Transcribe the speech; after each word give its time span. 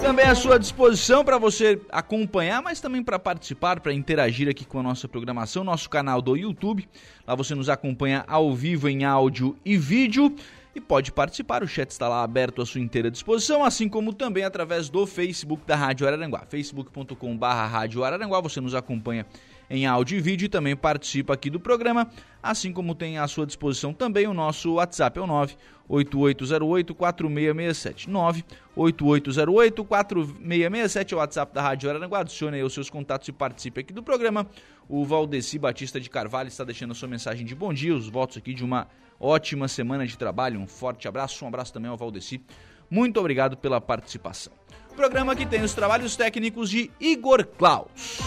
Também 0.00 0.24
à 0.24 0.34
sua 0.34 0.58
disposição 0.58 1.24
para 1.24 1.36
você 1.36 1.80
acompanhar, 1.90 2.62
mas 2.62 2.80
também 2.80 3.02
para 3.02 3.18
participar, 3.18 3.80
para 3.80 3.92
interagir 3.92 4.48
aqui 4.48 4.64
com 4.64 4.80
a 4.80 4.82
nossa 4.82 5.06
programação, 5.06 5.62
nosso 5.62 5.90
canal 5.90 6.22
do 6.22 6.36
YouTube. 6.36 6.88
Lá 7.26 7.34
você 7.34 7.54
nos 7.54 7.68
acompanha 7.68 8.24
ao 8.26 8.54
vivo 8.54 8.88
em 8.88 9.04
áudio 9.04 9.56
e 9.64 9.76
vídeo 9.76 10.34
e 10.74 10.80
pode 10.80 11.12
participar. 11.12 11.62
O 11.62 11.68
chat 11.68 11.90
está 11.90 12.08
lá 12.08 12.22
aberto 12.22 12.62
à 12.62 12.66
sua 12.66 12.80
inteira 12.80 13.10
disposição, 13.10 13.62
assim 13.62 13.88
como 13.88 14.12
também 14.12 14.42
através 14.42 14.88
do 14.88 15.06
Facebook 15.06 15.64
da 15.66 15.76
Rádio 15.76 16.06
Araranguá, 16.06 16.46
Araranguá. 18.06 18.40
Você 18.40 18.60
nos 18.60 18.74
acompanha 18.74 19.26
em 19.70 19.86
áudio 19.86 20.18
e 20.18 20.20
vídeo 20.20 20.46
e 20.46 20.48
também 20.48 20.74
participa 20.74 21.34
aqui 21.34 21.48
do 21.48 21.60
programa, 21.60 22.10
assim 22.42 22.72
como 22.72 22.92
tem 22.92 23.18
à 23.18 23.28
sua 23.28 23.46
disposição 23.46 23.92
também 23.92 24.26
o 24.26 24.34
nosso 24.34 24.74
WhatsApp, 24.74 25.20
é 25.20 25.22
o 25.22 25.28
98808-4667. 25.88 28.08
98808-4667 28.76 31.12
é 31.12 31.14
o 31.14 31.18
WhatsApp 31.18 31.54
da 31.54 31.62
Rádio 31.62 31.88
Araranguá. 31.88 32.18
Adicione 32.20 32.56
aí 32.56 32.64
os 32.64 32.74
seus 32.74 32.90
contatos 32.90 33.28
e 33.28 33.32
participe 33.32 33.80
aqui 33.80 33.92
do 33.92 34.02
programa. 34.02 34.44
O 34.88 35.04
Valdeci 35.04 35.56
Batista 35.56 36.00
de 36.00 36.10
Carvalho 36.10 36.48
está 36.48 36.64
deixando 36.64 36.90
a 36.90 36.94
sua 36.94 37.08
mensagem 37.08 37.46
de 37.46 37.54
bom 37.54 37.72
dia, 37.72 37.94
os 37.94 38.08
votos 38.08 38.36
aqui 38.36 38.52
de 38.52 38.64
uma 38.64 38.88
ótima 39.20 39.68
semana 39.68 40.04
de 40.04 40.18
trabalho. 40.18 40.58
Um 40.58 40.66
forte 40.66 41.06
abraço, 41.06 41.44
um 41.44 41.48
abraço 41.48 41.72
também 41.72 41.88
ao 41.88 41.96
Valdeci. 41.96 42.42
Muito 42.90 43.20
obrigado 43.20 43.56
pela 43.56 43.80
participação. 43.80 44.52
Programa 44.96 45.36
que 45.36 45.46
tem 45.46 45.62
os 45.62 45.72
trabalhos 45.72 46.16
técnicos 46.16 46.68
de 46.68 46.90
Igor 46.98 47.46
Klaus. 47.46 48.18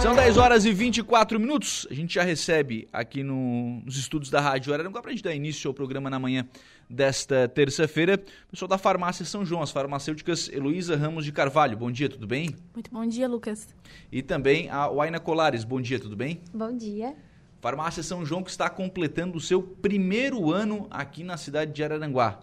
São 0.00 0.14
10 0.16 0.36
horas 0.36 0.64
e 0.64 0.72
24 0.72 1.38
minutos. 1.38 1.86
A 1.90 1.94
gente 1.94 2.14
já 2.14 2.22
recebe 2.22 2.88
aqui 2.92 3.22
no, 3.22 3.80
nos 3.84 3.96
estúdios 3.96 4.30
da 4.30 4.40
Rádio 4.40 4.72
Araranguá 4.72 5.00
para 5.00 5.10
a 5.10 5.14
gente 5.14 5.22
dar 5.22 5.34
início 5.34 5.68
ao 5.68 5.74
programa 5.74 6.08
na 6.08 6.18
manhã 6.18 6.46
desta 6.88 7.48
terça-feira. 7.48 8.18
Pessoal 8.50 8.68
da 8.68 8.78
Farmácia 8.78 9.24
São 9.24 9.44
João, 9.44 9.62
as 9.62 9.70
farmacêuticas 9.70 10.48
Heloísa 10.48 10.96
Ramos 10.96 11.24
de 11.24 11.32
Carvalho. 11.32 11.76
Bom 11.76 11.90
dia, 11.90 12.08
tudo 12.08 12.26
bem? 12.26 12.54
Muito 12.74 12.90
bom 12.90 13.06
dia, 13.06 13.28
Lucas. 13.28 13.68
E 14.10 14.22
também 14.22 14.68
a 14.70 14.88
Waina 14.88 15.20
Colares. 15.20 15.64
Bom 15.64 15.80
dia, 15.80 16.00
tudo 16.00 16.16
bem? 16.16 16.40
Bom 16.52 16.76
dia. 16.76 17.14
Farmácia 17.60 18.02
São 18.02 18.24
João 18.24 18.42
que 18.42 18.50
está 18.50 18.68
completando 18.68 19.38
o 19.38 19.40
seu 19.40 19.62
primeiro 19.62 20.50
ano 20.52 20.88
aqui 20.90 21.22
na 21.22 21.36
cidade 21.36 21.72
de 21.72 21.84
Araranguá. 21.84 22.40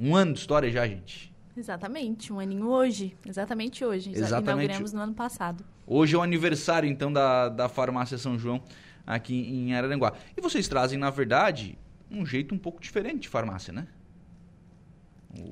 Um 0.00 0.16
ano 0.16 0.32
de 0.32 0.40
história 0.40 0.70
já, 0.70 0.86
gente. 0.86 1.34
Exatamente, 1.56 2.32
um 2.32 2.38
aninho 2.38 2.68
hoje. 2.68 3.16
Exatamente 3.26 3.84
hoje. 3.84 4.10
Exatamente. 4.10 4.64
Inauguramos 4.64 4.92
no 4.92 5.00
ano 5.00 5.14
passado. 5.14 5.64
Hoje 5.86 6.14
é 6.16 6.18
o 6.18 6.22
aniversário, 6.22 6.88
então, 6.88 7.12
da, 7.12 7.48
da 7.48 7.68
Farmácia 7.68 8.18
São 8.18 8.38
João 8.38 8.60
aqui 9.06 9.34
em 9.34 9.74
Araranguá. 9.74 10.14
E 10.36 10.40
vocês 10.40 10.66
trazem, 10.66 10.98
na 10.98 11.10
verdade, 11.10 11.78
um 12.10 12.26
jeito 12.26 12.54
um 12.54 12.58
pouco 12.58 12.80
diferente 12.80 13.20
de 13.20 13.28
farmácia, 13.28 13.72
né? 13.72 13.86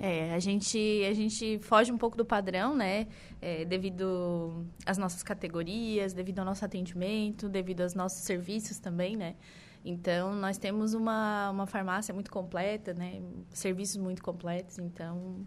É, 0.00 0.33
a 0.33 0.39
gente, 0.39 0.78
a 1.09 1.12
gente 1.12 1.59
foge 1.59 1.93
um 1.93 1.99
pouco 1.99 2.17
do 2.17 2.25
padrão, 2.25 2.75
né? 2.75 3.06
É, 3.41 3.65
devido 3.65 4.67
às 4.84 4.99
nossas 4.99 5.22
categorias, 5.22 6.12
devido 6.12 6.39
ao 6.39 6.45
nosso 6.45 6.65
atendimento, 6.65 7.49
devido 7.49 7.83
aos 7.83 7.95
nossos 7.95 8.22
serviços 8.22 8.78
também, 8.78 9.16
né? 9.16 9.37
Então, 9.84 10.34
nós 10.34 10.56
temos 10.56 10.95
uma, 10.95 11.51
uma 11.51 11.66
farmácia 11.66 12.15
muito 12.15 12.31
completa, 12.31 12.95
né? 12.95 13.21
Serviços 13.51 13.99
muito 13.99 14.22
completos, 14.22 14.78
então... 14.78 15.47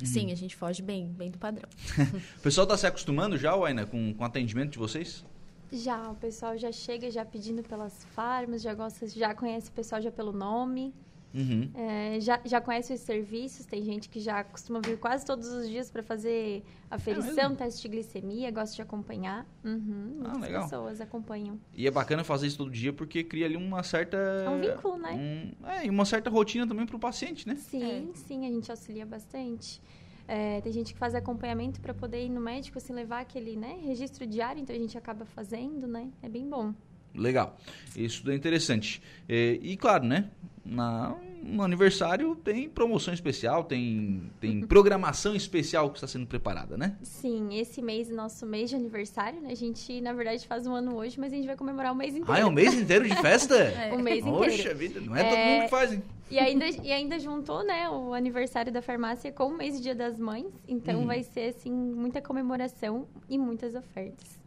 Uhum. 0.00 0.06
Sim, 0.06 0.32
a 0.32 0.34
gente 0.34 0.56
foge 0.56 0.82
bem, 0.82 1.06
bem 1.08 1.30
do 1.30 1.38
padrão. 1.38 1.68
o 2.38 2.40
pessoal 2.40 2.64
está 2.64 2.76
se 2.76 2.86
acostumando 2.86 3.38
já, 3.38 3.54
Waina, 3.56 3.86
com, 3.86 4.12
com 4.14 4.22
o 4.22 4.26
atendimento 4.26 4.72
de 4.72 4.78
vocês? 4.78 5.24
Já, 5.72 6.10
o 6.10 6.14
pessoal 6.16 6.56
já 6.56 6.70
chega 6.70 7.10
já 7.10 7.24
pedindo 7.24 7.62
pelas 7.62 8.04
farmas, 8.14 8.62
já 8.62 8.74
gosta, 8.74 9.06
já 9.08 9.34
conhece 9.34 9.68
o 9.68 9.72
pessoal 9.72 10.00
já 10.00 10.10
pelo 10.10 10.32
nome. 10.32 10.94
Uhum. 11.34 11.68
É, 11.74 12.20
já, 12.20 12.40
já 12.44 12.60
conhece 12.60 12.92
os 12.92 13.00
serviços, 13.00 13.66
tem 13.66 13.82
gente 13.82 14.08
que 14.08 14.20
já 14.20 14.44
costuma 14.44 14.80
vir 14.80 14.96
quase 14.98 15.26
todos 15.26 15.48
os 15.48 15.68
dias 15.68 15.90
para 15.90 16.00
fazer 16.00 16.62
aferição, 16.88 17.52
é 17.52 17.56
teste 17.56 17.82
de 17.82 17.88
glicemia, 17.88 18.52
gosta 18.52 18.76
de 18.76 18.82
acompanhar. 18.82 19.44
Uhum, 19.64 20.20
ah, 20.20 20.28
muitas 20.28 20.40
legal. 20.40 20.62
pessoas 20.62 21.00
acompanham. 21.00 21.58
E 21.74 21.88
é 21.88 21.90
bacana 21.90 22.22
fazer 22.22 22.46
isso 22.46 22.58
todo 22.58 22.70
dia 22.70 22.92
porque 22.92 23.24
cria 23.24 23.46
ali 23.46 23.56
uma 23.56 23.82
certa. 23.82 24.16
É 24.16 24.48
um 24.48 24.60
vínculo, 24.60 24.96
né? 24.96 25.12
Um, 25.12 25.66
é, 25.66 25.86
e 25.86 25.90
uma 25.90 26.04
certa 26.04 26.30
rotina 26.30 26.66
também 26.66 26.86
para 26.86 26.96
o 26.96 27.00
paciente, 27.00 27.48
né? 27.48 27.56
Sim, 27.56 28.10
é. 28.12 28.14
sim, 28.14 28.46
a 28.46 28.50
gente 28.50 28.70
auxilia 28.70 29.04
bastante. 29.04 29.82
É, 30.26 30.60
tem 30.60 30.72
gente 30.72 30.94
que 30.94 30.98
faz 30.98 31.14
acompanhamento 31.14 31.80
para 31.80 31.92
poder 31.92 32.24
ir 32.24 32.30
no 32.30 32.40
médico, 32.40 32.78
assim, 32.78 32.92
levar 32.92 33.20
aquele 33.20 33.56
né, 33.56 33.78
registro 33.82 34.26
diário, 34.26 34.62
então 34.62 34.74
a 34.74 34.78
gente 34.78 34.96
acaba 34.96 35.24
fazendo, 35.24 35.86
né? 35.86 36.08
É 36.22 36.28
bem 36.28 36.48
bom. 36.48 36.72
Legal. 37.14 37.56
Isso 37.96 38.28
é 38.30 38.34
interessante. 38.34 39.00
E, 39.28 39.60
e 39.62 39.76
claro, 39.76 40.04
né? 40.04 40.30
Na, 40.64 41.14
no 41.44 41.62
aniversário 41.62 42.34
tem 42.36 42.68
promoção 42.68 43.12
especial, 43.12 43.64
tem, 43.64 44.30
tem 44.40 44.62
programação 44.62 45.34
especial 45.34 45.90
que 45.90 45.98
está 45.98 46.06
sendo 46.06 46.26
preparada, 46.26 46.76
né? 46.76 46.96
Sim, 47.02 47.58
esse 47.58 47.82
mês 47.82 48.10
é 48.10 48.14
nosso 48.14 48.46
mês 48.46 48.70
de 48.70 48.76
aniversário, 48.76 49.40
né? 49.42 49.50
A 49.52 49.54
gente, 49.54 50.00
na 50.00 50.12
verdade, 50.12 50.46
faz 50.46 50.66
um 50.66 50.74
ano 50.74 50.96
hoje, 50.96 51.20
mas 51.20 51.32
a 51.32 51.36
gente 51.36 51.46
vai 51.46 51.56
comemorar 51.56 51.92
o 51.92 51.94
mês 51.94 52.14
inteiro. 52.14 52.32
Ah, 52.32 52.40
é 52.40 52.46
um 52.46 52.50
mês 52.50 52.72
inteiro 52.72 53.06
de 53.06 53.14
festa? 53.16 53.54
é. 53.60 53.92
O 53.92 53.98
mês 53.98 54.20
inteiro. 54.20 54.38
Poxa 54.38 54.74
vida, 54.74 55.00
não 55.00 55.14
é, 55.14 55.20
é, 55.20 55.28
todo 55.28 55.38
mundo 55.38 55.62
que 55.64 55.70
faz, 55.70 55.92
hein? 55.92 56.02
E 56.30 56.38
ainda, 56.38 56.66
e 56.66 56.90
ainda 56.90 57.18
juntou, 57.18 57.62
né, 57.62 57.88
o 57.90 58.14
aniversário 58.14 58.72
da 58.72 58.80
farmácia 58.80 59.30
com 59.30 59.48
o 59.48 59.56
mês 59.56 59.76
de 59.76 59.82
Dia 59.82 59.94
das 59.94 60.18
Mães. 60.18 60.46
Então 60.66 61.00
uhum. 61.00 61.06
vai 61.06 61.22
ser, 61.22 61.54
assim, 61.54 61.70
muita 61.70 62.22
comemoração 62.22 63.06
e 63.28 63.36
muitas 63.36 63.74
ofertas. 63.74 64.43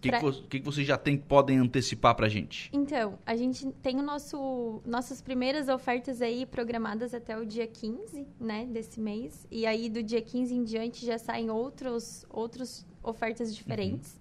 O 0.00 0.02
que, 0.02 0.08
pra... 0.08 0.20
que, 0.20 0.60
que, 0.60 0.60
vocês 0.60 0.86
já 0.86 0.96
tem, 0.96 1.18
podem 1.18 1.58
antecipar 1.58 2.14
para 2.14 2.24
a 2.24 2.28
gente? 2.28 2.70
Então, 2.72 3.18
a 3.26 3.36
gente 3.36 3.70
tem 3.82 3.98
o 3.98 4.02
nosso, 4.02 4.80
nossas 4.86 5.20
primeiras 5.20 5.68
ofertas 5.68 6.22
aí 6.22 6.46
programadas 6.46 7.12
até 7.12 7.36
o 7.36 7.44
dia 7.44 7.66
15, 7.66 8.26
né, 8.40 8.64
desse 8.64 8.98
mês. 8.98 9.46
E 9.50 9.66
aí, 9.66 9.90
do 9.90 10.02
dia 10.02 10.22
15 10.22 10.54
em 10.54 10.64
diante, 10.64 11.04
já 11.04 11.18
saem 11.18 11.50
outros, 11.50 12.24
outros 12.30 12.86
ofertas 13.02 13.54
diferentes. 13.54 14.14
Uhum. 14.14 14.20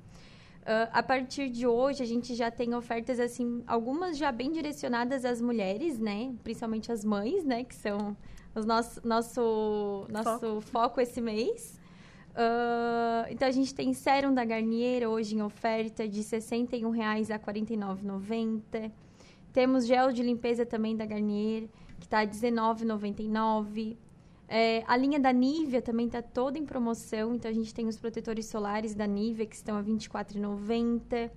Uh, 0.64 0.90
a 0.92 1.02
partir 1.02 1.50
de 1.50 1.66
hoje, 1.66 2.04
a 2.04 2.06
gente 2.06 2.36
já 2.36 2.52
tem 2.52 2.76
ofertas, 2.76 3.18
assim, 3.18 3.64
algumas 3.66 4.18
já 4.18 4.34
bem 4.34 4.52
direcionadas 4.52 5.24
às 5.24 5.40
mulheres, 5.40 5.98
né? 5.98 6.36
Principalmente 6.44 6.92
as 6.92 7.06
mães, 7.06 7.46
né? 7.46 7.64
Que 7.64 7.74
são 7.74 8.18
o 8.54 8.60
nosso, 8.66 9.08
nosso, 9.08 10.06
nosso 10.10 10.40
foco. 10.40 10.62
foco 10.62 11.02
esse 11.02 11.22
mês. 11.22 11.79
Uh, 12.32 13.28
então, 13.30 13.48
a 13.48 13.52
gente 13.52 13.74
tem 13.74 13.94
sérum 13.94 14.34
da 14.34 14.46
Garnier 14.46 15.08
hoje 15.10 15.36
em 15.36 15.42
oferta 15.42 16.08
de 16.08 16.20
R$ 16.20 16.26
61,00 16.26 17.32
a 17.32 17.36
R$ 17.36 17.40
49,90. 17.40 18.92
Temos 19.52 19.86
gel 19.86 20.12
de 20.12 20.24
limpeza 20.24 20.66
também 20.66 20.96
da 20.96 21.06
Garnier, 21.06 21.68
que 22.00 22.06
está 22.06 22.20
R$ 22.20 22.28
19,99. 22.28 23.98
É, 24.48 24.84
a 24.88 24.98
linha 24.98 25.20
da 25.20 25.32
Nivea 25.32 25.82
também 25.82 26.08
está 26.08 26.22
toda 26.22 26.58
em 26.58 26.66
promoção. 26.66 27.36
Então, 27.36 27.50
a 27.50 27.54
gente 27.54 27.74
tem 27.74 27.88
os 27.88 27.98
protetores 27.98 28.46
solares 28.46 28.96
da 28.96 29.06
Nivea, 29.06 29.46
que 29.46 29.56
estão 29.56 29.76
a 29.76 29.82
R$ 29.82 29.92
24,90. 29.92 31.30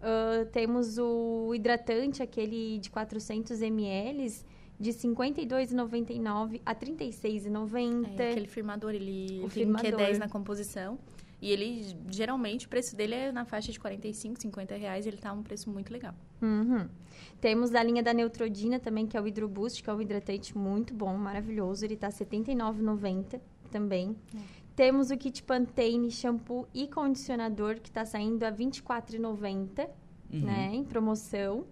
Uh, 0.00 0.46
temos 0.46 0.96
o 0.98 1.52
hidratante, 1.54 2.22
aquele 2.22 2.78
de 2.78 2.90
400 2.90 3.60
ml, 3.60 4.32
de 4.80 4.90
R$ 4.92 4.96
52,99 4.96 6.62
a 6.64 6.72
R$ 6.72 6.78
36,90. 6.78 8.18
É, 8.18 8.30
aquele 8.30 8.46
firmador, 8.46 8.94
ele 8.94 9.38
o 9.40 9.40
tem 9.42 9.50
firmador. 9.50 9.92
Q10 9.92 10.16
na 10.16 10.28
composição. 10.28 10.98
E 11.42 11.50
ele, 11.50 11.96
geralmente, 12.10 12.66
o 12.66 12.68
preço 12.68 12.96
dele 12.96 13.14
é 13.14 13.32
na 13.32 13.44
faixa 13.44 13.70
de 13.72 13.78
45, 13.78 14.40
50 14.40 14.74
reais. 14.76 15.06
Ele 15.06 15.18
tá 15.18 15.32
um 15.32 15.42
preço 15.42 15.70
muito 15.70 15.92
legal. 15.92 16.14
Uhum. 16.40 16.88
Temos 17.40 17.74
a 17.74 17.82
linha 17.82 18.02
da 18.02 18.12
Neutrodina 18.14 18.78
também, 18.78 19.06
que 19.06 19.16
é 19.16 19.20
o 19.20 19.26
Hidroboost, 19.26 19.82
que 19.82 19.88
é 19.88 19.92
um 19.92 20.00
hidratante 20.00 20.56
muito 20.56 20.94
bom, 20.94 21.14
maravilhoso. 21.16 21.84
Ele 21.84 21.96
tá 21.96 22.08
R$ 22.08 22.14
79,90 22.14 23.40
também. 23.70 24.16
É. 24.34 24.38
Temos 24.74 25.10
o 25.10 25.16
kit 25.16 25.42
Pantene 25.42 26.10
shampoo 26.10 26.66
e 26.72 26.88
condicionador, 26.88 27.80
que 27.80 27.88
está 27.88 28.04
saindo 28.04 28.42
a 28.44 28.48
R$ 28.48 28.56
24,90, 28.56 29.88
uhum. 30.32 30.40
né, 30.40 30.70
em 30.72 30.84
promoção. 30.84 31.66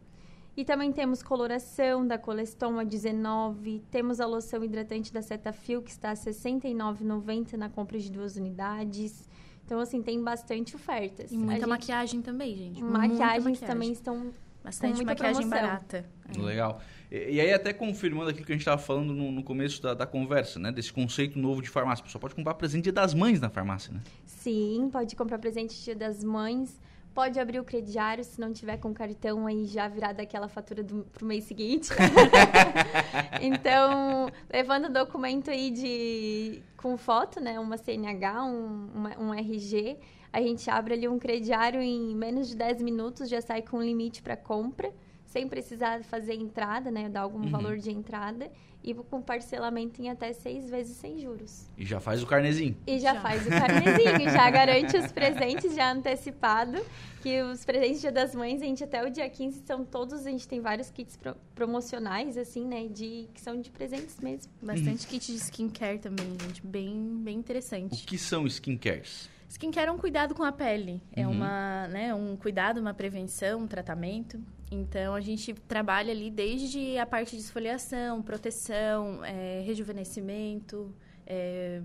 E 0.59 0.65
também 0.65 0.91
temos 0.91 1.23
coloração 1.23 2.05
da 2.05 2.19
Coleston 2.19 2.81
a 2.81 2.83
19, 2.83 3.81
temos 3.93 4.19
a 4.19 4.27
loção 4.27 4.65
hidratante 4.65 5.13
da 5.13 5.23
Cetaphil 5.23 5.81
que 5.81 5.91
está 5.93 6.11
a 6.11 6.15
69,90 6.15 7.53
na 7.53 7.69
compra 7.69 7.97
de 7.97 8.11
duas 8.11 8.35
unidades. 8.35 9.29
Então, 9.65 9.79
assim, 9.79 10.03
tem 10.03 10.21
bastante 10.21 10.75
ofertas. 10.75 11.31
E 11.31 11.39
muita 11.39 11.61
gente... 11.61 11.69
maquiagem 11.69 12.23
também, 12.23 12.57
gente. 12.57 12.83
Maquiagens 12.83 13.45
maquiagem. 13.45 13.69
também 13.69 13.93
estão 13.93 14.35
Bastante 14.65 15.05
maquiagem 15.05 15.49
promoção. 15.49 15.69
barata. 15.69 16.05
É. 16.37 16.39
Legal. 16.41 16.81
E, 17.09 17.35
e, 17.35 17.41
aí, 17.41 17.53
até 17.53 17.73
confirmando 17.73 18.31
aquilo 18.31 18.45
que 18.45 18.51
a 18.51 18.57
gente 18.57 18.63
estava 18.63 18.83
falando 18.83 19.15
no, 19.15 19.31
no 19.31 19.45
começo 19.45 19.81
da, 19.81 19.95
da, 19.95 20.07
conversa, 20.09 20.59
né? 20.59 20.73
Desse 20.73 20.93
conceito 20.93 21.39
novo 21.39 21.63
de 21.63 21.69
farmácia. 21.69 22.03
A 22.03 22.07
pessoa 22.07 22.21
pode 22.21 22.35
comprar 22.35 22.55
presente 22.55 22.83
dia 22.83 22.93
das 22.93 23.15
mães 23.15 23.41
na 23.41 23.49
farmácia, 23.49 23.93
né? 23.95 24.01
Sim, 24.27 24.89
pode 24.91 25.15
comprar 25.15 25.39
presente 25.39 25.81
dia 25.85 25.95
das 25.95 26.25
mães 26.25 26.81
pode 27.19 27.41
abrir 27.41 27.59
o 27.59 27.65
crediário 27.65 28.23
se 28.23 28.41
não 28.41 28.53
tiver 28.53 28.77
com 28.77 28.95
cartão 28.95 29.45
aí 29.49 29.65
já 29.65 29.89
virado 29.89 30.21
aquela 30.21 30.47
fatura 30.47 30.85
do, 30.85 31.03
pro 31.13 31.27
mês 31.27 31.43
seguinte. 31.43 31.89
então, 33.43 34.31
levando 34.49 34.85
o 34.85 34.89
documento 34.89 35.51
aí 35.51 35.69
de 35.73 36.63
com 36.77 36.97
foto, 36.97 37.41
né, 37.41 37.59
uma 37.59 37.77
CNH, 37.77 38.45
um, 38.45 38.91
uma, 38.95 39.19
um 39.19 39.35
RG, 39.35 39.99
a 40.33 40.41
gente 40.41 40.71
abre 40.71 40.95
ali 40.95 41.09
um 41.09 41.19
crediário 41.19 41.83
em 41.83 42.15
menos 42.15 42.51
de 42.51 42.55
10 42.55 42.83
minutos, 42.83 43.29
já 43.29 43.41
sai 43.41 43.63
com 43.63 43.83
limite 43.83 44.23
para 44.23 44.37
compra, 44.37 44.95
sem 45.27 45.49
precisar 45.49 46.05
fazer 46.05 46.35
entrada, 46.35 46.89
né, 46.89 47.09
dar 47.09 47.23
algum 47.23 47.41
uhum. 47.41 47.51
valor 47.51 47.79
de 47.79 47.91
entrada 47.91 48.49
e 48.83 48.95
com 48.95 49.21
parcelamento 49.21 50.01
em 50.01 50.09
até 50.09 50.33
seis 50.33 50.71
vezes 50.71 50.97
sem 50.97 51.19
juros. 51.19 51.67
E 51.77 51.85
já 51.85 52.01
faz 52.01 52.23
o 52.23 52.27
carnezinho. 52.27 52.77
E 52.87 52.99
já, 52.99 53.15
já. 53.15 53.21
faz 53.21 53.47
o 53.47 53.51
carnezinho, 53.51 54.31
já 54.31 54.49
garante 54.51 54.97
os 54.97 55.13
presentes 55.13 55.75
já 55.75 55.93
antecipado, 55.93 56.79
que 57.23 57.43
os 57.43 57.65
presentes 57.65 58.01
Dia 58.01 58.13
das 58.13 58.35
Mães, 58.35 58.63
a 58.63 58.65
gente 58.65 58.83
até 58.85 59.05
o 59.05 59.11
dia 59.11 59.29
15 59.29 59.63
são 59.67 59.85
todos, 59.85 60.27
a 60.27 60.31
gente 60.31 60.47
tem 60.47 60.61
vários 60.61 60.91
kits 60.91 61.17
pro, 61.17 61.37
promocionais, 61.55 62.37
assim, 62.39 62.65
né, 62.65 62.87
de, 62.87 63.29
que 63.35 63.41
são 63.41 63.61
de 63.61 63.71
presentes 63.71 64.19
mesmo. 64.21 64.51
Bastante 64.63 65.05
uhum. 65.05 65.11
kit 65.11 65.33
de 65.33 65.39
skincare 65.39 65.99
também, 65.99 66.37
gente, 66.41 66.65
bem, 66.65 67.21
bem 67.23 67.37
interessante. 67.37 68.05
O 68.05 68.07
que 68.07 68.17
são 68.17 68.47
skincares? 68.47 69.29
Skincare 69.49 69.89
é 69.89 69.93
um 69.93 69.99
cuidado 69.99 70.35
com 70.35 70.45
a 70.45 70.53
pele, 70.53 71.01
é 71.11 71.27
uhum. 71.27 71.33
uma, 71.33 71.89
né, 71.89 72.15
um 72.15 72.37
cuidado, 72.37 72.79
uma 72.79 72.93
prevenção, 72.93 73.61
um 73.61 73.67
tratamento. 73.67 74.39
Então, 74.71 75.15
a 75.15 75.21
gente 75.21 75.55
trabalha 75.55 76.13
ali 76.13 76.31
desde 76.31 76.99
a 76.99 77.07
parte 77.07 77.35
de 77.35 77.43
esfoliação, 77.43 78.21
proteção, 78.21 79.25
é, 79.25 79.63
rejuvenescimento, 79.63 80.95
é, 81.27 81.81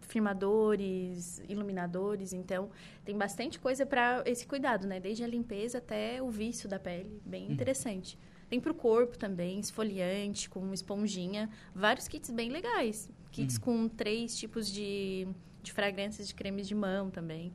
firmadores, 0.00 1.42
iluminadores. 1.46 2.32
Então, 2.32 2.70
tem 3.04 3.16
bastante 3.16 3.58
coisa 3.58 3.84
para 3.84 4.22
esse 4.24 4.46
cuidado, 4.46 4.86
né? 4.86 4.98
Desde 4.98 5.22
a 5.22 5.26
limpeza 5.26 5.78
até 5.78 6.22
o 6.22 6.30
vício 6.30 6.66
da 6.66 6.78
pele. 6.78 7.20
Bem 7.26 7.46
uhum. 7.46 7.52
interessante. 7.52 8.18
Tem 8.48 8.58
para 8.58 8.72
o 8.72 8.74
corpo 8.74 9.18
também, 9.18 9.58
esfoliante, 9.58 10.48
com 10.48 10.72
esponjinha. 10.72 11.50
Vários 11.74 12.08
kits 12.08 12.30
bem 12.30 12.50
legais. 12.50 13.10
Kits 13.34 13.56
uhum. 13.56 13.60
com 13.60 13.88
três 13.88 14.36
tipos 14.36 14.70
de, 14.70 15.26
de 15.62 15.72
fragrâncias 15.72 16.28
de 16.28 16.34
cremes 16.34 16.68
de 16.68 16.74
mão 16.74 17.10
também. 17.10 17.52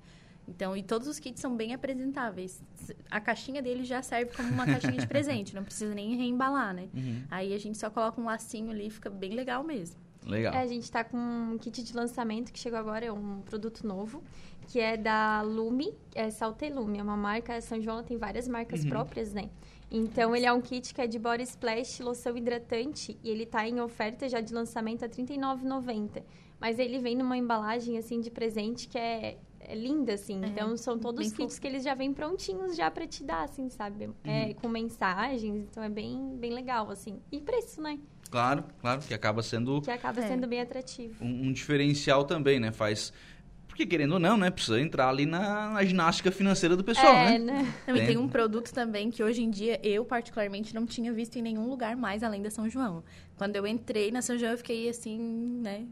Então, 0.48 0.76
e 0.76 0.82
todos 0.82 1.08
os 1.08 1.20
kits 1.20 1.40
são 1.40 1.56
bem 1.56 1.74
apresentáveis. 1.74 2.62
A 3.10 3.22
caixinha 3.22 3.62
dele 3.62 3.86
já 3.86 4.02
serve 4.02 4.32
como 4.36 4.50
uma 4.50 4.66
caixinha 4.66 4.98
de 4.98 5.06
presente, 5.08 5.56
não 5.56 5.64
precisa 5.64 5.94
nem 5.94 6.16
reembalar, 6.16 6.74
né? 6.74 6.90
Uhum. 6.94 7.24
Aí 7.30 7.54
a 7.54 7.58
gente 7.60 7.78
só 7.78 7.90
coloca 7.90 8.20
um 8.20 8.26
lacinho 8.26 8.72
ali 8.72 8.88
e 8.88 8.90
fica 8.90 9.10
bem 9.10 9.34
legal 9.36 9.64
mesmo. 9.64 9.96
Legal. 10.26 10.54
É, 10.54 10.58
a 10.58 10.68
gente 10.68 10.84
está 10.84 11.04
com 11.04 11.18
um 11.18 11.58
kit 11.58 11.84
de 11.84 11.96
lançamento 11.96 12.52
que 12.52 12.60
chegou 12.60 12.80
agora, 12.80 13.06
é 13.06 13.12
um 13.12 13.42
produto 13.42 13.86
novo, 13.86 14.24
que 14.68 14.80
é 14.80 14.98
da 14.98 15.42
Lume, 15.42 15.94
é 16.14 16.30
Salte 16.30 16.70
Lume, 16.70 16.98
é 16.98 17.04
uma 17.04 17.16
marca, 17.16 17.62
São 17.62 17.80
João 17.80 18.04
tem 18.04 18.18
várias 18.18 18.48
marcas 18.48 18.84
uhum. 18.84 18.90
próprias, 18.90 19.34
né? 19.34 19.50
Então, 19.92 20.36
ele 20.36 20.46
é 20.46 20.54
um 20.54 20.62
kit 20.62 20.94
que 20.94 21.02
é 21.02 21.08
de 21.08 21.18
body 21.18 21.44
splash, 21.44 22.02
loção 22.02 22.38
hidratante, 22.38 23.18
e 23.24 23.30
ele 23.30 23.44
está 23.44 23.68
em 23.68 23.80
oferta 23.82 24.30
já 24.30 24.40
de 24.40 24.54
lançamento 24.54 25.04
a 25.04 25.08
R$ 25.08 25.14
39,90. 25.14 26.24
Mas 26.60 26.78
ele 26.78 27.00
vem 27.00 27.16
numa 27.16 27.38
embalagem, 27.38 27.98
assim, 27.98 28.20
de 28.20 28.30
presente 28.30 28.88
que 28.88 28.98
é 28.98 29.38
é 29.70 29.76
linda, 29.76 30.14
assim. 30.14 30.44
É, 30.44 30.48
então, 30.48 30.76
são 30.76 30.98
todos 30.98 31.28
os 31.28 31.32
kits 31.32 31.54
fofo. 31.54 31.62
que 31.62 31.68
eles 31.68 31.84
já 31.84 31.94
vêm 31.94 32.14
prontinhos 32.14 32.76
já 32.76 32.90
para 32.90 33.06
te 33.06 33.24
dar, 33.24 33.44
assim, 33.44 33.70
sabe? 33.70 34.06
É, 34.06 34.08
uhum. 34.08 34.14
É, 34.24 34.54
com 34.56 34.68
mensagens, 34.68 35.68
então 35.70 35.84
é 35.84 35.90
bem, 35.90 36.36
bem 36.38 36.52
legal, 36.52 36.90
assim. 36.90 37.20
E 37.32 37.40
preço, 37.40 37.82
né? 37.82 38.00
Claro, 38.32 38.64
claro, 38.80 39.02
que 39.02 39.14
acaba 39.14 39.42
sendo... 39.42 39.82
Que 39.82 39.92
acaba 39.92 40.22
é. 40.22 40.28
sendo 40.28 40.48
bem 40.48 40.62
atrativo. 40.62 41.24
Um, 41.24 41.48
um, 41.48 41.54
diferencial 41.54 42.24
também, 42.24 42.60
né? 42.60 42.72
Faz... 42.72 43.14
Porque, 43.80 43.92
querendo 43.92 44.12
ou 44.12 44.20
não, 44.20 44.36
né? 44.36 44.52
Precisa 44.52 44.78
entrar 44.82 45.08
ali 45.08 45.26
na, 45.26 45.70
na 45.70 45.86
ginástica 45.86 46.30
financeira 46.30 46.76
do 46.76 46.84
pessoal, 46.84 47.16
é, 47.16 47.40
né? 47.40 47.64
né? 47.64 47.74
Também 47.86 48.06
tem 48.06 48.18
um 48.18 48.28
produto 48.28 48.74
também 48.74 49.10
que 49.10 49.24
hoje 49.24 49.42
em 49.42 49.50
dia 49.50 49.80
eu, 49.82 50.04
particularmente, 50.04 50.76
não 50.76 50.86
tinha 50.86 51.14
visto 51.14 51.38
em 51.38 51.42
nenhum 51.42 51.70
lugar 51.70 51.96
mais 51.96 52.22
além 52.22 52.42
da 52.42 52.50
São 52.50 52.70
João. 52.70 53.02
Quando 53.38 53.56
eu 53.56 53.66
entrei 53.66 54.12
na 54.12 54.22
São 54.22 54.38
João, 54.38 54.52
eu 54.52 54.58
fiquei 54.58 54.90
assim, 54.90 55.18
né? 55.62 55.86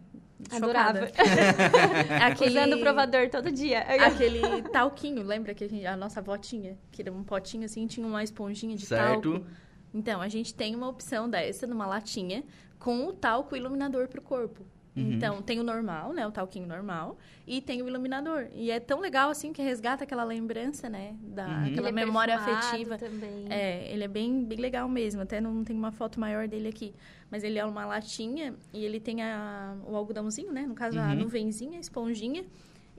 Adorava. 0.51 1.08
aquele... 2.25 2.60
Usando 2.60 2.74
o 2.74 2.79
provador 2.82 3.29
todo 3.29 3.50
dia. 3.53 3.79
Aquele 4.06 4.63
talquinho, 4.63 5.24
lembra 5.24 5.53
que 5.53 5.63
a, 5.63 5.70
gente, 5.70 5.86
a 5.86 5.96
nossa 5.96 6.20
avó 6.20 6.38
tinha? 6.38 6.77
Que 6.91 7.03
era 7.03 7.12
um 7.13 7.24
potinho 7.24 7.63
assim, 7.63 7.88
tinha 7.88 8.06
uma 8.06 8.22
esponjinha 8.22 8.75
de 8.75 8.86
certo. 8.86 9.32
talco. 9.32 9.46
Então, 9.94 10.22
a 10.22 10.27
gente 10.27 10.53
tem 10.53 10.75
uma 10.75 10.89
opção 10.89 11.29
dessa 11.29 11.65
numa 11.65 11.86
latinha 11.88 12.44
com 12.77 13.08
o 13.08 13.13
talco 13.13 13.56
iluminador 13.56 14.10
para 14.10 14.20
o 14.20 14.24
corpo. 14.24 14.65
Uhum. 14.98 15.13
Então, 15.13 15.42
tem 15.44 15.60
o 15.60 15.63
normal, 15.63 16.12
né? 16.12 16.25
O 16.25 16.32
talquinho 16.32 16.68
normal. 16.68 17.18
E 17.46 17.62
tem 17.62 17.82
o 17.84 17.88
iluminador. 17.88 18.48
E 18.54 18.72
é 18.72 18.80
tão 18.80 19.00
legal, 19.00 19.30
assim, 19.30 19.54
que 19.54 19.62
resgata 19.62 20.04
aquela 20.04 20.24
lembrança, 20.24 20.89
né? 20.89 21.16
Da, 21.22 21.48
uhum. 21.48 21.66
Aquela 21.66 21.89
é 21.89 21.92
memória 21.92 22.36
afetiva. 22.36 22.98
Também. 22.98 23.46
É, 23.50 23.92
ele 23.94 24.04
é 24.04 24.08
bem, 24.08 24.44
bem 24.44 24.58
legal 24.58 24.89
mesmo. 24.89 25.22
Até 25.22 25.39
não 25.39 25.63
tem 25.63 25.75
uma 25.75 25.92
foto 25.92 26.20
maior 26.20 26.48
dele 26.48 26.68
aqui. 26.68 26.96
Mas 27.30 27.44
ele 27.44 27.60
é 27.60 27.66
uma 27.66 27.86
latinha 27.86 28.56
e 28.74 28.84
ele 28.84 29.00
tem 29.00 29.22
a, 29.22 29.77
o 29.86 29.96
algodãozinho, 29.96 30.51
né? 30.51 30.66
No 30.66 30.74
caso, 30.74 30.98
uhum. 30.98 31.06
a 31.06 31.13
nuvenzinha, 31.13 31.77
a 31.77 31.82
esponjinha. 31.82 32.44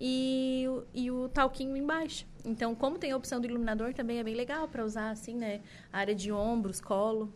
E, 0.01 0.65
e 0.95 1.11
o 1.11 1.29
talquinho 1.29 1.77
embaixo. 1.77 2.25
Então, 2.45 2.73
como 2.77 2.97
tem 2.99 3.11
a 3.11 3.17
opção 3.17 3.41
do 3.41 3.49
iluminador, 3.49 3.93
também 3.93 4.21
é 4.21 4.23
bem 4.23 4.37
legal 4.37 4.69
para 4.69 4.85
usar, 4.85 5.11
assim, 5.11 5.35
né? 5.35 5.61
A 5.93 5.99
área 5.99 6.15
de 6.15 6.31
ombros, 6.31 6.81
colo. 6.81 7.33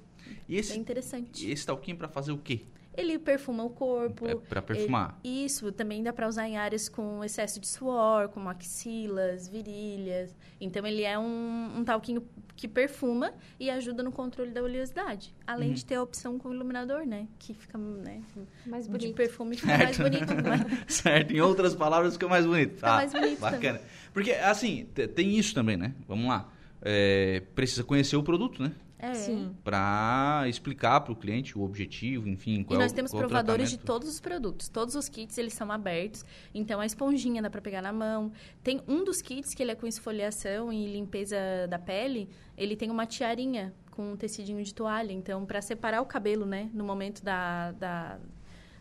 E 0.49 0.57
esse, 0.57 0.71
bem 0.73 0.81
interessante. 0.81 1.45
E 1.45 1.51
esse 1.51 1.67
talquinho 1.67 1.97
para 1.97 2.07
fazer 2.07 2.31
o 2.31 2.39
quê? 2.39 2.61
Ele 2.95 3.19
perfuma 3.19 3.65
o 3.65 3.71
corpo. 3.71 4.27
É 4.27 4.35
para 4.35 4.61
perfumar. 4.61 5.19
Ele, 5.25 5.45
isso, 5.45 5.73
também 5.73 6.03
dá 6.03 6.13
para 6.13 6.29
usar 6.29 6.47
em 6.47 6.57
áreas 6.57 6.89
com 6.89 7.25
excesso 7.25 7.59
de 7.59 7.67
suor, 7.67 8.29
como 8.29 8.49
axilas, 8.49 9.49
virilhas. 9.49 10.37
Então 10.61 10.87
ele 10.87 11.03
é 11.03 11.19
um, 11.19 11.79
um 11.79 11.85
talquinho 11.85 12.23
que 12.55 12.69
perfuma 12.69 13.33
e 13.59 13.71
ajuda 13.71 14.03
no 14.03 14.13
controle 14.13 14.51
da 14.51 14.63
oleosidade. 14.63 15.35
Além 15.47 15.71
uhum. 15.71 15.75
de 15.75 15.85
ter 15.85 15.95
a 15.95 16.03
opção 16.03 16.39
com 16.39 16.53
iluminador, 16.53 17.07
né? 17.07 17.27
Que 17.39 17.55
fica, 17.55 17.79
né? 17.79 18.23
Mais 18.67 18.87
bonito. 18.87 19.09
De 19.09 19.15
perfume 19.15 19.57
fica 19.57 19.77
certo. 19.77 20.03
mais 20.03 20.11
bonito. 20.11 20.33
Né? 20.43 20.85
certo, 20.87 21.33
em 21.33 21.41
outras 21.41 21.75
palavras 21.75 22.15
fica 22.15 22.29
mais 22.29 22.45
bonito. 22.45 22.75
Fica 22.75 22.89
ah, 22.89 22.97
mais 22.97 23.13
bonito 23.13 23.41
Bacana. 23.41 23.79
Também. 23.79 23.93
Porque, 24.13 24.33
assim, 24.33 24.87
tem 25.15 25.39
isso 25.39 25.55
também, 25.55 25.77
né? 25.77 25.95
Vamos 26.07 26.27
lá. 26.27 26.49
É, 26.83 27.43
precisa 27.55 27.85
conhecer 27.85 28.17
o 28.17 28.23
produto, 28.23 28.63
né? 28.63 28.73
É. 29.03 29.15
Sim. 29.15 29.53
Para 29.65 30.45
explicar 30.47 31.01
para 31.01 31.13
o 31.13 31.17
cliente 31.17 31.59
o 31.59 31.63
objetivo, 31.63 32.29
enfim, 32.29 32.63
qual 32.63 32.79
E 32.79 32.83
nós 32.83 32.93
temos 32.93 33.11
provadores 33.11 33.69
de 33.69 33.77
todos 33.77 34.09
os 34.09 34.21
produtos. 34.21 34.69
Todos 34.69 34.95
os 34.95 35.09
kits, 35.09 35.37
eles 35.37 35.55
são 35.55 35.73
abertos. 35.73 36.25
Então, 36.55 36.79
a 36.79 36.87
esponjinha 36.87 37.43
dá 37.43 37.51
para 37.51 37.61
pegar 37.61 37.83
na 37.83 37.93
mão. 37.93 38.31
Tem 38.63 38.81
um 38.87 39.03
dos 39.03 39.21
kits 39.21 39.55
que 39.55 39.63
ele 39.63 39.73
é 39.73 39.75
com 39.75 39.89
esfoliação 39.89 40.73
e 40.73 40.87
limpeza 40.87 41.37
da 41.69 41.81
pele. 41.81 42.29
Ele 42.57 42.77
tem 42.77 42.93
uma 42.93 43.05
tiarinha 43.05 43.75
com 43.91 44.13
um 44.13 44.17
tecidinho 44.17 44.63
de 44.63 44.73
toalha. 44.73 45.13
Então, 45.13 45.45
para 45.45 45.61
separar 45.61 46.01
o 46.01 46.07
cabelo, 46.07 46.47
né? 46.47 46.71
No 46.73 46.85
momento 46.85 47.25
da, 47.25 47.73
da 47.73 48.21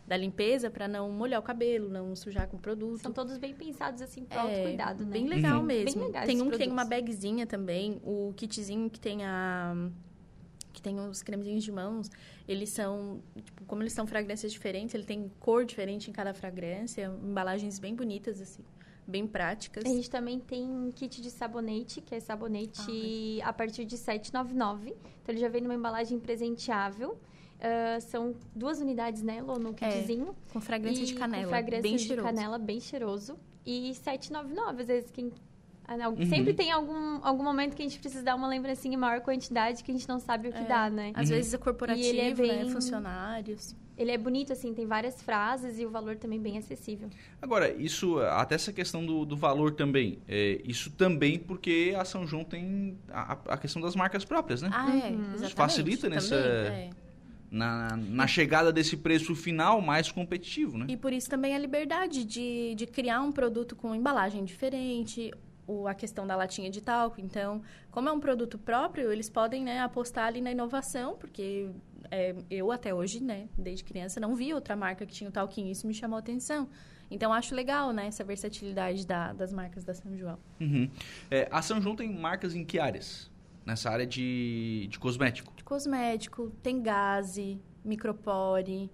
da 0.06 0.16
limpeza 0.16 0.68
para 0.68 0.88
não 0.88 1.10
molhar 1.10 1.40
o 1.40 1.42
cabelo, 1.42 1.88
não 1.88 2.14
sujar 2.14 2.48
com 2.48 2.56
o 2.56 2.60
produto. 2.60 3.00
São 3.00 3.12
todos 3.12 3.38
bem 3.38 3.54
pensados 3.54 4.02
assim 4.02 4.24
para 4.24 4.38
é, 4.38 4.40
autocuidado, 4.40 5.04
né? 5.04 5.12
Bem 5.12 5.28
legal 5.28 5.60
uhum. 5.60 5.64
mesmo. 5.64 6.10
Bem 6.10 6.26
tem 6.26 6.42
um 6.42 6.50
que 6.50 6.58
tem 6.58 6.70
uma 6.70 6.84
bagzinha 6.84 7.46
também, 7.46 8.00
o 8.04 8.32
kitzinho 8.36 8.90
que 8.90 9.00
tem 9.00 9.24
a 9.24 9.74
que 10.82 10.90
tem 10.90 10.98
os 10.98 11.22
cremezinhos 11.22 11.62
de 11.62 11.70
mãos, 11.70 12.10
eles 12.48 12.70
são, 12.70 13.22
tipo, 13.42 13.64
como 13.64 13.82
eles 13.82 13.92
são 13.92 14.06
fragrâncias 14.06 14.52
diferentes, 14.52 14.94
ele 14.94 15.04
tem 15.04 15.30
cor 15.38 15.64
diferente 15.64 16.10
em 16.10 16.12
cada 16.12 16.34
fragrância, 16.34 17.10
embalagens 17.22 17.78
bem 17.78 17.94
bonitas, 17.94 18.40
assim, 18.40 18.64
bem 19.06 19.26
práticas. 19.26 19.84
A 19.84 19.88
gente 19.88 20.10
também 20.10 20.40
tem 20.40 20.90
kit 20.94 21.22
de 21.22 21.30
sabonete, 21.30 22.00
que 22.00 22.14
é 22.14 22.20
sabonete 22.20 23.40
ah, 23.42 23.50
a 23.50 23.52
partir 23.52 23.84
de 23.84 23.96
7,99. 23.96 24.88
Então, 24.88 24.96
ele 25.28 25.38
já 25.38 25.48
vem 25.48 25.62
numa 25.62 25.74
embalagem 25.74 26.18
presenteável. 26.18 27.12
Uh, 27.12 28.00
são 28.00 28.34
duas 28.52 28.80
unidades, 28.80 29.22
né, 29.22 29.40
Lô, 29.40 29.56
no 29.56 29.70
é, 29.70 29.72
kitzinho. 29.74 30.30
É, 30.48 30.52
com 30.52 30.60
fragrância 30.60 31.06
de 31.06 31.14
canela, 31.14 31.44
com 31.44 31.50
fragrância 31.50 31.82
bem 31.82 31.96
de 31.96 32.02
cheiroso. 32.02 32.28
canela, 32.28 32.58
bem 32.58 32.80
cheiroso. 32.80 33.38
E 33.64 33.92
7,99. 34.04 34.80
Às 34.80 34.86
vezes, 34.88 35.10
quem 35.12 35.30
uhum. 35.96 36.26
Sempre 36.26 36.54
tem 36.54 36.70
algum, 36.70 37.20
algum 37.22 37.44
momento 37.44 37.74
que 37.74 37.82
a 37.82 37.84
gente 37.84 37.98
precisa 37.98 38.22
dar 38.22 38.34
uma 38.34 38.48
lembrancinha 38.48 38.94
em 38.94 38.98
maior 38.98 39.20
quantidade 39.20 39.82
que 39.82 39.90
a 39.90 39.94
gente 39.94 40.08
não 40.08 40.18
sabe 40.18 40.48
o 40.48 40.52
que 40.52 40.58
é. 40.58 40.64
dá, 40.64 40.90
né? 40.90 41.12
Às 41.14 41.28
uhum. 41.28 41.36
vezes 41.36 41.54
é 41.54 41.58
corporativo, 41.58 42.06
ele 42.06 42.20
é 42.20 42.28
né? 42.28 42.34
bem... 42.34 42.64
né? 42.64 42.70
funcionários. 42.72 43.74
Ele 43.96 44.10
é 44.10 44.18
bonito, 44.18 44.52
assim, 44.52 44.72
tem 44.72 44.86
várias 44.86 45.20
frases 45.20 45.78
e 45.78 45.84
o 45.84 45.90
valor 45.90 46.16
também 46.16 46.40
bem 46.40 46.56
acessível. 46.56 47.10
Agora, 47.40 47.70
isso, 47.70 48.18
até 48.20 48.54
essa 48.54 48.72
questão 48.72 49.04
do, 49.04 49.24
do 49.24 49.36
valor 49.36 49.72
também, 49.72 50.18
é, 50.26 50.60
isso 50.64 50.90
também 50.90 51.38
porque 51.38 51.94
a 51.96 52.04
São 52.04 52.26
João 52.26 52.42
tem 52.42 52.98
a, 53.10 53.38
a 53.48 53.58
questão 53.58 53.82
das 53.82 53.94
marcas 53.94 54.24
próprias, 54.24 54.62
né? 54.62 54.70
Ah, 54.72 54.96
é, 54.96 55.10
uhum. 55.10 55.34
Isso 55.36 55.54
facilita 55.54 56.08
nessa... 56.08 56.34
é. 56.36 56.90
Na, 57.50 57.98
na, 57.98 58.26
chegada 58.26 58.72
desse 58.72 58.96
preço 58.96 59.34
final 59.34 59.78
mais 59.82 60.10
competitivo, 60.10 60.78
né? 60.78 60.86
E 60.88 60.96
por 60.96 61.12
isso 61.12 61.28
também 61.28 61.54
a 61.54 61.58
liberdade 61.58 62.24
de, 62.24 62.74
de 62.74 62.86
criar 62.86 63.20
um 63.20 63.30
produto 63.30 63.76
com 63.76 63.94
embalagem 63.94 64.42
diferente, 64.42 65.30
o, 65.66 65.86
a 65.86 65.94
questão 65.94 66.26
da 66.26 66.36
latinha 66.36 66.70
de 66.70 66.80
talco. 66.80 67.20
Então, 67.20 67.62
como 67.90 68.08
é 68.08 68.12
um 68.12 68.20
produto 68.20 68.58
próprio, 68.58 69.12
eles 69.12 69.28
podem 69.28 69.64
né, 69.64 69.80
apostar 69.80 70.26
ali 70.26 70.40
na 70.40 70.50
inovação, 70.50 71.16
porque 71.16 71.70
é, 72.10 72.34
eu 72.50 72.70
até 72.72 72.92
hoje, 72.94 73.22
né, 73.22 73.48
desde 73.56 73.84
criança, 73.84 74.20
não 74.20 74.34
vi 74.34 74.52
outra 74.52 74.76
marca 74.76 75.06
que 75.06 75.12
tinha 75.12 75.30
o 75.30 75.32
talquinho. 75.32 75.70
Isso 75.70 75.86
me 75.86 75.94
chamou 75.94 76.16
a 76.16 76.20
atenção. 76.20 76.68
Então, 77.10 77.32
acho 77.32 77.54
legal, 77.54 77.92
né, 77.92 78.06
essa 78.06 78.24
versatilidade 78.24 79.06
da, 79.06 79.32
das 79.32 79.52
marcas 79.52 79.84
da 79.84 79.94
São 79.94 80.16
João. 80.16 80.38
Uhum. 80.60 80.90
É, 81.30 81.46
a 81.50 81.60
São 81.60 81.80
João 81.80 81.94
tem 81.94 82.10
marcas 82.10 82.54
em 82.54 82.64
que 82.64 82.78
áreas? 82.78 83.30
Nessa 83.64 83.90
área 83.90 84.06
de, 84.06 84.88
de 84.90 84.98
cosmético? 84.98 85.52
De 85.54 85.62
cosmético, 85.62 86.50
tem 86.62 86.82
gaze, 86.82 87.60
micropore, 87.84 88.90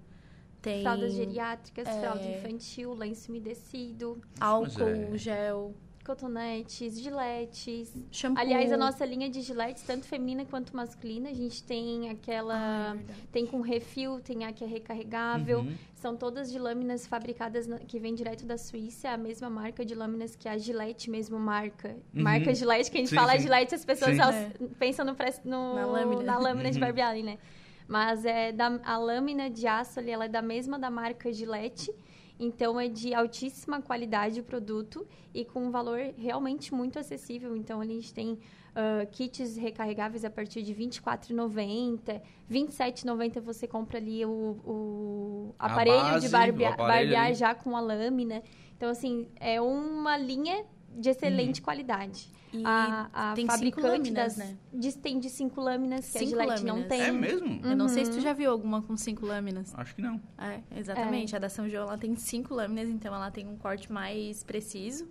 tem... 0.61 0.83
Fraldas 0.83 1.15
geriátricas, 1.15 1.89
é... 1.89 2.01
fralda 2.01 2.25
infantil, 2.25 2.93
lenço 2.93 3.31
umedecido. 3.31 4.21
Álcool, 4.39 5.15
é... 5.15 5.17
gel 5.17 5.75
cotonetes, 6.09 6.99
giletes. 6.99 7.93
Shampoo. 8.11 8.41
Aliás, 8.41 8.73
a 8.73 8.79
nossa 8.79 9.05
linha 9.05 9.29
de 9.29 9.43
giletes, 9.43 9.83
tanto 9.83 10.07
feminina 10.07 10.47
quanto 10.47 10.75
masculina, 10.75 11.29
a 11.29 11.35
gente 11.35 11.63
tem 11.63 12.09
aquela. 12.09 12.55
Ah, 12.55 12.97
é 12.97 13.15
tem 13.31 13.45
com 13.45 13.61
refil, 13.61 14.19
tem 14.21 14.47
a 14.47 14.53
que 14.53 14.65
é 14.65 14.67
recarregável. 14.67 15.61
Uhum. 15.61 15.75
São 15.95 16.17
todas 16.17 16.51
de 16.51 16.59
lâminas 16.59 17.07
fabricadas 17.07 17.67
na, 17.67 17.79
que 17.79 17.99
vem 17.99 18.15
direto 18.15 18.47
da 18.47 18.57
Suíça, 18.57 19.11
a 19.11 19.19
mesma 19.19 19.51
marca 19.51 19.85
de 19.85 19.95
lâminas 19.95 20.35
que 20.35 20.49
a 20.49 20.57
Gillette 20.57 21.11
mesmo 21.11 21.39
marca. 21.39 21.91
Uhum. 22.15 22.23
Marca 22.23 22.55
Gillette, 22.55 22.91
que 22.91 22.97
a 22.97 23.01
gente 23.01 23.11
sim, 23.11 23.17
fala 23.17 23.33
sim. 23.33 23.41
Gillette, 23.41 23.75
as 23.75 23.85
pessoas 23.85 24.19
é. 24.19 24.51
pensam 24.79 25.05
no, 25.05 25.15
no, 25.45 25.75
na 25.75 25.87
lâmina, 25.87 26.23
na 26.23 26.39
lâmina 26.39 26.69
uhum. 26.69 26.71
de 26.71 26.81
barbear 26.81 27.15
né? 27.17 27.39
Mas 27.87 28.25
é 28.25 28.51
da, 28.51 28.81
a 28.83 28.97
lâmina 28.97 29.51
de 29.51 29.67
aço 29.67 29.99
ali, 29.99 30.11
ela 30.11 30.25
é 30.25 30.29
da 30.29 30.41
mesma 30.41 30.79
da 30.79 30.91
marca 30.91 31.31
Gillette. 31.33 31.93
Então, 32.39 32.79
é 32.79 32.89
de 32.89 33.13
altíssima 33.13 33.83
qualidade 33.83 34.41
o 34.41 34.45
produto 34.45 35.07
e 35.35 35.45
com 35.45 35.67
um 35.67 35.71
valor 35.71 35.99
realmente 36.17 36.73
muito 36.73 36.99
acessível. 36.99 37.57
Então, 37.57 37.81
a 37.81 37.87
gente 37.87 38.15
tem 38.15 38.33
uh, 38.33 39.07
kits 39.11 39.57
recarregáveis 39.57 40.25
a 40.25 40.31
partir 40.31 40.63
de 40.63 40.73
R$ 40.73 40.87
24,90. 40.87 42.01
R$ 42.09 42.23
27,90 42.49 43.41
você 43.41 43.67
compra 43.67 43.99
ali 43.99 44.25
o, 44.25 44.31
o 44.65 45.55
aparelho 45.59 45.99
base, 45.99 46.27
de 46.27 46.33
barbia, 46.33 46.69
aparelho 46.71 47.11
barbear 47.11 47.35
já 47.35 47.55
com 47.55 47.77
a 47.77 47.81
lâmina. 47.81 48.43
Então, 48.77 48.91
assim, 48.91 49.29
é 49.41 49.61
uma 49.61 50.17
linha 50.17 50.65
de 50.97 51.11
excelente 51.11 51.61
uhum. 51.61 51.65
qualidade. 51.65 52.31
E 52.53 52.63
a, 52.65 53.09
a 53.13 53.35
tem 53.35 53.47
fabricante 53.47 53.87
lâminas, 53.87 54.37
das, 54.37 54.37
né? 54.37 54.57
de, 54.73 54.97
tem 54.97 55.19
de 55.19 55.29
cinco 55.29 55.61
lâminas, 55.61 56.05
cinco 56.07 56.19
que 56.19 56.25
a 56.25 56.29
Gillette 56.29 56.63
lâminas. 56.63 56.77
não 56.77 56.89
tem. 56.89 57.01
É 57.03 57.13
mesmo? 57.13 57.47
Uhum. 57.47 57.71
Eu 57.71 57.77
não 57.77 57.89
sei 57.89 58.05
se 58.05 58.11
tu 58.11 58.17
uhum. 58.17 58.23
já 58.23 58.33
viu 58.33 58.51
alguma 58.51 58.83
com 58.83 58.97
cinco 58.97 59.27
lâminas. 59.27 59.75
Acho 59.77 59.95
que 59.95 60.03
não. 60.03 60.21
É, 60.39 60.61
exatamente. 60.77 61.35
É. 61.35 61.37
A 61.37 61.41
da 61.41 61.49
São 61.49 61.69
João, 61.69 61.85
ela 61.85 61.99
tem 61.99 62.15
cinco 62.17 62.55
lâminas, 62.55 62.89
então 62.89 63.15
ela 63.15 63.31
tem 63.31 63.47
um 63.47 63.57
corte 63.57 63.93
mais 63.93 64.43
preciso. 64.43 65.09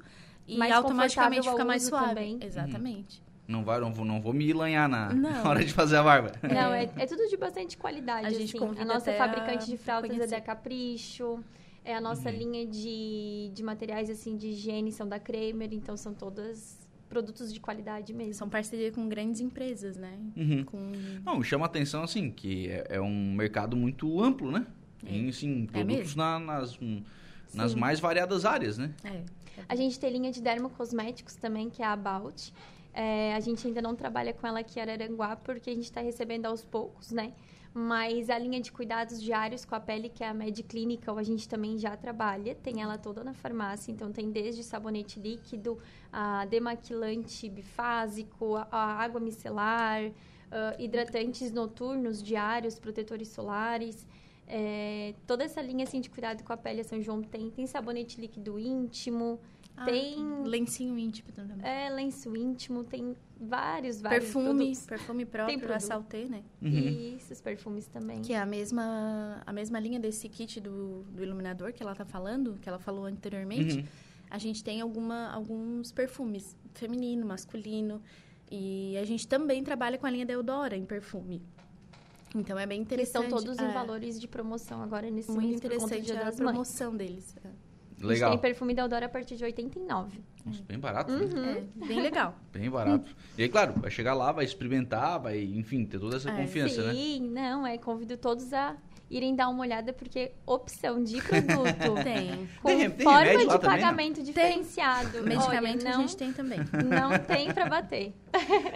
E 0.47 0.57
mais 0.57 0.71
automaticamente 0.71 1.47
fica 1.47 1.65
mais 1.65 1.83
suave. 1.83 2.09
Também. 2.09 2.39
Exatamente. 2.41 3.19
Uhum. 3.19 3.27
Não, 3.47 3.63
vai, 3.63 3.79
não, 3.79 3.93
vou, 3.93 4.03
não 4.03 4.19
vou 4.19 4.33
me 4.33 4.51
lanhar 4.51 4.89
na, 4.89 5.13
na, 5.13 5.43
hora 5.47 5.63
de 5.63 5.71
fazer 5.71 5.97
a 5.97 6.03
barba. 6.03 6.33
Não, 6.43 6.73
é, 6.73 6.89
é 6.97 7.05
tudo 7.05 7.27
de 7.29 7.37
bastante 7.37 7.77
qualidade. 7.77 8.27
A, 8.27 8.29
gente 8.31 8.57
assim. 8.57 8.79
a 8.79 8.85
nossa 8.85 9.13
fabricante 9.13 9.67
de 9.67 9.77
fraldas 9.77 10.19
é 10.19 10.27
da 10.27 10.41
Capricho. 10.41 11.39
É 11.85 11.95
a 11.95 12.01
nossa 12.01 12.29
uhum. 12.29 12.35
linha 12.35 12.65
de, 12.65 13.49
de 13.53 13.63
materiais 13.63 14.09
assim 14.09 14.35
de 14.35 14.47
higiene 14.47 14.91
são 14.91 15.07
da 15.07 15.19
Kramer, 15.19 15.69
então 15.71 15.95
são 15.95 16.13
todas 16.13 16.76
produtos 17.09 17.53
de 17.53 17.59
qualidade 17.59 18.13
mesmo. 18.13 18.33
São 18.33 18.49
parceria 18.49 18.91
com 18.91 19.07
grandes 19.07 19.41
empresas, 19.41 19.97
né? 19.97 20.17
Uhum. 20.35 20.63
Com... 20.63 20.91
Não, 21.25 21.43
chama 21.43 21.65
atenção, 21.65 22.03
assim, 22.03 22.29
que 22.29 22.69
é, 22.69 22.87
é 22.91 23.01
um 23.01 23.33
mercado 23.33 23.75
muito 23.75 24.21
amplo, 24.21 24.51
né? 24.51 24.65
É. 25.05 25.15
Em, 25.15 25.29
assim, 25.29 25.63
é 25.63 25.71
produtos 25.71 26.13
é 26.13 26.17
na, 26.17 26.39
nas, 26.39 26.79
nas 27.53 27.75
mais 27.75 27.99
variadas 27.99 28.45
áreas, 28.45 28.77
né? 28.77 28.93
É. 29.03 29.21
A 29.67 29.75
gente 29.75 29.99
tem 29.99 30.11
linha 30.11 30.31
de 30.31 30.41
dermocosméticos 30.41 31.35
também, 31.35 31.69
que 31.69 31.81
é 31.81 31.85
a 31.85 31.93
About. 31.93 32.53
É, 32.93 33.35
a 33.35 33.39
gente 33.39 33.65
ainda 33.67 33.81
não 33.81 33.95
trabalha 33.95 34.33
com 34.33 34.45
ela 34.45 34.59
aqui 34.59 34.79
em 34.79 34.81
Araranguá, 34.81 35.35
porque 35.35 35.69
a 35.69 35.73
gente 35.73 35.85
está 35.85 36.01
recebendo 36.01 36.45
aos 36.45 36.63
poucos, 36.63 37.11
né? 37.11 37.33
Mas 37.79 38.31
a 38.31 38.39
linha 38.39 38.59
de 38.59 38.71
cuidados 38.71 39.21
diários 39.21 39.63
com 39.63 39.75
a 39.75 39.79
pele, 39.79 40.09
que 40.09 40.23
é 40.23 40.27
a 40.27 40.33
Med 40.33 40.63
Clinical, 40.63 41.15
a 41.15 41.21
gente 41.21 41.47
também 41.47 41.77
já 41.77 41.95
trabalha. 41.95 42.55
Tem 42.55 42.81
ela 42.81 42.97
toda 42.97 43.23
na 43.23 43.35
farmácia, 43.35 43.91
então 43.91 44.11
tem 44.11 44.31
desde 44.31 44.63
sabonete 44.63 45.19
líquido, 45.19 45.77
a 46.11 46.43
demaquilante 46.45 47.47
bifásico, 47.47 48.55
a, 48.55 48.95
água 48.95 49.21
micelar, 49.21 50.07
uh, 50.07 50.81
hidratantes 50.81 51.51
noturnos 51.51 52.23
diários, 52.23 52.79
protetores 52.79 53.27
solares. 53.27 54.07
É, 54.47 55.13
toda 55.27 55.43
essa 55.43 55.61
linha 55.61 55.83
assim, 55.83 56.01
de 56.01 56.09
cuidado 56.09 56.43
com 56.43 56.51
a 56.51 56.57
pele 56.57 56.81
a 56.81 56.83
São 56.83 56.99
João 56.99 57.21
tem. 57.21 57.51
Tem 57.51 57.67
sabonete 57.67 58.19
líquido 58.19 58.57
íntimo, 58.57 59.39
ah, 59.77 59.85
tem... 59.85 60.43
Lencinho 60.43 60.97
íntimo 60.97 61.31
também. 61.31 61.57
É, 61.61 61.89
lenço 61.89 62.35
íntimo, 62.35 62.83
tem 62.83 63.15
vários, 63.39 64.01
vários 64.01 64.25
perfume, 64.25 64.45
produtos. 64.45 64.85
Perfume 64.85 65.25
próprio, 65.25 65.59
tem 65.59 65.71
a 65.75 65.79
Salté, 65.79 66.25
né? 66.25 66.43
Uhum. 66.61 67.15
Isso, 67.15 67.31
os 67.31 67.41
perfumes 67.41 67.85
também. 67.87 68.21
Que 68.21 68.33
é 68.33 68.39
a 68.39 68.45
mesma, 68.45 69.41
a 69.45 69.53
mesma 69.53 69.79
linha 69.79 69.99
desse 69.99 70.27
kit 70.27 70.59
do, 70.59 71.03
do 71.03 71.23
iluminador 71.23 71.71
que 71.73 71.83
ela 71.83 71.93
tá 71.93 72.05
falando, 72.05 72.57
que 72.59 72.67
ela 72.67 72.79
falou 72.79 73.05
anteriormente. 73.05 73.77
Uhum. 73.77 73.85
A 74.29 74.37
gente 74.39 74.63
tem 74.63 74.81
alguma, 74.81 75.29
alguns 75.31 75.91
perfumes, 75.91 76.57
feminino, 76.73 77.25
masculino. 77.25 78.01
E 78.49 78.97
a 78.97 79.05
gente 79.05 79.27
também 79.27 79.63
trabalha 79.63 79.97
com 79.97 80.07
a 80.07 80.09
linha 80.09 80.25
da 80.25 80.33
Eudora 80.33 80.75
em 80.75 80.85
perfume. 80.85 81.41
Então 82.35 82.57
é 82.57 82.65
bem 82.65 82.81
interessante. 82.81 83.21
Que 83.21 83.25
estão 83.25 83.39
todos 83.39 83.57
é. 83.59 83.69
em 83.69 83.73
valores 83.73 84.19
de 84.19 84.27
promoção 84.27 84.81
agora 84.81 85.09
nesse 85.09 85.31
Muito 85.31 85.55
interessante 85.55 86.11
a 86.11 86.31
promoção 86.31 86.95
deles. 86.95 87.35
É. 87.43 87.66
Legal. 87.99 88.29
A 88.29 88.31
gente 88.33 88.41
tem 88.41 88.49
perfume 88.51 88.73
da 88.73 88.83
Eudora 88.83 89.05
a 89.07 89.09
partir 89.09 89.35
de 89.35 89.43
89. 89.43 90.19
Nossa, 90.45 90.63
bem 90.63 90.77
barato. 90.79 91.11
Né? 91.11 91.25
Uhum. 91.25 91.41
Né? 91.41 91.63
É, 91.81 91.85
bem 91.87 92.01
legal. 92.01 92.35
Bem 92.53 92.69
barato. 92.69 93.15
E 93.37 93.43
aí, 93.43 93.49
claro, 93.49 93.73
vai 93.77 93.89
chegar 93.91 94.13
lá, 94.13 94.31
vai 94.31 94.45
experimentar, 94.45 95.19
vai, 95.19 95.41
enfim, 95.43 95.85
ter 95.85 95.99
toda 95.99 96.15
essa 96.17 96.29
é, 96.29 96.35
confiança, 96.35 96.81
sim, 96.81 96.87
né? 96.87 96.93
Sim, 96.93 97.29
não, 97.29 97.65
é, 97.67 97.77
convido 97.77 98.17
todos 98.17 98.51
a 98.53 98.75
irem 99.09 99.35
dar 99.35 99.47
uma 99.47 99.61
olhada, 99.61 99.93
porque 99.93 100.31
opção 100.45 101.01
de 101.01 101.21
produto 101.23 102.03
tem. 102.03 102.49
com 102.61 102.67
Tem- 102.67 102.89
tem 102.91 103.03
forma 103.05 103.37
de 103.37 103.45
também, 103.45 103.59
pagamento 103.61 104.21
diferenciado. 104.23 105.23
Medicamento 105.23 105.81
Olha, 105.81 105.89
a 105.89 105.97
não, 105.97 106.01
gente 106.01 106.17
tem 106.17 106.33
também. 106.33 106.59
não 106.89 107.17
tem 107.19 107.53
pra 107.53 107.67
bater. 107.69 108.13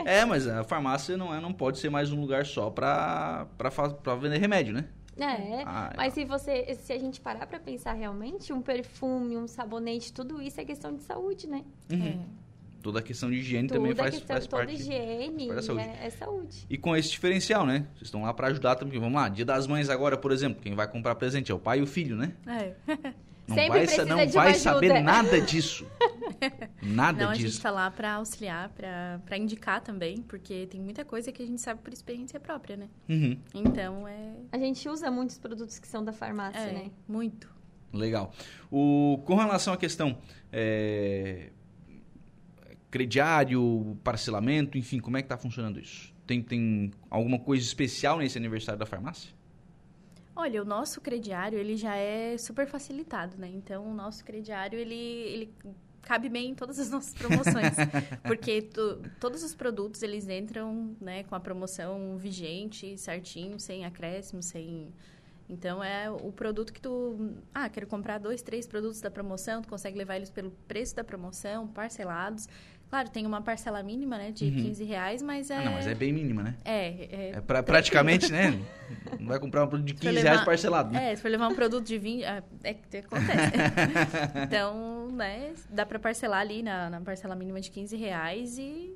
É, 0.06 0.24
mas 0.26 0.48
a 0.48 0.64
farmácia 0.64 1.18
não, 1.18 1.34
é, 1.36 1.40
não 1.42 1.52
pode 1.54 1.80
ser 1.80 1.90
mais 1.90 2.12
um 2.12 2.20
lugar 2.22 2.46
só 2.46 2.70
pra, 2.70 3.46
pra, 3.58 3.70
fa- 3.72 3.90
pra 3.90 4.16
vender 4.16 4.38
remédio, 4.38 4.74
né? 4.74 4.86
É, 5.26 5.64
Ah, 5.66 5.94
mas 5.96 6.14
se 6.14 6.26
você, 6.26 6.74
se 6.76 6.92
a 6.94 6.98
gente 7.00 7.20
parar 7.22 7.46
pra 7.48 7.60
pensar 7.60 7.94
realmente, 7.94 8.52
um 8.54 8.62
perfume, 8.62 9.38
um 9.38 9.48
sabonete, 9.48 10.12
tudo 10.14 10.42
isso 10.42 10.60
é 10.60 10.66
questão 10.66 10.96
de 10.96 11.04
saúde, 11.04 11.48
né? 11.48 11.64
Uhum. 11.92 12.24
Toda 12.82 12.98
a 13.00 13.02
questão 13.04 13.30
de 13.30 13.36
higiene 13.38 13.68
Tudo 13.68 13.78
também 13.78 13.92
é 13.92 13.96
faz, 13.96 14.16
questão 14.16 14.34
faz 14.34 14.44
de 14.46 14.50
toda 14.50 14.64
parte. 14.66 14.76
higiene 14.82 15.48
faz 15.48 15.60
a 15.60 15.62
saúde. 15.62 15.84
é, 15.84 16.06
é 16.06 16.10
saúde. 16.10 16.66
E 16.68 16.78
com 16.78 16.96
esse 16.96 17.12
diferencial, 17.12 17.64
né? 17.66 17.86
Vocês 17.94 18.04
estão 18.08 18.24
lá 18.24 18.34
pra 18.34 18.48
ajudar 18.48 18.76
também. 18.76 19.00
Vamos 19.00 19.14
lá, 19.22 19.30
dia 19.30 19.46
das 19.46 19.68
mães 19.68 19.88
agora, 19.90 20.18
por 20.18 20.32
exemplo. 20.32 20.62
Quem 20.64 20.74
vai 20.74 20.88
comprar 20.88 21.14
presente 21.16 21.52
é 21.52 21.56
o 21.56 21.60
pai 21.60 21.78
e 21.80 21.82
o 21.84 21.88
filho, 21.88 22.16
né? 22.16 22.34
É. 22.48 22.74
Não 23.48 23.56
Sempre 23.56 23.86
vai, 23.86 24.06
não 24.06 24.26
de 24.26 24.32
vai 24.34 24.48
uma 24.50 24.54
saber 24.56 24.88
né? 24.90 24.96
ajuda. 24.96 25.12
nada 25.12 25.42
disso. 25.42 25.86
Nada 26.82 27.24
Não, 27.24 27.32
a 27.32 27.34
gente 27.36 27.48
disso. 27.48 27.62
tá 27.62 27.72
lá 27.72 27.90
pra 27.92 28.14
auxiliar, 28.16 28.70
pra 29.26 29.38
indicar 29.38 29.82
também, 29.82 30.22
porque 30.24 30.68
tem 30.68 30.80
muita 30.82 31.06
coisa 31.06 31.32
que 31.32 31.42
a 31.42 31.46
gente 31.46 31.62
sabe 31.62 31.82
por 31.82 31.92
experiência 31.94 32.40
própria, 32.40 32.76
né? 32.78 32.90
Uhum, 33.10 33.38
Então 33.54 34.08
é, 34.08 34.34
A 34.52 34.58
gente 34.58 34.88
usa 34.90 35.10
muitos 35.12 35.38
produtos 35.38 35.80
que 35.80 35.88
são 35.88 36.04
da 36.04 36.12
farmácia, 36.14 36.60
é 36.60 36.74
né? 36.74 36.92
muito. 37.08 37.54
legal. 37.94 38.34
O, 38.72 39.22
com 39.26 39.36
relação 39.36 39.74
à 39.74 39.78
questão 39.78 40.18
é, 40.52 41.52
crediário, 42.90 43.98
parcelamento, 44.04 44.78
enfim, 44.78 45.00
como 45.00 45.18
é 45.18 45.22
que 45.22 45.28
tá 45.28 45.38
funcionando 45.38 45.80
isso? 45.80 46.14
Tem, 46.28 46.42
tem 46.42 46.92
alguma 47.10 47.40
coisa 47.40 47.64
especial 47.64 48.18
nesse 48.18 48.38
aniversário 48.38 48.80
da 48.80 48.86
farmácia? 48.86 49.32
Olha, 50.36 50.62
o 50.62 50.66
nosso 50.66 51.02
crediário, 51.02 51.58
ele 51.60 51.76
já 51.76 51.96
é 51.96 52.38
super 52.38 52.66
facilitado, 52.66 53.38
né? 53.38 53.50
Então, 53.54 53.86
o 53.86 53.94
nosso 53.94 54.24
crediário, 54.24 54.80
ele, 54.80 54.96
ele 54.96 55.54
cabe 56.02 56.30
bem 56.30 56.52
em 56.52 56.56
todas 56.56 56.80
as 56.80 56.90
nossas 56.90 57.14
promoções. 57.14 57.76
porque 58.24 58.62
to- 58.62 59.02
todos 59.20 59.44
os 59.44 59.54
produtos, 59.54 60.02
eles 60.04 60.28
entram 60.28 60.96
né, 61.00 61.24
com 61.24 61.36
a 61.36 61.40
promoção 61.40 62.18
vigente, 62.18 62.98
certinho, 62.98 63.60
sem 63.60 63.86
acréscimo, 63.86 64.42
sem... 64.42 64.94
Então, 65.50 65.84
é 65.84 66.10
o 66.10 66.32
produto 66.32 66.72
que 66.72 66.80
tu... 66.80 67.34
Ah, 67.54 67.68
quero 67.68 67.86
comprar 67.86 68.18
dois, 68.20 68.42
três 68.42 68.66
produtos 68.66 69.02
da 69.02 69.12
promoção, 69.12 69.62
tu 69.62 69.68
consegue 69.68 69.98
levar 69.98 70.16
eles 70.16 70.30
pelo 70.30 70.52
preço 70.68 70.96
da 70.96 71.04
promoção, 71.04 71.68
parcelados. 71.68 72.48
Claro, 72.92 73.10
tem 73.10 73.26
uma 73.26 73.42
parcela 73.42 73.82
mínima, 73.82 74.18
né, 74.18 74.32
de 74.34 74.52
15 74.52 74.84
reais, 74.84 75.22
mas 75.22 75.50
é... 75.50 75.56
Ah, 75.56 75.64
não, 75.64 75.72
mas 75.72 75.88
é 75.88 75.96
bem 75.96 76.12
mínima, 76.12 76.44
né? 76.44 76.56
É, 76.66 76.88
é, 76.88 77.32
É 77.38 77.42
pra, 77.42 77.64
praticamente, 77.64 78.30
né? 78.30 78.60
Não 79.18 79.28
vai 79.30 79.40
comprar 79.40 79.64
um 79.64 79.68
produto 79.70 79.88
de 79.88 79.94
Se 79.94 79.98
for 80.00 80.10
15 80.10 80.16
levar- 80.16 80.30
reais 80.32 80.46
parcelado, 80.46 80.92
né? 80.92 81.14
É, 81.14 81.16
se 81.16 81.22
for 81.22 81.32
levar 81.32 81.48
um 81.48 81.56
produto 81.56 81.86
de 81.86 81.98
20, 81.98 82.24
é, 82.26 82.44
é 82.66 82.74
que 82.74 82.98
acontece. 82.98 83.52
então, 84.46 85.10
né, 85.14 85.54
dá 85.70 85.86
pra 85.86 85.98
parcelar 86.00 86.42
ali 86.42 86.62
na, 86.62 86.90
na 86.90 87.00
parcela 87.00 87.34
mínima 87.34 87.62
de 87.62 87.72
15 87.72 87.96
reais 87.96 88.58
e 88.58 88.94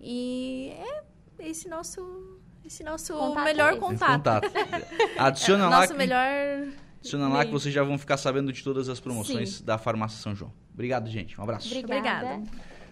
E 0.00 0.72
é 0.72 1.04
esse 1.40 1.68
nosso, 1.68 2.39
esse 2.70 2.84
nosso 2.84 3.12
Contato 3.14 3.44
melhor 3.44 3.70
é 3.70 3.72
esse. 3.72 3.80
contato. 3.80 4.46
Adiciona 5.18 5.64
É, 5.64 5.68
lá, 5.68 5.76
nosso 5.80 5.92
que, 5.92 5.98
melhor... 5.98 6.68
adiciona 7.00 7.28
lá 7.28 7.40
que 7.40 7.50
meio. 7.50 7.58
vocês 7.60 7.74
já 7.74 7.82
vão 7.82 7.98
ficar 7.98 8.16
sabendo 8.16 8.52
de 8.52 8.62
todas 8.62 8.88
as 8.88 9.00
promoções 9.00 9.60
da 9.60 9.76
Farmácia 9.76 10.22
São 10.22 10.36
João. 10.36 10.52
Obrigado, 10.72 11.10
gente. 11.10 11.38
Um 11.38 11.42
abraço. 11.42 11.66
Obrigada. 11.66 12.34
Obrigada. 12.34 12.42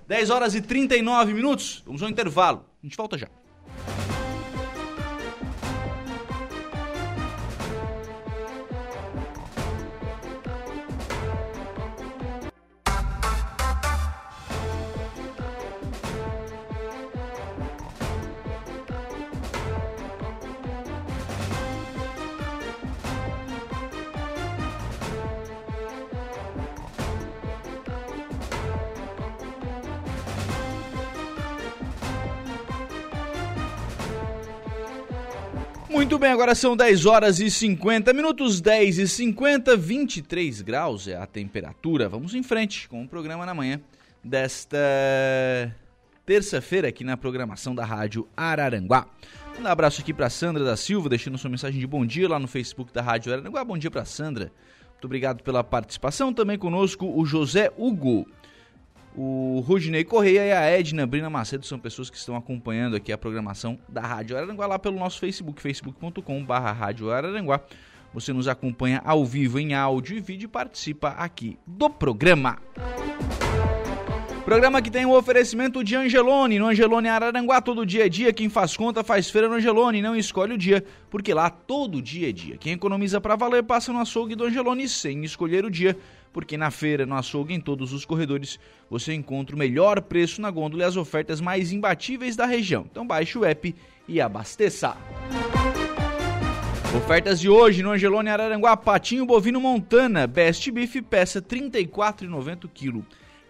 10 0.09 0.31
horas 0.31 0.55
e 0.57 0.61
39 0.61 1.33
minutos. 1.33 1.83
Vamos 1.87 2.03
ao 2.03 2.09
intervalo. 2.09 2.65
A 2.83 2.87
gente 2.87 2.97
volta 2.97 3.17
já. 3.17 3.29
Muito 35.91 36.19
bem, 36.19 36.31
agora 36.31 36.55
são 36.55 36.77
10 36.77 37.07
horas 37.07 37.41
e 37.41 37.51
50 37.51 38.13
minutos, 38.13 38.61
10 38.61 38.99
e 38.99 39.09
50, 39.09 39.75
23 39.75 40.61
graus 40.61 41.09
é 41.09 41.17
a 41.17 41.27
temperatura. 41.27 42.11
Vamos 42.11 42.35
em 42.35 42.43
frente 42.43 42.87
com 42.89 43.03
o 43.03 43.09
programa 43.09 43.47
na 43.47 43.55
manhã 43.55 43.81
desta 44.23 44.77
terça-feira 46.27 46.89
aqui 46.89 47.03
na 47.03 47.17
programação 47.17 47.75
da 47.75 47.87
Rádio 47.87 48.29
Araranguá. 48.37 49.07
Um 49.59 49.67
abraço 49.67 50.03
aqui 50.03 50.13
para 50.13 50.29
Sandra 50.29 50.63
da 50.63 50.77
Silva, 50.77 51.09
deixando 51.09 51.39
sua 51.39 51.51
mensagem 51.51 51.81
de 51.81 51.87
bom 51.87 52.05
dia 52.05 52.29
lá 52.29 52.39
no 52.39 52.47
Facebook 52.47 52.93
da 52.93 53.01
Rádio 53.01 53.33
Araranguá. 53.33 53.65
Bom 53.65 53.79
dia 53.79 53.91
para 53.91 54.05
Sandra. 54.05 54.53
Muito 54.91 55.07
obrigado 55.07 55.43
pela 55.43 55.65
participação. 55.65 56.35
Também 56.35 56.59
conosco 56.59 57.07
o 57.07 57.25
José 57.25 57.73
Hugo. 57.79 58.27
O 59.21 59.59
Rudinei 59.67 60.05
Correia 60.05 60.47
e 60.47 60.53
a 60.53 60.61
Edna 60.61 61.05
Brina 61.05 61.29
Macedo 61.29 61.67
são 61.67 61.77
pessoas 61.77 62.09
que 62.09 62.17
estão 62.17 62.37
acompanhando 62.37 62.95
aqui 62.95 63.11
a 63.11 63.19
programação 63.19 63.77
da 63.89 64.01
Rádio 64.01 64.37
Araranguá 64.37 64.65
lá 64.69 64.79
pelo 64.79 64.97
nosso 64.97 65.19
Facebook, 65.19 65.61
facebook.com.br 65.61 66.53
Rádio 66.53 67.11
Araranguá. 67.11 67.61
Você 68.15 68.33
nos 68.33 68.47
acompanha 68.47 69.03
ao 69.05 69.27
vivo 69.27 69.59
em 69.59 69.75
áudio 69.75 70.17
e 70.17 70.21
vídeo 70.21 70.45
e 70.45 70.49
participa 70.49 71.09
aqui 71.09 71.59
do 71.67 71.91
programa. 71.91 72.61
Programa 74.45 74.81
que 74.81 74.91
tem 74.91 75.05
o 75.05 75.11
um 75.11 75.15
oferecimento 75.15 75.83
de 75.83 75.97
Angelone. 75.97 76.59
No 76.59 76.69
Angelone 76.69 77.09
Araranguá, 77.09 77.61
todo 77.61 77.85
dia 77.85 78.07
é 78.07 78.09
dia. 78.09 78.33
Quem 78.33 78.49
faz 78.49 78.77
conta 78.77 79.03
faz 79.03 79.29
feira 79.29 79.49
no 79.49 79.57
Angelone. 79.57 80.01
Não 80.01 80.15
escolhe 80.15 80.55
o 80.55 80.57
dia, 80.57 80.83
porque 81.11 81.35
lá 81.35 81.51
todo 81.51 82.01
dia 82.01 82.31
é 82.31 82.33
dia. 82.33 82.57
Quem 82.57 82.73
economiza 82.73 83.21
para 83.21 83.35
valer 83.35 83.65
passa 83.65 83.93
no 83.93 83.99
açougue 83.99 84.37
do 84.37 84.45
Angelone 84.45 84.89
sem 84.89 85.25
escolher 85.25 85.65
o 85.65 85.71
dia. 85.71 85.99
Porque 86.33 86.57
na 86.57 86.71
feira, 86.71 87.07
no 87.07 87.15
açougue, 87.15 87.55
em 87.55 87.61
todos 87.61 87.93
os 87.93 88.05
corredores, 88.05 88.59
você 88.91 89.15
encontra 89.15 89.57
o 89.57 89.59
melhor 89.59 90.01
preço 90.03 90.41
na 90.41 90.51
gôndola 90.51 90.83
e 90.83 90.87
as 90.87 90.97
ofertas 90.97 91.41
mais 91.41 91.73
imbatíveis 91.73 92.37
da 92.37 92.47
região. 92.47 92.87
Então 92.91 93.07
baixe 93.07 93.39
o 93.39 93.45
app 93.45 93.75
e 94.07 94.21
abasteça. 94.21 94.97
Ofertas 96.97 97.39
de 97.39 97.49
hoje 97.49 97.83
no 97.83 97.91
Angelone 97.91 98.31
Araranguá, 98.31 98.77
patinho 98.77 99.27
bovino 99.27 99.61
Montana, 99.61 100.27
Best 100.27 100.71
Beef, 100.71 100.97
peça 101.03 101.39
R$ 101.39 101.71
34,90 101.71 102.69
kg. 102.75 103.03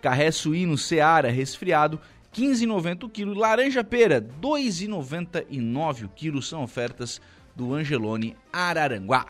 Carré 0.03 0.31
suíno 0.31 0.77
Seara 0.77 1.31
resfriado, 1.31 2.01
15,90 2.35 3.05
o 3.05 3.09
quilo. 3.09 3.35
Laranja 3.35 3.83
pera, 3.83 4.21
2,99 4.21 6.05
o 6.05 6.09
quilo. 6.09 6.43
São 6.43 6.63
ofertas 6.63 7.21
do 7.55 7.75
Angelone 7.75 8.37
Araranguá. 8.53 9.27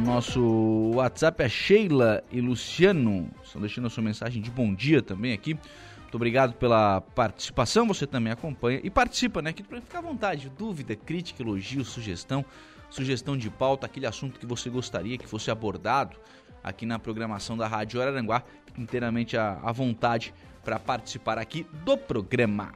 Nosso 0.00 0.92
WhatsApp, 0.94 1.42
a 1.42 1.48
Sheila 1.48 2.22
e 2.30 2.40
Luciano 2.40 3.28
estão 3.42 3.60
deixando 3.60 3.86
a 3.86 3.90
sua 3.90 4.02
mensagem 4.02 4.42
de 4.42 4.50
bom 4.50 4.74
dia 4.74 5.02
também 5.02 5.32
aqui. 5.32 5.54
Muito 6.00 6.14
obrigado 6.14 6.54
pela 6.54 7.00
participação. 7.00 7.86
Você 7.86 8.06
também 8.06 8.32
acompanha 8.32 8.80
e 8.82 8.90
participa, 8.90 9.40
né? 9.40 9.52
Que 9.52 9.62
fica 9.62 9.98
à 9.98 10.00
vontade. 10.00 10.50
Dúvida, 10.50 10.96
crítica, 10.96 11.42
elogio, 11.42 11.84
sugestão 11.84 12.44
sugestão 12.90 13.36
de 13.36 13.48
pauta, 13.48 13.86
aquele 13.86 14.06
assunto 14.06 14.38
que 14.38 14.44
você 14.44 14.68
gostaria 14.68 15.16
que 15.16 15.26
fosse 15.26 15.50
abordado 15.50 16.16
aqui 16.62 16.84
na 16.84 16.98
programação 16.98 17.56
da 17.56 17.66
Rádio 17.66 18.02
Araranguá, 18.02 18.42
fique 18.66 18.82
inteiramente 18.82 19.36
à, 19.36 19.58
à 19.62 19.72
vontade 19.72 20.34
para 20.62 20.78
participar 20.78 21.38
aqui 21.38 21.66
do 21.84 21.96
programa. 21.96 22.72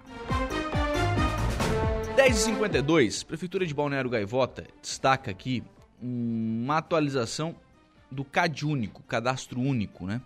10h52, 2.17 3.27
Prefeitura 3.27 3.67
de 3.67 3.75
Balneário 3.75 4.09
Gaivota 4.09 4.65
destaca 4.81 5.31
aqui 5.31 5.63
uma 6.01 6.79
atualização 6.79 7.55
do 8.11 8.25
CAD 8.25 8.67
único, 8.67 9.03
cadastro 9.03 9.61
único, 9.61 10.07
né? 10.07 10.21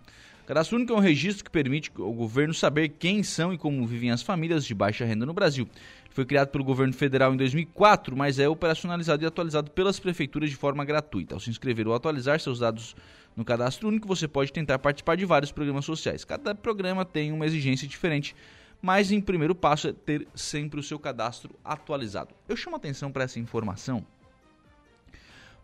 Cadastro 0.49 0.77
único 0.77 0.93
é 0.93 0.95
um 0.95 0.99
registro 0.99 1.43
que 1.43 1.51
permite 1.51 1.91
ao 1.99 2.11
governo 2.11 2.55
saber 2.55 2.89
quem 2.89 3.21
são 3.21 3.53
e 3.53 3.57
como 3.57 3.85
vivem 3.85 4.09
as 4.09 4.23
famílias 4.23 4.65
de 4.65 4.73
baixa 4.73 5.05
renda 5.05 5.23
no 5.23 5.31
Brasil. 5.31 5.69
Foi 6.09 6.25
criado 6.25 6.47
pelo 6.47 6.63
governo 6.63 6.91
federal 6.91 7.31
em 7.31 7.37
2004, 7.37 8.17
mas 8.17 8.39
é 8.39 8.49
operacionalizado 8.49 9.23
e 9.23 9.27
atualizado 9.27 9.69
pelas 9.69 9.99
prefeituras 9.99 10.49
de 10.49 10.55
forma 10.55 10.83
gratuita. 10.83 11.35
Ao 11.35 11.39
se 11.39 11.51
inscrever 11.51 11.87
ou 11.87 11.93
atualizar 11.93 12.39
seus 12.39 12.57
dados 12.59 12.95
no 13.35 13.45
cadastro 13.45 13.89
único, 13.89 14.07
você 14.07 14.27
pode 14.27 14.51
tentar 14.51 14.79
participar 14.79 15.15
de 15.15 15.23
vários 15.23 15.51
programas 15.51 15.85
sociais. 15.85 16.25
Cada 16.25 16.55
programa 16.55 17.05
tem 17.05 17.31
uma 17.31 17.45
exigência 17.45 17.87
diferente, 17.87 18.35
mas 18.81 19.11
em 19.11 19.21
primeiro 19.21 19.53
passo 19.53 19.89
é 19.89 19.93
ter 19.93 20.27
sempre 20.33 20.79
o 20.79 20.83
seu 20.83 20.97
cadastro 20.97 21.53
atualizado. 21.63 22.33
Eu 22.47 22.57
chamo 22.57 22.75
atenção 22.75 23.11
para 23.11 23.23
essa 23.23 23.39
informação 23.39 24.03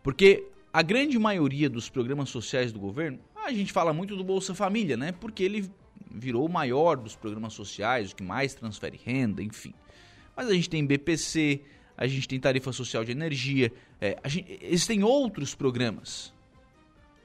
porque 0.06 0.46
a 0.72 0.84
grande 0.84 1.18
maioria 1.18 1.68
dos 1.68 1.90
programas 1.90 2.30
sociais 2.30 2.72
do 2.72 2.80
governo, 2.80 3.18
a 3.44 3.52
gente 3.52 3.74
fala 3.74 3.92
muito 3.92 4.16
do 4.16 4.24
Bolsa 4.24 4.54
Família, 4.54 4.96
né? 4.96 5.12
Porque 5.12 5.42
ele 5.42 5.68
virou 6.12 6.46
o 6.46 6.50
maior 6.50 6.96
dos 6.96 7.16
programas 7.16 7.54
sociais, 7.54 8.12
o 8.12 8.16
que 8.16 8.22
mais 8.22 8.54
transfere 8.54 9.02
renda, 9.04 9.42
enfim. 9.42 9.74
Mas 10.38 10.48
a 10.48 10.54
gente 10.54 10.70
tem 10.70 10.86
BPC, 10.86 11.60
a 11.98 12.06
gente 12.06 12.28
tem 12.28 12.40
tarifa 12.40 12.72
social 12.72 13.04
de 13.04 13.14
energia, 13.14 13.74
é, 14.00 14.16
a 14.22 14.30
gente, 14.30 14.60
existem 14.62 15.04
outros 15.04 15.56
programas 15.56 16.32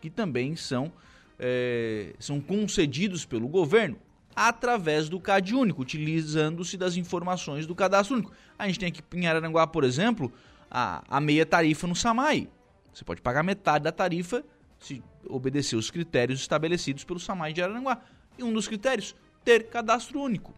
que 0.00 0.08
também 0.08 0.56
são, 0.56 0.90
é, 1.38 2.14
são 2.18 2.40
concedidos 2.40 3.26
pelo 3.26 3.46
governo 3.46 3.98
através 4.34 5.06
do 5.10 5.20
CAD 5.20 5.54
único, 5.54 5.82
utilizando-se 5.82 6.78
das 6.78 6.96
informações 6.96 7.66
do 7.66 7.74
cadastro 7.74 8.16
único. 8.16 8.32
A 8.58 8.66
gente 8.66 8.78
tem 8.78 8.88
aqui 8.88 9.02
em 9.12 9.26
Araranguá, 9.26 9.66
por 9.66 9.84
exemplo, 9.84 10.32
a, 10.70 11.04
a 11.06 11.20
meia 11.20 11.44
tarifa 11.44 11.86
no 11.86 11.94
SAMAI. 11.94 12.48
Você 12.92 13.04
pode 13.04 13.20
pagar 13.20 13.42
metade 13.42 13.84
da 13.84 13.92
tarifa 13.92 14.44
se 14.78 15.02
obedecer 15.28 15.76
os 15.76 15.90
critérios 15.90 16.40
estabelecidos 16.40 17.04
pelo 17.04 17.20
SAMAI 17.20 17.52
de 17.52 17.62
Araranguá. 17.62 18.00
E 18.38 18.42
um 18.42 18.52
dos 18.52 18.66
critérios, 18.66 19.14
ter 19.44 19.68
cadastro 19.68 20.20
único. 20.20 20.54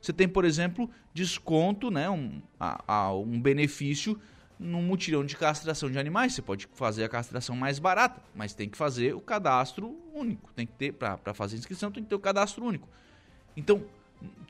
Você 0.00 0.12
tem, 0.12 0.28
por 0.28 0.44
exemplo, 0.44 0.88
desconto, 1.12 1.90
né, 1.90 2.08
um, 2.08 2.40
a, 2.58 2.82
a, 2.86 3.14
um 3.14 3.40
benefício 3.40 4.20
no 4.58 4.80
mutirão 4.80 5.24
de 5.24 5.36
castração 5.36 5.90
de 5.90 5.98
animais. 5.98 6.32
Você 6.34 6.42
pode 6.42 6.68
fazer 6.74 7.04
a 7.04 7.08
castração 7.08 7.56
mais 7.56 7.78
barata, 7.78 8.22
mas 8.34 8.54
tem 8.54 8.68
que 8.68 8.78
fazer 8.78 9.14
o 9.14 9.20
cadastro 9.20 9.94
único. 10.14 10.52
Tem 10.54 10.66
que 10.66 10.72
ter, 10.72 10.92
para 10.92 11.34
fazer 11.34 11.56
inscrição, 11.56 11.90
tem 11.90 12.02
que 12.02 12.08
ter 12.08 12.14
o 12.14 12.20
cadastro 12.20 12.64
único. 12.64 12.88
Então, 13.56 13.84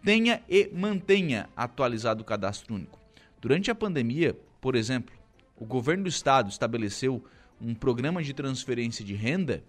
tenha 0.04 0.42
e 0.48 0.70
mantenha 0.72 1.48
atualizado 1.56 2.22
o 2.22 2.24
cadastro 2.24 2.74
único. 2.74 2.98
Durante 3.40 3.70
a 3.70 3.74
pandemia, 3.74 4.38
por 4.60 4.76
exemplo, 4.76 5.15
o 5.56 5.64
governo 5.64 6.04
do 6.04 6.08
estado 6.08 6.50
estabeleceu 6.50 7.24
um 7.60 7.74
programa 7.74 8.22
de 8.22 8.34
transferência 8.34 9.04
de 9.04 9.14
renda. 9.14 9.64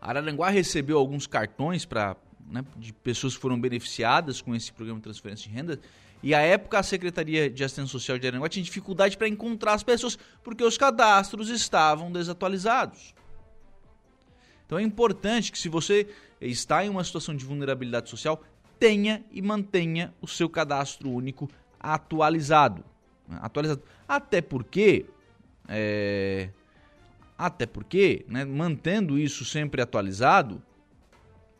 Araranguá 0.00 0.48
recebeu 0.48 0.98
alguns 0.98 1.26
cartões 1.26 1.84
para 1.84 2.16
né, 2.48 2.64
de 2.76 2.92
pessoas 2.92 3.34
que 3.34 3.40
foram 3.40 3.60
beneficiadas 3.60 4.40
com 4.40 4.54
esse 4.54 4.72
programa 4.72 5.00
de 5.00 5.04
transferência 5.04 5.48
de 5.48 5.54
renda. 5.54 5.80
E 6.22 6.34
à 6.34 6.40
época 6.40 6.78
a 6.78 6.82
Secretaria 6.82 7.50
de 7.50 7.62
Assistência 7.62 7.92
Social 7.92 8.18
de 8.18 8.26
Aranaguá 8.26 8.48
tinha 8.48 8.64
dificuldade 8.64 9.16
para 9.16 9.28
encontrar 9.28 9.74
as 9.74 9.82
pessoas 9.82 10.18
porque 10.42 10.64
os 10.64 10.78
cadastros 10.78 11.50
estavam 11.50 12.10
desatualizados. 12.10 13.14
Então 14.64 14.78
é 14.78 14.82
importante 14.82 15.52
que 15.52 15.58
se 15.58 15.68
você 15.68 16.08
está 16.40 16.84
em 16.84 16.88
uma 16.88 17.04
situação 17.04 17.36
de 17.36 17.44
vulnerabilidade 17.44 18.08
social, 18.10 18.42
tenha 18.78 19.24
e 19.30 19.40
mantenha 19.40 20.12
o 20.20 20.26
seu 20.26 20.48
cadastro 20.48 21.10
único 21.10 21.48
atualizado. 21.78 22.84
Atualizado. 23.30 23.82
Até 24.06 24.40
porque, 24.40 25.06
é, 25.68 26.50
até 27.36 27.66
porque, 27.66 28.24
né, 28.28 28.44
mantendo 28.44 29.18
isso 29.18 29.44
sempre 29.44 29.82
atualizado, 29.82 30.62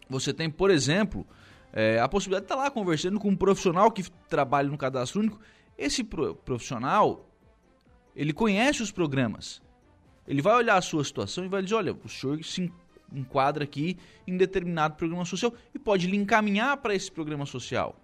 você 0.09 0.33
tem, 0.33 0.49
por 0.49 0.71
exemplo, 0.71 1.27
é, 1.73 1.99
a 2.01 2.09
possibilidade 2.09 2.47
de 2.47 2.53
estar 2.53 2.63
lá 2.63 2.71
conversando 2.71 3.19
com 3.19 3.29
um 3.29 3.37
profissional 3.37 3.91
que 3.91 4.09
trabalha 4.29 4.69
no 4.69 4.79
cadastro 4.79 5.21
único. 5.21 5.41
Esse 5.77 6.03
profissional, 6.03 7.29
ele 8.15 8.33
conhece 8.33 8.83
os 8.83 8.91
programas. 8.91 9.61
Ele 10.27 10.41
vai 10.41 10.55
olhar 10.55 10.77
a 10.77 10.81
sua 10.81 11.05
situação 11.05 11.45
e 11.45 11.49
vai 11.49 11.63
dizer, 11.63 11.75
olha, 11.75 11.93
o 11.93 12.09
senhor 12.09 12.43
se 12.43 12.73
enquadra 13.13 13.65
aqui 13.65 13.97
em 14.27 14.37
determinado 14.37 14.97
programa 14.97 15.25
social 15.25 15.53
e 15.75 15.79
pode 15.79 16.07
lhe 16.07 16.17
encaminhar 16.17 16.77
para 16.79 16.95
esse 16.95 17.11
programa 17.11 17.47
social. 17.47 17.95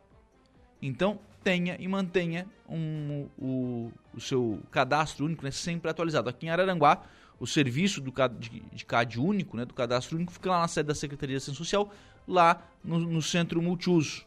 Então, 0.80 1.18
tenha 1.42 1.76
e 1.78 1.86
mantenha 1.88 2.46
um, 2.68 3.28
o, 3.38 3.92
o 4.14 4.20
seu 4.20 4.60
cadastro 4.70 5.26
único 5.26 5.44
né, 5.44 5.50
sempre 5.50 5.90
atualizado. 5.90 6.28
Aqui 6.28 6.46
em 6.46 6.50
Araranguá, 6.50 7.02
o 7.38 7.46
serviço 7.46 8.00
do, 8.00 8.12
de, 8.38 8.60
de 8.60 8.84
CAD 8.84 9.20
único, 9.20 9.56
né, 9.56 9.64
do 9.64 9.74
cadastro 9.74 10.16
único, 10.16 10.32
fica 10.32 10.50
lá 10.50 10.60
na 10.60 10.68
sede 10.68 10.88
da 10.88 10.94
Secretaria 10.94 11.34
de 11.34 11.38
Assistência 11.38 11.58
Social, 11.58 11.92
lá 12.26 12.62
no, 12.84 12.98
no 12.98 13.20
centro 13.22 13.60
multiuso, 13.60 14.24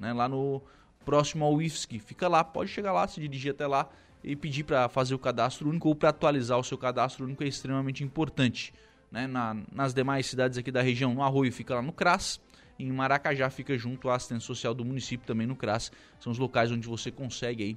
né, 0.00 0.12
lá 0.12 0.28
no 0.28 0.62
próximo 1.04 1.44
ao 1.44 1.60
IFSC. 1.60 1.98
Fica 1.98 2.28
lá, 2.28 2.42
pode 2.42 2.70
chegar 2.70 2.92
lá, 2.92 3.06
se 3.06 3.20
dirigir 3.20 3.52
até 3.52 3.66
lá 3.66 3.88
e 4.24 4.34
pedir 4.34 4.64
para 4.64 4.88
fazer 4.88 5.14
o 5.14 5.18
cadastro 5.18 5.68
único 5.68 5.88
ou 5.88 5.94
para 5.94 6.08
atualizar 6.08 6.58
o 6.58 6.64
seu 6.64 6.76
cadastro 6.76 7.24
único 7.24 7.44
é 7.44 7.46
extremamente 7.46 8.02
importante. 8.02 8.72
Né? 9.10 9.26
Na, 9.26 9.56
nas 9.70 9.94
demais 9.94 10.26
cidades 10.26 10.58
aqui 10.58 10.72
da 10.72 10.82
região, 10.82 11.14
no 11.14 11.22
Arroio 11.22 11.52
fica 11.52 11.76
lá 11.76 11.82
no 11.82 11.92
CRAS, 11.92 12.40
em 12.78 12.92
Maracajá 12.92 13.50
fica 13.50 13.76
junto 13.76 14.08
à 14.08 14.14
assistência 14.16 14.46
social 14.46 14.72
do 14.74 14.84
município 14.84 15.26
também 15.26 15.46
no 15.46 15.56
CRAS. 15.56 15.90
São 16.20 16.30
os 16.32 16.38
locais 16.38 16.70
onde 16.70 16.86
você 16.86 17.10
consegue 17.10 17.64
aí, 17.64 17.76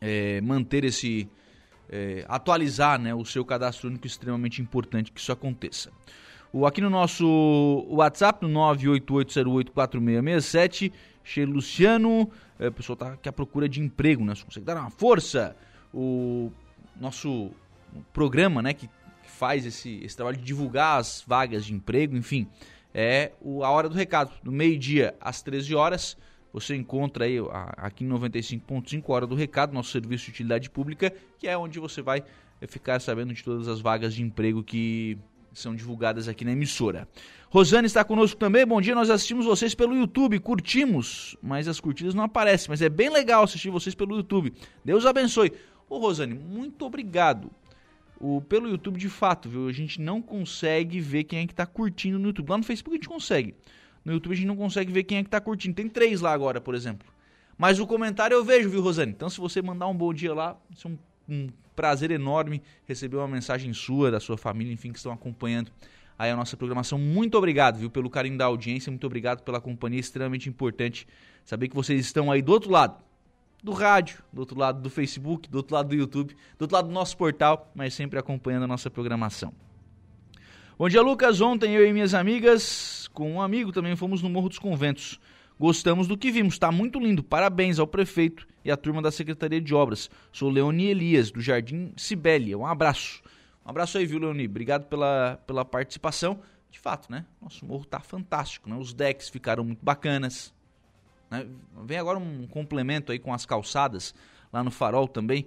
é, 0.00 0.40
manter 0.40 0.84
esse, 0.84 1.28
é, 1.88 2.24
atualizar 2.28 3.00
né, 3.00 3.12
o 3.14 3.24
seu 3.24 3.44
cadastro 3.44 3.88
único, 3.88 4.06
extremamente 4.06 4.62
importante 4.62 5.10
que 5.10 5.18
isso 5.20 5.32
aconteça. 5.32 5.90
O, 6.52 6.66
aqui 6.66 6.80
no 6.80 6.88
nosso 6.88 7.84
WhatsApp, 7.90 8.46
no 8.46 8.60
988084667, 8.60 10.92
Cheio 11.22 11.50
Luciano, 11.50 12.30
é, 12.58 12.68
o 12.68 12.72
pessoal 12.72 12.94
está 12.94 13.12
aqui 13.12 13.28
à 13.28 13.32
procura 13.32 13.68
de 13.68 13.82
emprego, 13.82 14.24
né? 14.24 14.34
Você 14.34 14.44
consegue 14.44 14.64
dar 14.64 14.76
uma 14.76 14.88
força. 14.90 15.54
O 15.92 16.50
nosso 16.96 17.50
programa, 18.12 18.62
né, 18.62 18.72
que, 18.72 18.86
que 18.86 19.30
faz 19.30 19.66
esse, 19.66 20.00
esse 20.02 20.16
trabalho 20.16 20.36
de 20.36 20.44
divulgar 20.44 20.98
as 20.98 21.24
vagas 21.26 21.64
de 21.64 21.74
emprego, 21.74 22.16
enfim, 22.16 22.46
é 22.94 23.32
a 23.62 23.70
hora 23.70 23.88
do 23.88 23.94
recado. 23.94 24.32
Do 24.42 24.52
meio-dia 24.52 25.14
às 25.20 25.42
13 25.42 25.74
horas, 25.74 26.16
você 26.52 26.74
encontra 26.74 27.24
aí 27.24 27.36
aqui 27.76 28.04
em 28.04 28.08
95.5 28.08 29.02
hora 29.08 29.26
do 29.26 29.34
recado, 29.34 29.72
nosso 29.72 29.90
serviço 29.90 30.26
de 30.26 30.30
utilidade 30.30 30.70
pública, 30.70 31.12
que 31.38 31.46
é 31.46 31.56
onde 31.56 31.78
você 31.78 32.02
vai 32.02 32.22
ficar 32.66 33.00
sabendo 33.00 33.32
de 33.32 33.44
todas 33.44 33.68
as 33.68 33.80
vagas 33.80 34.14
de 34.14 34.22
emprego 34.22 34.62
que 34.62 35.18
são 35.52 35.74
divulgadas 35.74 36.28
aqui 36.28 36.44
na 36.44 36.52
emissora. 36.52 37.08
Rosane 37.50 37.86
está 37.86 38.04
conosco 38.04 38.38
também. 38.38 38.66
Bom 38.66 38.80
dia, 38.80 38.94
nós 38.94 39.10
assistimos 39.10 39.46
vocês 39.46 39.74
pelo 39.74 39.96
YouTube, 39.96 40.38
curtimos, 40.38 41.36
mas 41.42 41.66
as 41.66 41.80
curtidas 41.80 42.14
não 42.14 42.24
aparecem, 42.24 42.68
mas 42.68 42.82
é 42.82 42.88
bem 42.88 43.10
legal 43.10 43.44
assistir 43.44 43.70
vocês 43.70 43.94
pelo 43.94 44.16
YouTube. 44.16 44.52
Deus 44.84 45.06
abençoe. 45.06 45.52
Ô 45.88 45.98
Rosane, 45.98 46.34
muito 46.34 46.84
obrigado. 46.84 47.50
O, 48.20 48.40
pelo 48.40 48.68
YouTube 48.68 48.98
de 48.98 49.08
fato, 49.08 49.48
viu? 49.48 49.68
A 49.68 49.72
gente 49.72 50.00
não 50.00 50.20
consegue 50.20 51.00
ver 51.00 51.24
quem 51.24 51.40
é 51.40 51.46
que 51.46 51.54
tá 51.54 51.66
curtindo 51.66 52.18
no 52.18 52.28
YouTube. 52.28 52.50
Lá 52.50 52.58
no 52.58 52.64
Facebook 52.64 52.94
a 52.94 52.98
gente 52.98 53.08
consegue. 53.08 53.54
No 54.04 54.12
YouTube 54.12 54.32
a 54.32 54.36
gente 54.36 54.46
não 54.46 54.56
consegue 54.56 54.92
ver 54.92 55.04
quem 55.04 55.18
é 55.18 55.22
que 55.22 55.30
tá 55.30 55.40
curtindo. 55.40 55.74
Tem 55.74 55.88
três 55.88 56.20
lá 56.20 56.32
agora, 56.32 56.60
por 56.60 56.74
exemplo. 56.74 57.08
Mas 57.56 57.78
o 57.78 57.86
comentário 57.86 58.34
eu 58.34 58.44
vejo, 58.44 58.68
viu, 58.68 58.82
Rosane? 58.82 59.12
Então 59.12 59.28
se 59.28 59.40
você 59.40 59.62
mandar 59.62 59.86
um 59.86 59.94
bom 59.94 60.12
dia 60.12 60.34
lá, 60.34 60.56
é 60.84 60.88
um, 60.88 60.98
um 61.28 61.48
prazer 61.74 62.10
enorme 62.10 62.62
receber 62.86 63.16
uma 63.16 63.28
mensagem 63.28 63.72
sua, 63.72 64.10
da 64.10 64.20
sua 64.20 64.36
família, 64.36 64.72
enfim, 64.72 64.92
que 64.92 64.98
estão 64.98 65.12
acompanhando 65.12 65.70
aí 66.18 66.30
a 66.30 66.36
nossa 66.36 66.56
programação. 66.56 66.98
Muito 66.98 67.38
obrigado, 67.38 67.78
viu, 67.78 67.90
pelo 67.90 68.10
carinho 68.10 68.36
da 68.36 68.46
audiência, 68.46 68.90
muito 68.90 69.06
obrigado 69.06 69.42
pela 69.42 69.60
companhia, 69.60 70.00
extremamente 70.00 70.48
importante 70.48 71.06
saber 71.44 71.68
que 71.68 71.74
vocês 71.74 72.00
estão 72.00 72.30
aí 72.32 72.42
do 72.42 72.50
outro 72.52 72.70
lado 72.70 73.07
do 73.62 73.72
rádio, 73.72 74.22
do 74.32 74.40
outro 74.40 74.58
lado 74.58 74.80
do 74.80 74.90
Facebook, 74.90 75.48
do 75.48 75.56
outro 75.56 75.74
lado 75.74 75.88
do 75.88 75.94
YouTube, 75.94 76.34
do 76.56 76.62
outro 76.62 76.74
lado 76.74 76.88
do 76.88 76.94
nosso 76.94 77.16
portal, 77.16 77.70
mas 77.74 77.94
sempre 77.94 78.18
acompanhando 78.18 78.64
a 78.64 78.66
nossa 78.68 78.90
programação. 78.90 79.52
Bom 80.78 80.88
dia, 80.88 81.02
Lucas. 81.02 81.40
Ontem 81.40 81.74
eu 81.74 81.84
e 81.86 81.92
minhas 81.92 82.14
amigas, 82.14 83.08
com 83.12 83.32
um 83.32 83.42
amigo 83.42 83.72
também, 83.72 83.96
fomos 83.96 84.22
no 84.22 84.30
Morro 84.30 84.48
dos 84.48 84.60
Conventos. 84.60 85.18
Gostamos 85.58 86.06
do 86.06 86.16
que 86.16 86.30
vimos, 86.30 86.54
está 86.54 86.70
muito 86.70 87.00
lindo. 87.00 87.20
Parabéns 87.20 87.80
ao 87.80 87.86
prefeito 87.86 88.46
e 88.64 88.70
à 88.70 88.76
turma 88.76 89.02
da 89.02 89.10
Secretaria 89.10 89.60
de 89.60 89.74
Obras. 89.74 90.08
Sou 90.30 90.48
Leoni 90.48 90.86
Elias, 90.86 91.32
do 91.32 91.40
Jardim 91.40 91.92
Sibélia. 91.96 92.56
Um 92.56 92.64
abraço. 92.64 93.20
Um 93.66 93.70
abraço 93.70 93.98
aí, 93.98 94.06
viu, 94.06 94.20
Leoni? 94.20 94.46
Obrigado 94.46 94.86
pela, 94.86 95.40
pela 95.48 95.64
participação. 95.64 96.38
De 96.70 96.78
fato, 96.78 97.10
né? 97.10 97.26
Nosso 97.42 97.66
morro 97.66 97.84
tá 97.84 97.98
fantástico, 97.98 98.70
né? 98.70 98.76
Os 98.76 98.94
decks 98.94 99.28
ficaram 99.28 99.64
muito 99.64 99.84
bacanas. 99.84 100.54
Né? 101.30 101.46
Vem 101.84 101.98
agora 101.98 102.18
um 102.18 102.46
complemento 102.46 103.12
aí 103.12 103.18
com 103.18 103.32
as 103.32 103.44
calçadas 103.44 104.14
lá 104.52 104.62
no 104.62 104.70
farol 104.70 105.08
também. 105.08 105.46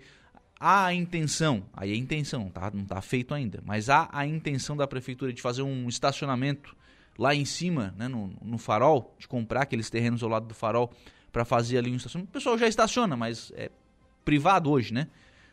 Há 0.59 0.85
a 0.85 0.93
intenção, 0.93 1.63
aí 1.73 1.91
a 1.91 1.95
intenção, 1.95 2.49
tá, 2.49 2.69
não 2.71 2.83
está 2.83 3.01
feito 3.01 3.33
ainda, 3.33 3.63
mas 3.65 3.89
há 3.89 4.07
a 4.11 4.27
intenção 4.27 4.77
da 4.77 4.85
prefeitura 4.85 5.33
de 5.33 5.41
fazer 5.41 5.63
um 5.63 5.89
estacionamento 5.89 6.75
lá 7.17 7.33
em 7.33 7.45
cima, 7.45 7.95
né, 7.97 8.07
no, 8.07 8.31
no 8.41 8.57
farol, 8.59 9.15
de 9.17 9.27
comprar 9.27 9.63
aqueles 9.63 9.89
terrenos 9.89 10.21
ao 10.21 10.29
lado 10.29 10.47
do 10.47 10.53
farol 10.53 10.91
para 11.31 11.43
fazer 11.43 11.79
ali 11.79 11.91
um 11.91 11.95
estacionamento. 11.95 12.29
O 12.29 12.33
pessoal 12.33 12.57
já 12.57 12.67
estaciona, 12.67 13.17
mas 13.17 13.51
é 13.55 13.71
privado 14.23 14.69
hoje, 14.69 14.93
né? 14.93 15.07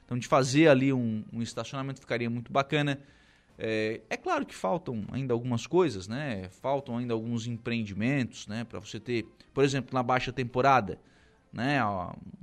Então 0.05 0.19
de 0.19 0.27
fazer 0.27 0.69
ali 0.69 0.93
um, 0.93 1.25
um 1.33 1.43
estacionamento 1.43 2.01
ficaria 2.01 2.29
muito 2.29 2.53
bacana. 2.53 2.99
É, 3.59 4.01
é, 4.09 4.17
claro 4.17 4.47
que 4.47 4.55
faltam 4.55 5.05
ainda 5.11 5.35
algumas 5.35 5.67
coisas, 5.67 6.07
né? 6.07 6.49
Faltam 6.51 6.97
ainda 6.97 7.13
alguns 7.13 7.49
empreendimentos, 7.49 8.47
né? 8.47 8.63
Para 8.63 8.79
você 8.79 9.01
ter, 9.01 9.27
por 9.53 9.65
exemplo, 9.65 9.93
na 9.93 10.03
baixa 10.03 10.33
temporada, 10.33 11.01
né? 11.53 11.85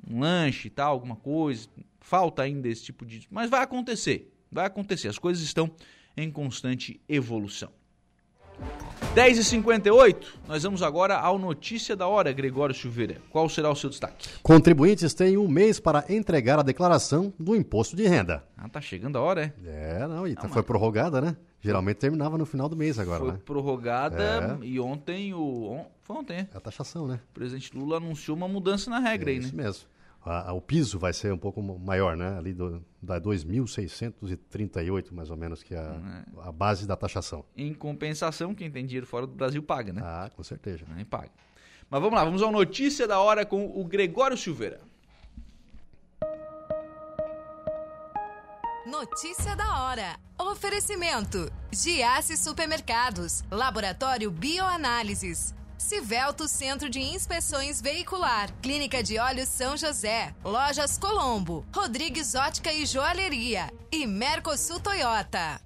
Um 0.09 0.19
lanche 0.19 0.67
e 0.67 0.71
tal, 0.71 0.91
alguma 0.91 1.15
coisa. 1.15 1.69
Falta 2.01 2.43
ainda 2.43 2.67
esse 2.67 2.83
tipo 2.83 3.05
de. 3.05 3.25
Mas 3.31 3.49
vai 3.49 3.61
acontecer, 3.63 4.29
vai 4.51 4.65
acontecer. 4.65 5.07
As 5.07 5.17
coisas 5.17 5.41
estão 5.41 5.71
em 6.17 6.29
constante 6.29 6.99
evolução. 7.07 7.71
10h58, 9.15 10.25
nós 10.47 10.63
vamos 10.63 10.83
agora 10.83 11.17
ao 11.17 11.39
Notícia 11.39 11.95
da 11.95 12.05
Hora, 12.05 12.33
Gregório 12.33 12.75
Silveira. 12.75 13.21
Qual 13.29 13.47
será 13.47 13.69
o 13.69 13.75
seu 13.75 13.89
destaque? 13.89 14.27
Contribuintes 14.43 15.13
têm 15.13 15.37
um 15.37 15.47
mês 15.47 15.79
para 15.79 16.03
entregar 16.09 16.59
a 16.59 16.63
declaração 16.63 17.33
do 17.39 17.55
imposto 17.55 17.95
de 17.95 18.05
renda. 18.07 18.43
Ah, 18.57 18.67
tá 18.67 18.81
chegando 18.81 19.17
a 19.17 19.21
hora, 19.21 19.53
é? 19.65 20.01
É, 20.01 20.07
não, 20.07 20.27
e 20.27 20.35
tá, 20.35 20.49
foi 20.49 20.63
prorrogada, 20.63 21.21
né? 21.21 21.37
Geralmente 21.61 21.97
terminava 21.97 22.37
no 22.37 22.45
final 22.45 22.67
do 22.67 22.75
mês 22.75 22.99
agora, 22.99 23.19
foi 23.19 23.31
né? 23.31 23.39
prorrogada 23.45 24.59
é. 24.61 24.65
e 24.65 24.79
ontem 24.79 25.33
o... 25.33 25.85
Foi 26.03 26.17
ontem, 26.17 26.39
é? 26.39 26.47
A 26.53 26.59
taxação, 26.59 27.07
né? 27.07 27.19
O 27.31 27.33
presidente 27.33 27.75
Lula 27.75 27.97
anunciou 27.97 28.35
uma 28.35 28.47
mudança 28.47 28.89
na 28.89 28.99
regra 28.99 29.31
é 29.31 29.33
aí, 29.33 29.39
né? 29.39 29.45
Isso 29.45 29.55
mesmo 29.55 29.95
a, 30.25 30.49
a, 30.49 30.53
o 30.53 30.59
piso 30.59 30.97
vai 30.97 31.13
ser 31.13 31.31
um 31.31 31.37
pouco 31.37 31.61
maior, 31.61 32.17
né? 32.17 32.35
Ali 32.37 32.53
do, 32.53 32.83
da 33.01 33.21
2.638, 33.21 35.11
mais 35.11 35.29
ou 35.29 35.37
menos, 35.37 35.61
que 35.61 35.75
é 35.75 35.77
a, 35.77 36.25
é. 36.41 36.47
a, 36.47 36.51
base 36.51 36.87
da 36.87 36.97
taxação. 36.97 37.45
Em 37.55 37.73
compensação, 37.73 38.55
quem 38.55 38.71
tem 38.71 38.85
dinheiro 38.85 39.05
fora 39.05 39.27
do 39.27 39.33
Brasil 39.33 39.61
paga, 39.61 39.93
né? 39.93 40.01
Ah, 40.03 40.29
com 40.35 40.43
certeza. 40.43 40.83
Nem 40.95 41.05
paga. 41.05 41.29
Mas 41.89 42.01
vamos 42.01 42.15
lá, 42.15 42.25
vamos 42.25 42.41
à 42.41 42.51
notícia 42.51 43.07
da 43.07 43.19
hora 43.19 43.45
com 43.45 43.67
o 43.79 43.85
Gregório 43.85 44.35
Silveira. 44.35 44.81
Notícia 48.87 49.55
da 49.55 49.83
hora. 49.83 50.19
Oferecimento: 50.39 51.51
Giasse 51.71 52.35
Supermercados, 52.35 53.43
Laboratório 53.51 54.31
Bioanálises. 54.31 55.53
Civelto 55.85 56.47
Centro 56.47 56.89
de 56.89 56.99
Inspeções 56.99 57.79
Veicular, 57.79 58.51
Clínica 58.59 59.03
de 59.03 59.19
Olhos 59.19 59.47
São 59.47 59.77
José, 59.77 60.33
Lojas 60.43 60.97
Colombo, 60.97 61.63
Rodrigues 61.71 62.33
Ótica 62.33 62.73
e 62.73 62.87
Joalheria 62.87 63.71
e 63.91 64.07
Mercosul 64.07 64.79
Toyota. 64.79 65.61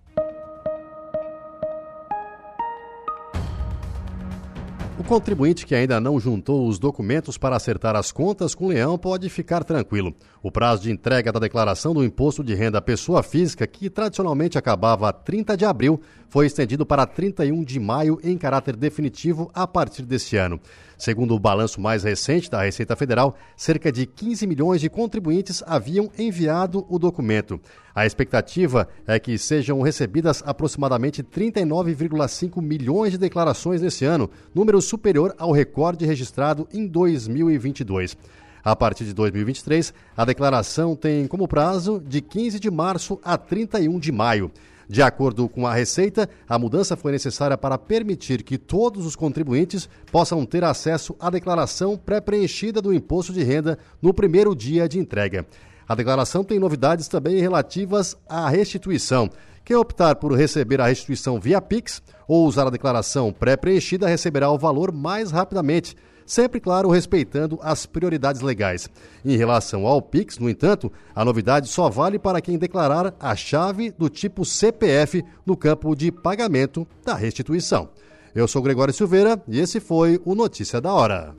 Contribuinte 5.10 5.66
que 5.66 5.74
ainda 5.74 6.00
não 6.00 6.20
juntou 6.20 6.68
os 6.68 6.78
documentos 6.78 7.36
para 7.36 7.56
acertar 7.56 7.96
as 7.96 8.12
contas 8.12 8.54
com 8.54 8.66
o 8.66 8.68
Leão 8.68 8.96
pode 8.96 9.28
ficar 9.28 9.64
tranquilo. 9.64 10.14
O 10.44 10.52
prazo 10.52 10.84
de 10.84 10.92
entrega 10.92 11.32
da 11.32 11.40
declaração 11.40 11.96
do 11.96 12.04
imposto 12.04 12.44
de 12.44 12.54
renda 12.54 12.78
à 12.78 12.82
pessoa 12.82 13.24
física, 13.24 13.66
que 13.66 13.90
tradicionalmente 13.90 14.56
acabava 14.56 15.10
a 15.10 15.12
30 15.12 15.58
de 15.58 15.66
abril, 15.66 16.00
foi 16.30 16.46
estendido 16.46 16.86
para 16.86 17.08
31 17.08 17.64
de 17.64 17.80
maio 17.80 18.20
em 18.24 18.38
caráter 18.38 18.76
definitivo 18.76 19.50
a 19.52 19.66
partir 19.66 20.04
deste 20.04 20.38
ano. 20.38 20.62
Segundo 21.00 21.34
o 21.34 21.40
balanço 21.40 21.80
mais 21.80 22.04
recente 22.04 22.52
da 22.52 22.62
Receita 22.62 22.94
Federal, 22.94 23.38
cerca 23.56 23.90
de 23.90 24.06
15 24.06 24.46
milhões 24.46 24.82
de 24.82 24.90
contribuintes 24.90 25.64
haviam 25.66 26.12
enviado 26.20 26.86
o 26.90 27.00
documento. 27.00 27.58
A 27.96 28.06
expectativa 28.06 28.86
é 29.08 29.18
que 29.18 29.38
sejam 29.38 29.80
recebidas 29.82 30.44
aproximadamente 30.46 31.24
39,5 31.24 32.62
milhões 32.62 33.14
de 33.14 33.18
declarações 33.18 33.82
nesse 33.82 34.04
ano, 34.04 34.30
número 34.54 34.82
superior 34.82 35.34
ao 35.38 35.54
recorde 35.54 36.06
registrado 36.06 36.68
em 36.74 36.86
2022. 36.86 38.18
A 38.62 38.76
partir 38.76 39.06
de 39.06 39.14
2023, 39.14 39.94
a 40.18 40.26
declaração 40.26 40.98
tem 40.98 41.28
como 41.28 41.48
prazo 41.48 42.04
de 42.06 42.20
15 42.20 42.60
de 42.60 42.70
março 42.70 43.18
a 43.24 43.38
31 43.38 43.98
de 44.00 44.12
maio. 44.12 44.52
De 44.90 45.04
acordo 45.04 45.48
com 45.48 45.68
a 45.68 45.74
Receita, 45.76 46.28
a 46.48 46.58
mudança 46.58 46.98
foi 46.98 47.12
necessária 47.12 47.56
para 47.56 47.78
permitir 47.78 48.42
que 48.42 48.58
todos 48.58 49.06
os 49.06 49.16
contribuintes 49.16 49.88
possam 50.12 50.44
ter 50.48 50.64
acesso 50.64 51.16
à 51.20 51.30
declaração 51.30 51.96
pré-preenchida 51.96 52.82
do 52.82 52.92
imposto 52.92 53.32
de 53.32 53.44
renda 53.44 53.78
no 54.02 54.12
primeiro 54.12 54.56
dia 54.56 54.90
de 54.90 54.98
entrega. 54.98 55.46
A 55.88 55.94
declaração 55.94 56.44
tem 56.44 56.58
novidades 56.58 57.08
também 57.08 57.40
relativas 57.40 58.18
à 58.28 58.50
restituição. 58.50 59.30
Quem 59.64 59.76
optar 59.76 60.16
por 60.16 60.34
receber 60.34 60.82
a 60.82 60.88
restituição 60.88 61.40
via 61.40 61.62
Pix 61.62 62.02
ou 62.28 62.48
usar 62.48 62.66
a 62.66 62.72
declaração 62.72 63.32
pré-preenchida 63.32 64.08
receberá 64.08 64.50
o 64.50 64.58
valor 64.58 64.92
mais 64.92 65.30
rapidamente 65.30 65.96
sempre, 66.30 66.60
claro, 66.60 66.90
respeitando 66.90 67.60
as 67.62 67.88
prioridades 67.88 68.42
legais. 68.42 68.88
Em 69.26 69.36
relação 69.36 69.88
ao 69.88 70.00
Pix, 70.00 70.38
no 70.38 70.50
entanto, 70.50 70.92
a 71.16 71.26
novidade 71.26 71.68
só 71.68 71.90
vale 71.90 72.20
para 72.20 72.40
quem 72.40 72.58
declarar 72.58 73.16
a 73.20 73.36
chave 73.36 73.92
do 73.92 74.08
tipo 74.08 74.46
CPF 74.46 75.26
no 75.44 75.58
campo 75.58 75.96
de 75.96 76.12
pagamento 76.12 76.88
da 77.04 77.16
restituição. 77.16 77.90
Eu 78.36 78.48
sou 78.48 78.62
Gregório 78.62 78.94
Silveira 78.94 79.42
e 79.48 79.60
esse 79.60 79.80
foi 79.80 80.22
o 80.24 80.36
Notícia 80.36 80.80
da 80.80 80.94
Hora. 80.94 81.36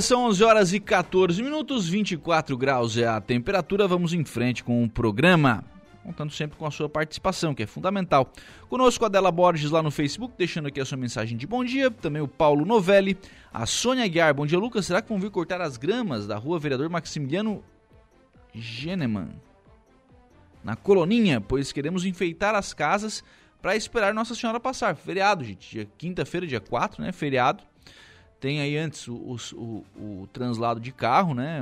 Agora 0.00 0.02
são 0.02 0.24
11 0.28 0.44
horas 0.44 0.72
e 0.72 0.80
14 0.80 1.42
minutos, 1.42 1.86
24 1.86 2.56
graus 2.56 2.96
é 2.96 3.06
a 3.06 3.20
temperatura. 3.20 3.86
Vamos 3.86 4.14
em 4.14 4.24
frente 4.24 4.64
com 4.64 4.82
o 4.82 4.88
programa, 4.88 5.62
contando 6.02 6.32
sempre 6.32 6.56
com 6.56 6.64
a 6.64 6.70
sua 6.70 6.88
participação, 6.88 7.54
que 7.54 7.62
é 7.62 7.66
fundamental. 7.66 8.32
Conosco 8.68 9.04
a 9.04 9.08
Adela 9.08 9.30
Borges 9.30 9.70
lá 9.70 9.82
no 9.82 9.90
Facebook, 9.90 10.34
deixando 10.38 10.68
aqui 10.68 10.80
a 10.80 10.86
sua 10.86 10.96
mensagem 10.96 11.36
de 11.36 11.46
bom 11.46 11.62
dia. 11.62 11.90
Também 11.90 12.22
o 12.22 12.28
Paulo 12.28 12.64
Novelli, 12.64 13.18
a 13.52 13.66
Sônia 13.66 14.08
Guiar. 14.08 14.32
Bom 14.32 14.46
dia, 14.46 14.58
Lucas. 14.58 14.86
Será 14.86 15.02
que 15.02 15.08
vão 15.10 15.18
vir 15.18 15.30
cortar 15.30 15.60
as 15.60 15.76
gramas 15.76 16.26
da 16.26 16.36
rua 16.36 16.58
Vereador 16.58 16.88
Maximiliano 16.88 17.62
Geneman? 18.54 19.28
Na 20.64 20.76
Coloninha, 20.76 21.42
pois 21.42 21.72
queremos 21.72 22.06
enfeitar 22.06 22.54
as 22.54 22.72
casas 22.72 23.22
para 23.60 23.76
esperar 23.76 24.14
Nossa 24.14 24.34
Senhora 24.34 24.58
passar. 24.58 24.96
Feriado, 24.96 25.44
gente. 25.44 25.86
Quinta-feira, 25.98 26.46
dia 26.46 26.60
4, 26.60 27.02
né? 27.02 27.12
Feriado. 27.12 27.69
Tem 28.40 28.60
aí 28.60 28.76
antes 28.76 29.06
o, 29.06 29.36
o, 29.54 29.84
o, 29.96 30.28
translado 30.32 30.80
de 30.80 30.90
carro, 30.90 31.34
né? 31.34 31.60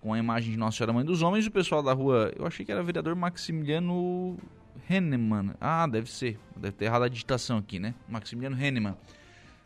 Com 0.00 0.12
a 0.12 0.18
imagem 0.18 0.50
de 0.50 0.56
Nossa 0.56 0.78
Senhora 0.78 0.92
Mãe 0.92 1.04
dos 1.04 1.22
Homens. 1.22 1.46
O 1.46 1.50
pessoal 1.50 1.82
da 1.82 1.92
rua, 1.92 2.32
eu 2.36 2.46
achei 2.46 2.64
que 2.64 2.72
era 2.72 2.82
vereador 2.82 3.14
Maximiliano 3.14 4.38
Henneman. 4.88 5.54
Ah, 5.60 5.86
deve 5.86 6.10
ser. 6.10 6.38
Deve 6.56 6.72
ter 6.72 6.86
errado 6.86 7.04
a 7.04 7.08
digitação 7.08 7.58
aqui, 7.58 7.78
né? 7.78 7.94
Maximiliano 8.08 8.56
Henneman. 8.60 8.96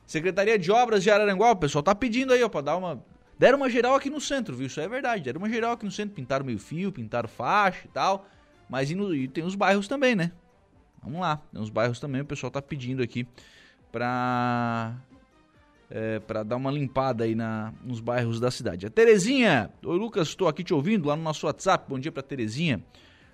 Secretaria 0.06 0.58
de 0.58 0.70
Obras 0.70 1.02
de 1.02 1.10
Araranguá, 1.10 1.52
o 1.52 1.56
pessoal 1.56 1.82
tá 1.82 1.94
pedindo 1.94 2.32
aí, 2.32 2.42
ó, 2.42 2.48
pra 2.48 2.62
dar 2.62 2.76
uma 2.76 3.02
Deram 3.38 3.58
uma 3.58 3.70
geral 3.70 3.94
aqui 3.94 4.10
no 4.10 4.20
centro, 4.20 4.56
viu? 4.56 4.66
Isso 4.66 4.80
é 4.80 4.88
verdade. 4.88 5.22
Deram 5.22 5.38
uma 5.38 5.48
geral 5.48 5.72
aqui 5.72 5.84
no 5.84 5.92
centro, 5.92 6.14
pintaram 6.14 6.44
meio 6.44 6.58
fio, 6.58 6.90
pintaram 6.90 7.28
faixa 7.28 7.82
e 7.84 7.88
tal. 7.88 8.26
Mas 8.68 8.90
e, 8.90 8.96
no, 8.96 9.14
e 9.14 9.28
tem 9.28 9.44
os 9.44 9.54
bairros 9.54 9.86
também, 9.86 10.16
né? 10.16 10.32
Vamos 11.00 11.20
lá. 11.20 11.40
Tem 11.52 11.62
os 11.62 11.70
bairros 11.70 12.00
também, 12.00 12.20
o 12.20 12.24
pessoal 12.24 12.50
tá 12.50 12.60
pedindo 12.60 13.00
aqui 13.00 13.26
pra. 13.92 14.96
É, 15.90 16.18
para 16.18 16.42
dar 16.42 16.56
uma 16.56 16.70
limpada 16.70 17.24
aí 17.24 17.34
na, 17.34 17.72
nos 17.82 17.98
bairros 18.00 18.38
da 18.38 18.50
cidade. 18.50 18.86
A 18.86 18.90
Terezinha, 18.90 19.70
oi 19.82 19.98
Lucas, 19.98 20.28
estou 20.28 20.46
aqui 20.46 20.62
te 20.62 20.74
ouvindo 20.74 21.08
lá 21.08 21.16
no 21.16 21.22
nosso 21.22 21.46
WhatsApp. 21.46 21.86
Bom 21.88 21.98
dia 21.98 22.12
para 22.12 22.22
Terezinha. 22.22 22.76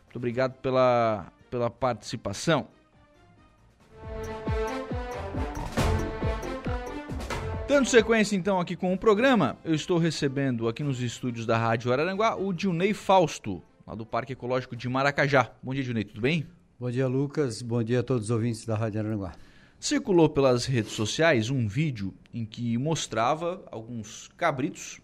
Muito 0.04 0.16
obrigado 0.16 0.54
pela, 0.60 1.32
pela 1.50 1.68
participação. 1.68 2.68
Dando 7.66 7.88
sequência 7.88 8.36
então 8.36 8.60
aqui 8.60 8.76
com 8.76 8.92
o 8.92 8.96
programa, 8.96 9.56
eu 9.64 9.74
estou 9.74 9.98
recebendo 9.98 10.68
aqui 10.68 10.84
nos 10.84 11.00
estúdios 11.00 11.44
da 11.44 11.58
Rádio 11.58 11.92
Araranguá 11.92 12.36
o 12.36 12.52
Dilnei 12.52 12.94
Fausto, 12.94 13.60
lá 13.84 13.96
do 13.96 14.06
Parque 14.06 14.34
Ecológico 14.34 14.76
de 14.76 14.88
Maracajá. 14.88 15.50
Bom 15.60 15.74
dia, 15.74 15.82
Dilnei, 15.82 16.04
tudo 16.04 16.20
bem? 16.20 16.46
Bom 16.78 16.90
dia, 16.90 17.08
Lucas. 17.08 17.62
Bom 17.62 17.82
dia 17.82 18.00
a 18.00 18.02
todos 18.02 18.24
os 18.24 18.30
ouvintes 18.30 18.64
da 18.64 18.76
Rádio 18.76 19.00
Araranguá. 19.00 19.32
Circulou 19.84 20.30
pelas 20.30 20.64
redes 20.64 20.92
sociais 20.92 21.50
um 21.50 21.68
vídeo 21.68 22.14
em 22.32 22.46
que 22.46 22.78
mostrava 22.78 23.62
alguns 23.70 24.30
cabritos, 24.34 24.98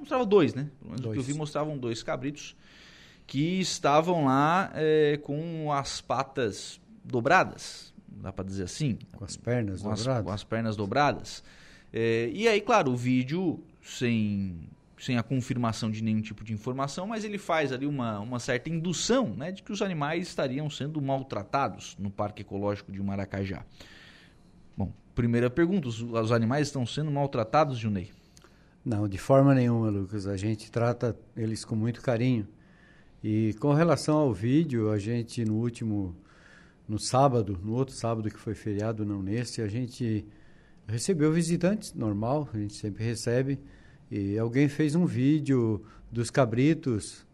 mostrava 0.00 0.26
dois, 0.26 0.52
né? 0.52 0.68
Pelo 0.80 0.90
menos 0.90 1.00
dois. 1.00 1.12
o 1.12 1.14
que 1.14 1.18
eu 1.20 1.32
vi 1.32 1.38
mostravam 1.38 1.78
dois 1.78 2.02
cabritos 2.02 2.56
que 3.24 3.60
estavam 3.60 4.24
lá 4.24 4.72
é, 4.74 5.16
com 5.22 5.72
as 5.72 6.00
patas 6.00 6.80
dobradas, 7.04 7.94
dá 8.08 8.32
para 8.32 8.44
dizer 8.44 8.64
assim? 8.64 8.98
Com 9.12 9.24
as 9.24 9.36
pernas 9.36 9.80
com 9.80 9.90
dobradas. 9.90 10.18
As, 10.18 10.24
com 10.24 10.32
as 10.32 10.42
pernas 10.42 10.74
dobradas. 10.74 11.44
É, 11.92 12.28
e 12.34 12.48
aí, 12.48 12.60
claro, 12.60 12.90
o 12.90 12.96
vídeo 12.96 13.62
sem, 13.80 14.58
sem 14.98 15.16
a 15.16 15.22
confirmação 15.22 15.88
de 15.88 16.02
nenhum 16.02 16.20
tipo 16.20 16.42
de 16.42 16.52
informação, 16.52 17.06
mas 17.06 17.22
ele 17.22 17.38
faz 17.38 17.70
ali 17.70 17.86
uma, 17.86 18.18
uma 18.18 18.40
certa 18.40 18.68
indução 18.68 19.28
né, 19.36 19.52
de 19.52 19.62
que 19.62 19.70
os 19.70 19.82
animais 19.82 20.26
estariam 20.26 20.68
sendo 20.68 21.00
maltratados 21.00 21.96
no 21.96 22.10
Parque 22.10 22.42
Ecológico 22.42 22.90
de 22.90 23.00
Maracajá. 23.00 23.64
Primeira 25.16 25.48
pergunta: 25.48 25.88
os, 25.88 26.02
os 26.02 26.30
animais 26.30 26.68
estão 26.68 26.84
sendo 26.84 27.10
maltratados, 27.10 27.78
Junei? 27.78 28.10
Não, 28.84 29.08
de 29.08 29.16
forma 29.16 29.54
nenhuma, 29.54 29.88
Lucas. 29.88 30.26
A 30.26 30.36
gente 30.36 30.70
trata 30.70 31.16
eles 31.34 31.64
com 31.64 31.74
muito 31.74 32.02
carinho. 32.02 32.46
E 33.24 33.54
com 33.54 33.72
relação 33.72 34.18
ao 34.18 34.32
vídeo, 34.32 34.90
a 34.90 34.98
gente 34.98 35.42
no 35.42 35.54
último, 35.54 36.14
no 36.86 36.98
sábado, 36.98 37.58
no 37.64 37.72
outro 37.72 37.94
sábado 37.94 38.30
que 38.30 38.38
foi 38.38 38.54
feriado, 38.54 39.06
não 39.06 39.22
nesse, 39.22 39.62
a 39.62 39.66
gente 39.66 40.24
recebeu 40.86 41.32
visitantes, 41.32 41.94
normal, 41.94 42.48
a 42.52 42.58
gente 42.58 42.74
sempre 42.74 43.02
recebe. 43.02 43.58
E 44.10 44.38
alguém 44.38 44.68
fez 44.68 44.94
um 44.94 45.06
vídeo 45.06 45.82
dos 46.12 46.30
cabritos. 46.30 47.26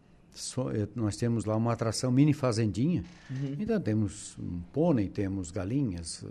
Eh, 0.73 0.87
nós 0.95 1.17
temos 1.17 1.43
lá 1.43 1.55
uma 1.55 1.73
atração 1.73 2.11
mini 2.13 2.33
fazendinha. 2.33 3.03
Uhum. 3.29 3.57
Então 3.59 3.79
temos 3.79 4.37
um 4.39 4.61
pônei, 4.71 5.09
temos 5.09 5.51
galinhas, 5.51 6.25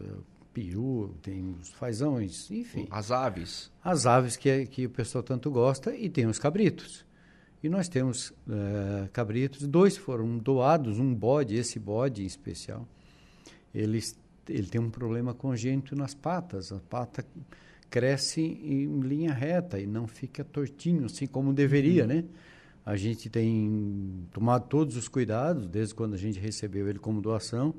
peru, 0.52 1.14
temos 1.22 1.70
fazões, 1.70 2.50
enfim. 2.50 2.86
As 2.90 3.10
aves. 3.10 3.70
As 3.82 4.06
aves 4.06 4.36
que, 4.36 4.66
que 4.66 4.86
o 4.86 4.90
pessoal 4.90 5.22
tanto 5.22 5.50
gosta 5.50 5.94
e 5.94 6.08
tem 6.08 6.26
os 6.26 6.38
cabritos. 6.38 7.04
E 7.62 7.68
nós 7.68 7.88
temos 7.88 8.30
uh, 8.30 9.08
cabritos, 9.12 9.66
dois 9.66 9.96
foram 9.96 10.36
doados, 10.36 10.98
um 10.98 11.14
bode, 11.14 11.54
esse 11.54 11.78
bode 11.78 12.22
em 12.22 12.26
especial. 12.26 12.86
Eles, 13.72 14.18
ele 14.48 14.66
tem 14.66 14.80
um 14.80 14.90
problema 14.90 15.32
congênito 15.32 15.94
nas 15.94 16.14
patas, 16.14 16.72
a 16.72 16.80
pata 16.80 17.24
cresce 17.88 18.40
em 18.40 19.00
linha 19.00 19.32
reta 19.32 19.78
e 19.78 19.86
não 19.86 20.06
fica 20.06 20.42
tortinho, 20.42 21.04
assim 21.06 21.26
como 21.26 21.52
deveria, 21.52 22.02
uhum. 22.02 22.08
né? 22.08 22.24
A 22.84 22.96
gente 22.96 23.30
tem 23.30 24.26
tomado 24.32 24.66
todos 24.66 24.96
os 24.96 25.06
cuidados, 25.06 25.68
desde 25.68 25.94
quando 25.94 26.14
a 26.14 26.18
gente 26.18 26.40
recebeu 26.40 26.88
ele 26.88 26.98
como 26.98 27.20
doação, 27.20 27.74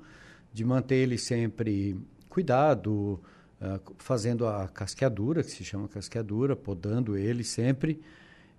de 0.53 0.63
manter 0.63 0.95
ele 0.95 1.17
sempre 1.17 1.97
cuidado, 2.33 3.21
uh, 3.61 3.93
fazendo 3.99 4.47
a 4.47 4.67
casqueadura, 4.67 5.43
que 5.43 5.51
se 5.51 5.63
chama 5.63 5.87
casqueadura, 5.87 6.55
podando 6.55 7.15
ele 7.15 7.43
sempre, 7.43 8.01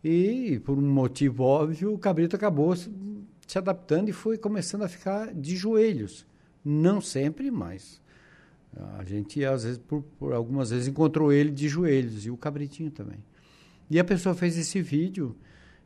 e, 0.03 0.61
por 0.65 0.79
um 0.79 0.89
motivo 0.89 1.43
óbvio, 1.43 1.93
o 1.93 1.99
cabrito 1.99 2.37
acabou 2.37 2.77
se 2.77 3.59
adaptando 3.59 4.09
e 4.09 4.13
foi 4.13 4.39
começando 4.39 4.83
a 4.83 4.89
ficar 4.89 5.35
de 5.35 5.57
joelhos. 5.57 6.25
Não 6.65 7.01
sempre, 7.01 7.51
mas 7.51 8.01
a 8.99 9.05
gente, 9.05 9.45
às 9.45 9.65
vezes, 9.65 9.79
por, 9.79 10.03
por 10.19 10.33
algumas 10.33 10.71
vezes, 10.71 10.87
encontrou 10.87 11.33
ele 11.33 11.51
de 11.51 11.69
joelhos 11.69 12.27
e 12.27 12.31
o 12.31 12.37
cabritinho 12.37 12.93
também. 12.93 13.19
E 13.91 13.99
a 13.99 14.05
pessoa 14.05 14.37
fez 14.37 14.57
esse 14.57 14.81
vídeo. 14.81 15.35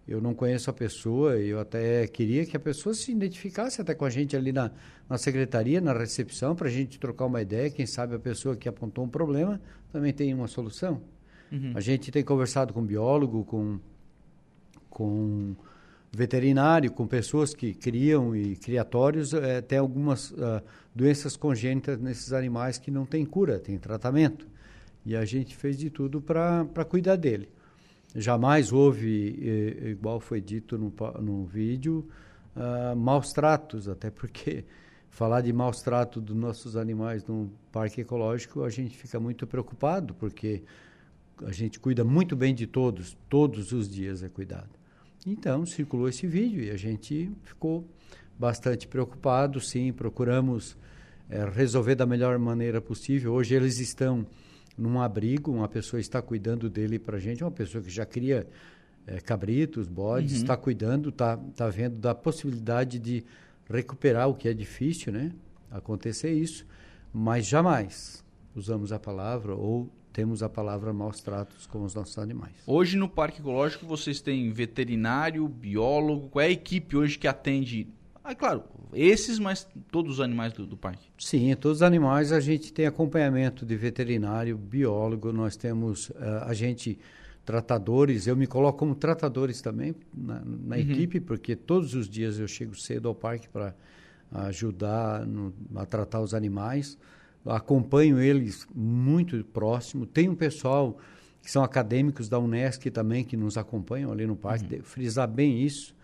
Eu 0.08 0.22
não 0.22 0.34
conheço 0.34 0.70
a 0.70 0.72
pessoa, 0.72 1.36
eu 1.38 1.60
até 1.60 2.06
queria 2.06 2.46
que 2.46 2.56
a 2.56 2.60
pessoa 2.60 2.94
se 2.94 3.12
identificasse 3.12 3.78
até 3.80 3.94
com 3.94 4.06
a 4.06 4.10
gente 4.10 4.34
ali 4.34 4.52
na, 4.52 4.70
na 5.06 5.18
secretaria, 5.18 5.82
na 5.82 5.92
recepção, 5.92 6.56
para 6.56 6.66
a 6.66 6.70
gente 6.70 6.98
trocar 6.98 7.26
uma 7.26 7.42
ideia. 7.42 7.68
Quem 7.68 7.84
sabe 7.84 8.14
a 8.14 8.18
pessoa 8.18 8.56
que 8.56 8.68
apontou 8.68 9.04
um 9.04 9.08
problema 9.08 9.60
também 9.92 10.12
tem 10.12 10.32
uma 10.32 10.48
solução. 10.48 11.02
Uhum. 11.52 11.72
A 11.74 11.80
gente 11.80 12.10
tem 12.10 12.24
conversado 12.24 12.72
com 12.72 12.82
biólogo, 12.82 13.44
com 13.44 13.78
com 14.88 15.54
veterinário, 16.10 16.90
com 16.90 17.06
pessoas 17.06 17.54
que 17.54 17.74
criam 17.74 18.34
e 18.34 18.56
criatórios, 18.56 19.32
é, 19.34 19.60
tem 19.60 19.78
algumas 19.78 20.30
uh, 20.30 20.62
doenças 20.94 21.36
congênitas 21.36 22.00
nesses 22.00 22.32
animais 22.32 22.78
que 22.78 22.90
não 22.90 23.04
tem 23.04 23.24
cura, 23.24 23.58
tem 23.58 23.78
tratamento. 23.78 24.48
E 25.04 25.14
a 25.14 25.24
gente 25.24 25.54
fez 25.54 25.78
de 25.78 25.90
tudo 25.90 26.20
para 26.20 26.84
cuidar 26.88 27.16
dele. 27.16 27.48
Jamais 28.14 28.72
houve, 28.72 29.38
eh, 29.40 29.90
igual 29.90 30.18
foi 30.18 30.40
dito 30.40 30.78
no, 30.78 30.92
no 31.20 31.44
vídeo, 31.44 32.08
uh, 32.56 32.96
maus 32.96 33.32
tratos, 33.32 33.88
até 33.88 34.10
porque 34.10 34.64
falar 35.10 35.42
de 35.42 35.52
maus 35.52 35.80
tratos 35.82 36.22
dos 36.22 36.36
nossos 36.36 36.76
animais 36.76 37.24
num 37.26 37.50
parque 37.70 38.00
ecológico, 38.00 38.62
a 38.62 38.70
gente 38.70 38.96
fica 38.96 39.20
muito 39.20 39.46
preocupado, 39.46 40.14
porque 40.14 40.62
a 41.44 41.52
gente 41.52 41.78
cuida 41.78 42.02
muito 42.02 42.34
bem 42.34 42.54
de 42.54 42.66
todos, 42.66 43.16
todos 43.28 43.72
os 43.72 43.88
dias 43.88 44.22
é 44.22 44.28
cuidado. 44.28 44.70
Então, 45.26 45.66
circulou 45.66 46.08
esse 46.08 46.26
vídeo 46.26 46.62
e 46.62 46.70
a 46.70 46.76
gente 46.76 47.30
ficou 47.42 47.84
bastante 48.38 48.86
preocupado, 48.86 49.60
sim, 49.60 49.92
procuramos 49.92 50.76
é, 51.28 51.44
resolver 51.44 51.94
da 51.94 52.06
melhor 52.06 52.38
maneira 52.38 52.80
possível. 52.80 53.32
Hoje 53.34 53.54
eles 53.54 53.78
estão 53.78 54.26
num 54.78 55.00
abrigo, 55.00 55.50
uma 55.50 55.68
pessoa 55.68 55.98
está 55.98 56.22
cuidando 56.22 56.70
dele 56.70 56.98
para 56.98 57.16
a 57.16 57.20
gente, 57.20 57.42
uma 57.42 57.50
pessoa 57.50 57.82
que 57.82 57.90
já 57.90 58.06
cria 58.06 58.46
é, 59.06 59.20
cabritos, 59.20 59.88
bodes, 59.88 60.32
uhum. 60.32 60.38
está 60.38 60.56
cuidando, 60.56 61.08
está 61.08 61.36
tá 61.36 61.68
vendo 61.68 61.96
da 61.96 62.14
possibilidade 62.14 62.98
de 62.98 63.24
recuperar 63.68 64.28
o 64.28 64.34
que 64.34 64.48
é 64.48 64.54
difícil, 64.54 65.12
né? 65.12 65.32
Acontecer 65.70 66.32
isso, 66.32 66.64
mas 67.12 67.46
jamais 67.46 68.24
usamos 68.54 68.92
a 68.92 68.98
palavra 68.98 69.54
ou 69.54 69.90
temos 70.12 70.42
a 70.42 70.48
palavra 70.48 70.92
maus 70.92 71.20
tratos 71.20 71.66
com 71.66 71.84
os 71.84 71.94
nossos 71.94 72.18
animais. 72.18 72.54
Hoje 72.66 72.96
no 72.96 73.08
Parque 73.08 73.40
Ecológico 73.40 73.86
vocês 73.86 74.20
têm 74.20 74.50
veterinário, 74.50 75.46
biólogo, 75.46 76.28
qual 76.28 76.42
é 76.42 76.46
a 76.46 76.50
equipe 76.50 76.96
hoje 76.96 77.18
que 77.18 77.28
atende? 77.28 77.88
Ah, 78.28 78.34
claro, 78.34 78.62
esses, 78.92 79.38
mas 79.38 79.66
todos 79.90 80.14
os 80.14 80.20
animais 80.20 80.52
do, 80.52 80.66
do 80.66 80.76
parque? 80.76 81.08
Sim, 81.16 81.56
todos 81.56 81.78
os 81.78 81.82
animais 81.82 82.30
a 82.30 82.40
gente 82.40 82.70
tem 82.70 82.84
acompanhamento 82.84 83.64
de 83.64 83.74
veterinário, 83.74 84.54
biólogo, 84.54 85.32
nós 85.32 85.56
temos 85.56 86.10
uh, 86.10 86.44
a 86.44 86.52
gente 86.52 86.98
tratadores, 87.42 88.26
eu 88.26 88.36
me 88.36 88.46
coloco 88.46 88.80
como 88.80 88.94
tratadores 88.94 89.62
também 89.62 89.94
na, 90.14 90.42
na 90.44 90.76
uhum. 90.76 90.82
equipe, 90.82 91.20
porque 91.20 91.56
todos 91.56 91.94
os 91.94 92.06
dias 92.06 92.38
eu 92.38 92.46
chego 92.46 92.78
cedo 92.78 93.08
ao 93.08 93.14
parque 93.14 93.48
para 93.48 93.74
ajudar 94.30 95.24
no, 95.24 95.54
a 95.74 95.86
tratar 95.86 96.20
os 96.20 96.34
animais 96.34 96.98
acompanho 97.46 98.20
eles 98.20 98.66
muito 98.74 99.42
próximo. 99.42 100.04
Tem 100.04 100.28
um 100.28 100.34
pessoal 100.34 100.98
que 101.40 101.50
são 101.50 101.64
acadêmicos 101.64 102.28
da 102.28 102.38
Unesc 102.38 102.90
também 102.90 103.24
que 103.24 103.38
nos 103.38 103.56
acompanham 103.56 104.12
ali 104.12 104.26
no 104.26 104.36
parque, 104.36 104.76
uhum. 104.76 104.82
frisar 104.82 105.26
bem 105.26 105.62
isso. 105.62 105.96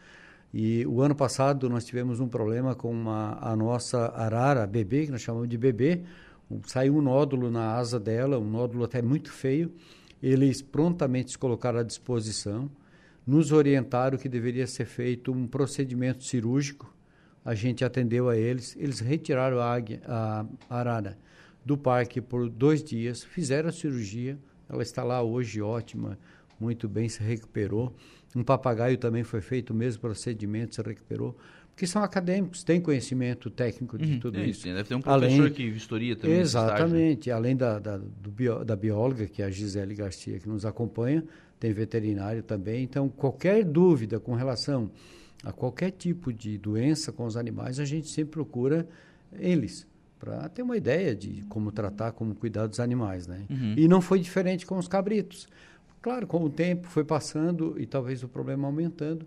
E 0.56 0.86
o 0.86 1.02
ano 1.02 1.16
passado 1.16 1.68
nós 1.68 1.84
tivemos 1.84 2.20
um 2.20 2.28
problema 2.28 2.76
com 2.76 2.88
uma, 2.88 3.36
a 3.40 3.56
nossa 3.56 4.06
arara 4.14 4.64
bebê, 4.68 5.06
que 5.06 5.10
nós 5.10 5.20
chamamos 5.20 5.48
de 5.48 5.58
bebê. 5.58 6.02
Um, 6.48 6.60
saiu 6.64 6.96
um 6.96 7.02
nódulo 7.02 7.50
na 7.50 7.74
asa 7.74 7.98
dela, 7.98 8.38
um 8.38 8.48
nódulo 8.48 8.84
até 8.84 9.02
muito 9.02 9.32
feio. 9.32 9.74
Eles 10.22 10.62
prontamente 10.62 11.32
se 11.32 11.38
colocaram 11.38 11.80
à 11.80 11.82
disposição, 11.82 12.70
nos 13.26 13.50
orientaram 13.50 14.16
que 14.16 14.28
deveria 14.28 14.64
ser 14.68 14.84
feito 14.84 15.32
um 15.32 15.44
procedimento 15.44 16.22
cirúrgico. 16.22 16.94
A 17.44 17.52
gente 17.52 17.84
atendeu 17.84 18.28
a 18.28 18.36
eles, 18.36 18.76
eles 18.78 19.00
retiraram 19.00 19.58
a, 19.58 19.74
águia, 19.74 20.02
a 20.06 20.46
arara 20.70 21.18
do 21.64 21.76
parque 21.76 22.20
por 22.20 22.48
dois 22.48 22.80
dias, 22.84 23.24
fizeram 23.24 23.70
a 23.70 23.72
cirurgia, 23.72 24.38
ela 24.68 24.84
está 24.84 25.02
lá 25.02 25.20
hoje 25.20 25.60
ótima, 25.60 26.16
muito 26.60 26.88
bem, 26.88 27.08
se 27.08 27.20
recuperou. 27.24 27.92
Um 28.34 28.42
papagaio 28.42 28.98
também 28.98 29.22
foi 29.22 29.40
feito 29.40 29.70
o 29.70 29.74
mesmo 29.74 30.00
procedimento, 30.00 30.74
se 30.74 30.82
recuperou. 30.82 31.36
Porque 31.74 31.88
são 31.88 32.04
acadêmicos, 32.04 32.62
têm 32.62 32.80
conhecimento 32.80 33.50
técnico 33.50 33.98
de 33.98 34.12
uhum, 34.12 34.20
tudo 34.20 34.38
é, 34.38 34.46
isso. 34.46 34.64
Deve 34.64 34.84
ter 34.84 34.94
um 34.94 35.00
professor 35.00 35.40
além, 35.40 35.52
que 35.52 35.68
vistoria 35.70 36.14
também. 36.14 36.38
Exatamente. 36.38 37.30
Além 37.32 37.56
da, 37.56 37.80
da, 37.80 37.98
bio, 37.98 38.64
da 38.64 38.76
bióloga, 38.76 39.26
que 39.26 39.42
é 39.42 39.46
a 39.46 39.50
Gisele 39.50 39.94
Garcia, 39.94 40.38
que 40.38 40.48
nos 40.48 40.64
acompanha, 40.64 41.24
tem 41.58 41.72
veterinário 41.72 42.44
também. 42.44 42.84
Então, 42.84 43.08
qualquer 43.08 43.64
dúvida 43.64 44.20
com 44.20 44.34
relação 44.34 44.88
a 45.42 45.52
qualquer 45.52 45.90
tipo 45.90 46.32
de 46.32 46.56
doença 46.56 47.12
com 47.12 47.24
os 47.24 47.36
animais, 47.36 47.80
a 47.80 47.84
gente 47.84 48.08
sempre 48.08 48.32
procura 48.32 48.88
eles 49.36 49.86
para 50.18 50.48
ter 50.48 50.62
uma 50.62 50.76
ideia 50.76 51.14
de 51.14 51.42
como 51.48 51.72
tratar, 51.72 52.12
como 52.12 52.34
cuidar 52.34 52.66
dos 52.66 52.80
animais, 52.80 53.26
né? 53.26 53.44
Uhum. 53.50 53.74
E 53.76 53.86
não 53.86 54.00
foi 54.00 54.20
diferente 54.20 54.64
com 54.64 54.78
os 54.78 54.88
cabritos. 54.88 55.46
Claro, 56.04 56.26
com 56.26 56.44
o 56.44 56.50
tempo 56.50 56.86
foi 56.86 57.02
passando 57.02 57.80
e 57.80 57.86
talvez 57.86 58.22
o 58.22 58.28
problema 58.28 58.68
aumentando. 58.68 59.24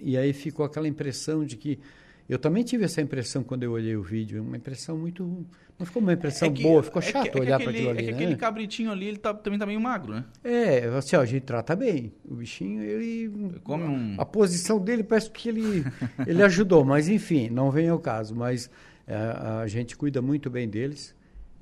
E 0.00 0.16
aí 0.16 0.32
ficou 0.32 0.64
aquela 0.64 0.86
impressão 0.86 1.44
de 1.44 1.56
que 1.56 1.80
eu 2.28 2.38
também 2.38 2.62
tive 2.62 2.84
essa 2.84 3.00
impressão 3.00 3.42
quando 3.42 3.64
eu 3.64 3.72
olhei 3.72 3.96
o 3.96 4.00
vídeo, 4.00 4.40
uma 4.44 4.56
impressão 4.56 4.96
muito. 4.96 5.44
Não 5.76 5.84
ficou 5.84 6.00
uma 6.00 6.12
impressão 6.12 6.46
é 6.46 6.52
que, 6.52 6.62
boa, 6.62 6.84
ficou 6.84 7.02
é 7.02 7.04
chato 7.04 7.32
que, 7.32 7.36
é 7.36 7.40
olhar 7.40 7.58
para 7.58 7.70
aquilo 7.70 7.90
ali. 7.90 7.98
É 7.98 8.02
que 8.04 8.10
né? 8.12 8.16
aquele 8.16 8.36
cabritinho 8.36 8.92
ali, 8.92 9.08
ele 9.08 9.16
tá, 9.16 9.34
também 9.34 9.58
tá 9.58 9.66
meio 9.66 9.80
magro, 9.80 10.14
né? 10.14 10.24
É, 10.44 10.86
assim, 10.96 11.16
ó, 11.16 11.20
a 11.20 11.26
gente 11.26 11.42
trata 11.42 11.74
bem. 11.74 12.12
O 12.24 12.36
bichinho, 12.36 12.84
ele. 12.84 13.58
Come 13.64 13.82
um... 13.82 14.14
A 14.20 14.24
posição 14.24 14.78
dele 14.78 15.02
parece 15.02 15.28
que 15.32 15.48
ele, 15.48 15.84
ele 16.24 16.44
ajudou, 16.44 16.84
mas 16.84 17.08
enfim, 17.08 17.50
não 17.50 17.72
vem 17.72 17.88
ao 17.88 17.98
caso. 17.98 18.36
Mas 18.36 18.70
é, 19.04 19.16
a 19.16 19.66
gente 19.66 19.96
cuida 19.96 20.22
muito 20.22 20.48
bem 20.48 20.68
deles. 20.68 21.12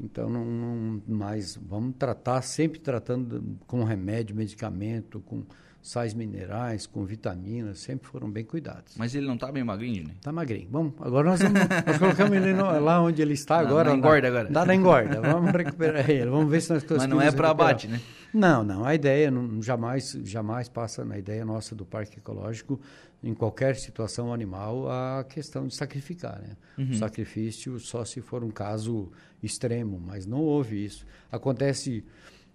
Então, 0.01 0.29
não, 0.29 0.45
não 0.45 1.03
mais 1.07 1.57
vamos 1.57 1.95
tratar, 1.99 2.43
sempre 2.43 2.81
tratando 2.81 3.59
com 3.67 3.85
remédio, 3.85 4.35
medicamento, 4.35 5.21
com 5.21 5.45
sais 5.85 6.15
minerais, 6.15 6.87
com 6.87 7.05
vitaminas, 7.05 7.79
sempre 7.79 8.09
foram 8.09 8.31
bem 8.31 8.43
cuidados. 8.43 8.95
Mas 8.97 9.15
ele 9.15 9.27
não 9.27 9.35
está 9.35 9.53
bem 9.53 9.63
magrinho, 9.63 10.05
né? 10.05 10.15
Está 10.17 10.33
magrinho. 10.33 10.67
Vamos, 10.71 10.95
agora 10.99 11.29
nós, 11.29 11.41
vamos, 11.41 11.61
nós 11.87 11.99
colocamos 11.99 12.37
ele 12.39 12.55
no, 12.55 12.81
lá 12.81 13.03
onde 13.03 13.21
ele 13.21 13.35
está 13.35 13.61
não, 13.61 13.69
agora. 13.69 13.91
Na 13.91 13.97
engorda 13.97 14.29
agora. 14.29 14.49
Dá 14.51 14.65
na 14.65 14.75
engorda. 14.75 15.21
Vamos 15.21 15.53
recuperar 15.53 16.09
ele. 16.09 16.31
Vamos 16.31 16.51
ver 16.51 16.63
se 16.63 16.73
nós 16.73 16.83
conseguimos. 16.83 17.07
Mas 17.07 17.11
não 17.11 17.21
é 17.21 17.31
para 17.31 17.51
abate, 17.51 17.87
né? 17.87 18.01
Não, 18.33 18.65
não. 18.65 18.83
A 18.83 18.95
ideia 18.95 19.31
não, 19.31 19.61
jamais, 19.63 20.19
jamais 20.25 20.71
passa 20.71 21.05
na 21.05 21.19
ideia 21.19 21.45
nossa 21.45 21.75
do 21.75 21.85
Parque 21.85 22.19
Ecológico, 22.19 22.81
em 23.25 23.33
qualquer 23.33 23.75
situação 23.77 24.35
animal, 24.35 24.87
a 24.91 25.25
questão 25.25 25.67
de 25.67 25.75
sacrificar. 25.75 26.39
Né? 26.43 26.57
Uhum. 26.77 26.91
O 26.91 26.95
sacrifício 26.95 27.81
só 27.81 28.05
se 28.05 28.21
for 28.21 28.45
um 28.45 28.51
caso 28.51 29.11
extremo, 29.43 29.99
mas 29.99 30.27
não 30.27 30.41
houve 30.41 30.85
isso. 30.85 31.07
Acontece 31.33 32.05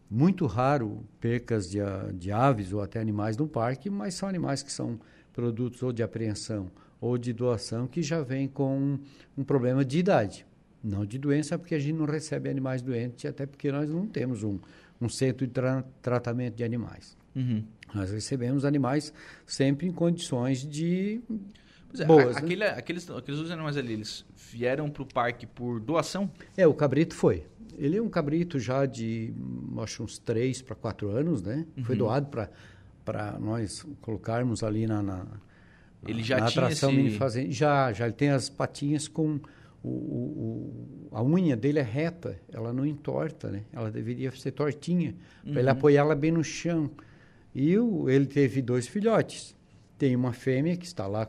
muito 0.09 0.45
raro 0.45 1.03
percas 1.20 1.70
de, 1.70 1.80
de 2.13 2.32
aves 2.32 2.72
ou 2.72 2.82
até 2.82 2.99
animais 2.99 3.36
no 3.36 3.47
parque, 3.47 3.89
mas 3.89 4.13
são 4.13 4.30
animais 4.30 4.61
que 4.61 4.72
são 4.72 4.99
produtos 5.34 5.82
ou 5.82 5.91
de 5.91 6.03
apreensão 6.03 6.72
ou 7.01 7.17
de 7.17 7.34
doação 7.34 7.88
que 7.88 8.03
já 8.03 8.22
vêm 8.22 8.47
com 8.47 8.78
um, 8.78 8.99
um 9.38 9.43
problema 9.43 9.84
de 9.84 9.97
idade, 9.97 10.45
não 10.84 11.03
de 11.03 11.17
doença, 11.17 11.57
porque 11.57 11.74
a 11.74 11.80
gente 11.80 11.95
não 11.95 12.05
recebe 12.05 12.47
animais 12.47 12.82
doentes, 12.82 13.26
até 13.26 13.47
porque 13.47 13.72
nós 13.72 13.89
não 13.89 14.05
temos 14.05 14.43
um, 14.43 14.59
um 15.01 15.09
centro 15.09 15.47
de 15.47 15.53
tra 15.53 15.84
tratamento 16.01 16.55
de 16.55 16.63
animais. 16.63 17.17
Uhum. 17.36 17.63
Nós 17.93 18.11
recebemos 18.11 18.65
animais 18.65 19.13
sempre 19.45 19.88
em 19.88 19.91
condições 19.91 20.67
de 20.67 21.21
é, 21.97 22.05
boas. 22.05 22.38
A, 22.38 22.41
né? 22.41 22.45
aquele, 22.45 22.63
aqueles, 22.63 23.09
aqueles 23.09 23.51
animais 23.51 23.77
ali, 23.77 23.93
eles 23.93 24.25
vieram 24.51 24.89
para 24.89 25.03
o 25.03 25.05
parque 25.05 25.45
por 25.45 25.80
doação? 25.80 26.30
É, 26.55 26.67
o 26.67 26.73
cabrito 26.73 27.15
foi. 27.15 27.45
Ele 27.77 27.97
é 27.97 28.01
um 28.01 28.09
cabrito 28.09 28.59
já 28.59 28.86
de, 28.86 29.34
acho, 29.82 30.03
uns 30.03 30.19
3 30.19 30.61
para 30.61 30.75
4 30.75 31.09
anos, 31.09 31.41
né? 31.41 31.65
Uhum. 31.77 31.84
Foi 31.86 31.95
doado 31.95 32.27
para 33.05 33.39
nós 33.39 33.86
colocarmos 34.01 34.63
ali 34.63 34.86
na, 34.86 35.01
na, 35.01 35.25
ele 36.05 36.23
já 36.23 36.39
na 36.39 36.47
tinha 36.47 36.65
atração 36.65 36.91
esse... 36.91 37.17
fazenda. 37.17 37.51
Já, 37.51 37.91
já. 37.93 38.05
Ele 38.05 38.13
tem 38.13 38.30
as 38.30 38.49
patinhas 38.49 39.07
com... 39.07 39.39
O, 39.82 39.88
o, 39.88 41.09
a 41.13 41.23
unha 41.23 41.55
dele 41.55 41.80
é 41.80 41.84
reta, 41.84 42.38
ela 42.51 42.73
não 42.73 42.86
entorta, 42.86 43.49
né? 43.49 43.63
Ela 43.71 43.89
deveria 43.89 44.30
ser 44.32 44.51
tortinha, 44.51 45.15
uhum. 45.45 45.53
para 45.53 45.61
ele 45.61 45.69
apoiar 45.69 46.01
ela 46.01 46.15
bem 46.15 46.32
no 46.32 46.43
chão. 46.43 46.91
E 47.54 47.78
o, 47.78 48.10
ele 48.10 48.26
teve 48.26 48.62
dois 48.62 48.88
filhotes. 48.88 49.56
Tem 49.97 50.16
uma 50.16 50.34
fêmea 50.34 50.78
que 50.78 50.86
está 50.86 51.08
lá, 51.08 51.28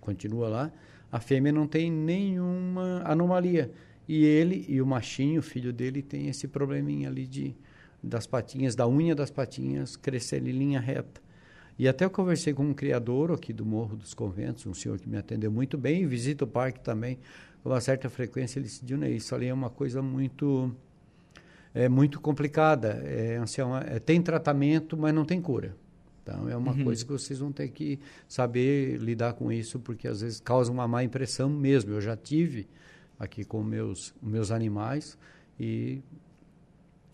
continua 0.00 0.48
lá. 0.48 0.72
A 1.10 1.20
fêmea 1.20 1.52
não 1.52 1.66
tem 1.66 1.90
nenhuma 1.90 3.02
anomalia. 3.04 3.70
E 4.08 4.24
ele 4.24 4.64
e 4.68 4.82
o 4.82 4.86
machinho, 4.86 5.40
o 5.40 5.42
filho 5.42 5.72
dele, 5.72 6.02
tem 6.02 6.28
esse 6.28 6.48
probleminha 6.48 7.08
ali 7.08 7.26
de 7.26 7.54
das 8.02 8.26
patinhas, 8.26 8.74
da 8.74 8.88
unha 8.88 9.14
das 9.14 9.30
patinhas 9.30 9.94
crescer 9.94 10.42
em 10.46 10.52
linha 10.52 10.80
reta. 10.80 11.20
E 11.78 11.88
até 11.88 12.04
eu 12.04 12.10
conversei 12.10 12.52
com 12.52 12.64
um 12.64 12.74
criador 12.74 13.32
aqui 13.32 13.52
do 13.52 13.64
Morro 13.64 13.96
dos 13.96 14.14
Conventos, 14.14 14.66
um 14.66 14.74
senhor 14.74 14.98
que 14.98 15.08
me 15.08 15.16
atendeu 15.16 15.50
muito 15.50 15.78
bem, 15.78 16.06
visita 16.06 16.44
o 16.44 16.46
parque 16.46 16.80
também 16.80 17.18
com 17.62 17.70
uma 17.70 17.80
certa 17.80 18.08
frequência. 18.08 18.58
Ele 18.58 18.66
disse, 18.66 18.84
isso 19.16 19.34
ali 19.34 19.46
é 19.46 19.54
uma 19.54 19.70
coisa 19.70 20.02
muito 20.02 20.74
é 21.74 21.88
muito 21.88 22.20
complicada. 22.20 23.02
É, 23.04 23.38
assim, 23.38 23.60
é, 23.60 23.96
é, 23.96 23.98
tem 23.98 24.20
tratamento, 24.20 24.96
mas 24.96 25.14
não 25.14 25.24
tem 25.24 25.40
cura. 25.40 25.76
Então, 26.22 26.48
é 26.48 26.56
uma 26.56 26.72
uhum. 26.72 26.84
coisa 26.84 27.04
que 27.04 27.10
vocês 27.10 27.38
vão 27.38 27.50
ter 27.50 27.68
que 27.68 27.98
saber 28.28 28.98
lidar 28.98 29.32
com 29.32 29.50
isso, 29.50 29.80
porque 29.80 30.06
às 30.06 30.20
vezes 30.20 30.40
causa 30.40 30.70
uma 30.70 30.86
má 30.86 31.02
impressão 31.02 31.48
mesmo. 31.48 31.92
Eu 31.92 32.00
já 32.00 32.16
tive 32.16 32.68
aqui 33.18 33.44
com 33.44 33.62
meus 33.62 34.14
meus 34.22 34.50
animais 34.50 35.18
e 35.58 36.02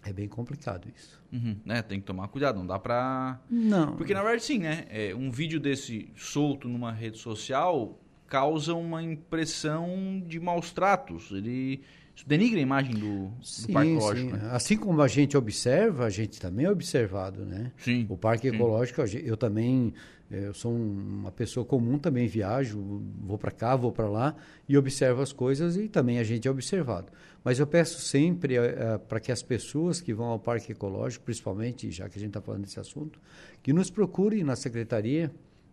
é 0.05 0.13
bem 0.13 0.29
complicado 0.29 0.89
isso. 0.95 1.21
Uhum, 1.33 1.57
né? 1.65 1.83
Tem 1.83 1.99
que 2.01 2.07
tomar 2.07 2.29
cuidado, 2.29 2.59
não 2.59 2.67
dá 2.67 2.79
pra. 2.79 3.41
Não. 3.51 3.97
Porque 3.97 4.15
na 4.15 4.23
verdade, 4.23 4.45
sim, 4.45 4.59
né? 4.59 4.87
É, 4.89 5.15
um 5.15 5.31
vídeo 5.31 5.59
desse 5.59 6.11
solto 6.17 6.69
numa 6.69 6.93
rede 6.93 7.19
social 7.19 7.99
causa 8.27 8.75
uma 8.75 9.03
impressão 9.03 10.23
de 10.27 10.39
maus 10.41 10.73
tratos. 10.73 11.31
Ele 11.31 11.83
isso 12.17 12.27
denigra 12.27 12.59
a 12.59 12.63
imagem 12.63 12.95
do, 12.95 13.31
sim, 13.43 13.67
do 13.67 13.73
parque 13.75 13.91
ecológico. 13.93 14.37
Né? 14.37 14.49
Assim 14.51 14.77
como 14.77 15.03
a 15.03 15.09
gente 15.09 15.37
observa, 15.37 16.07
a 16.07 16.11
gente 16.11 16.41
também 16.41 16.65
é 16.65 16.71
observado, 16.71 17.45
né? 17.45 17.71
Sim. 17.77 18.07
O 18.09 18.17
parque 18.17 18.49
sim. 18.49 18.57
ecológico, 18.57 19.03
eu 19.03 19.37
também 19.37 19.93
eu 20.31 20.53
sou 20.53 20.75
uma 20.75 21.31
pessoa 21.31 21.65
comum, 21.65 21.99
também 21.99 22.27
viajo, 22.27 23.03
vou 23.21 23.39
para 23.39 23.53
cá, 23.53 23.77
vou 23.77 23.93
para 23.93 24.09
lá 24.09 24.35
e 24.69 24.77
observo 24.77 25.23
as 25.23 25.33
coisas 25.33 25.77
e 25.77 25.89
também 25.89 26.19
a 26.19 26.25
gente 26.25 26.49
é 26.49 26.51
observado. 26.51 27.13
Mas 27.45 27.61
eu 27.61 27.67
peço 27.67 28.01
sempre 28.01 28.59
uh, 28.59 28.99
para 29.07 29.21
que 29.21 29.31
as 29.31 29.41
pessoas 29.41 30.01
que 30.01 30.13
vão 30.13 30.27
ao 30.27 30.39
parque 30.39 30.73
ecológico, 30.73 31.25
principalmente, 31.25 31.91
já 31.93 32.09
que 32.09 32.19
a 32.19 32.21
gente 32.21 32.31
está 32.31 32.41
falando 32.41 32.63
desse 32.63 32.81
assunto, 32.81 33.21
que 33.63 33.73
nos 33.73 33.89
procurem 33.89 34.43
na 34.43 34.57
secretaria, 34.57 35.31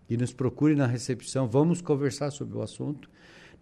que 0.08 0.16
nos 0.16 0.32
procurem 0.32 0.76
na 0.78 0.86
recepção, 0.86 1.48
vamos 1.48 1.82
conversar 1.82 2.30
sobre 2.30 2.56
o 2.56 2.62
assunto. 2.62 3.10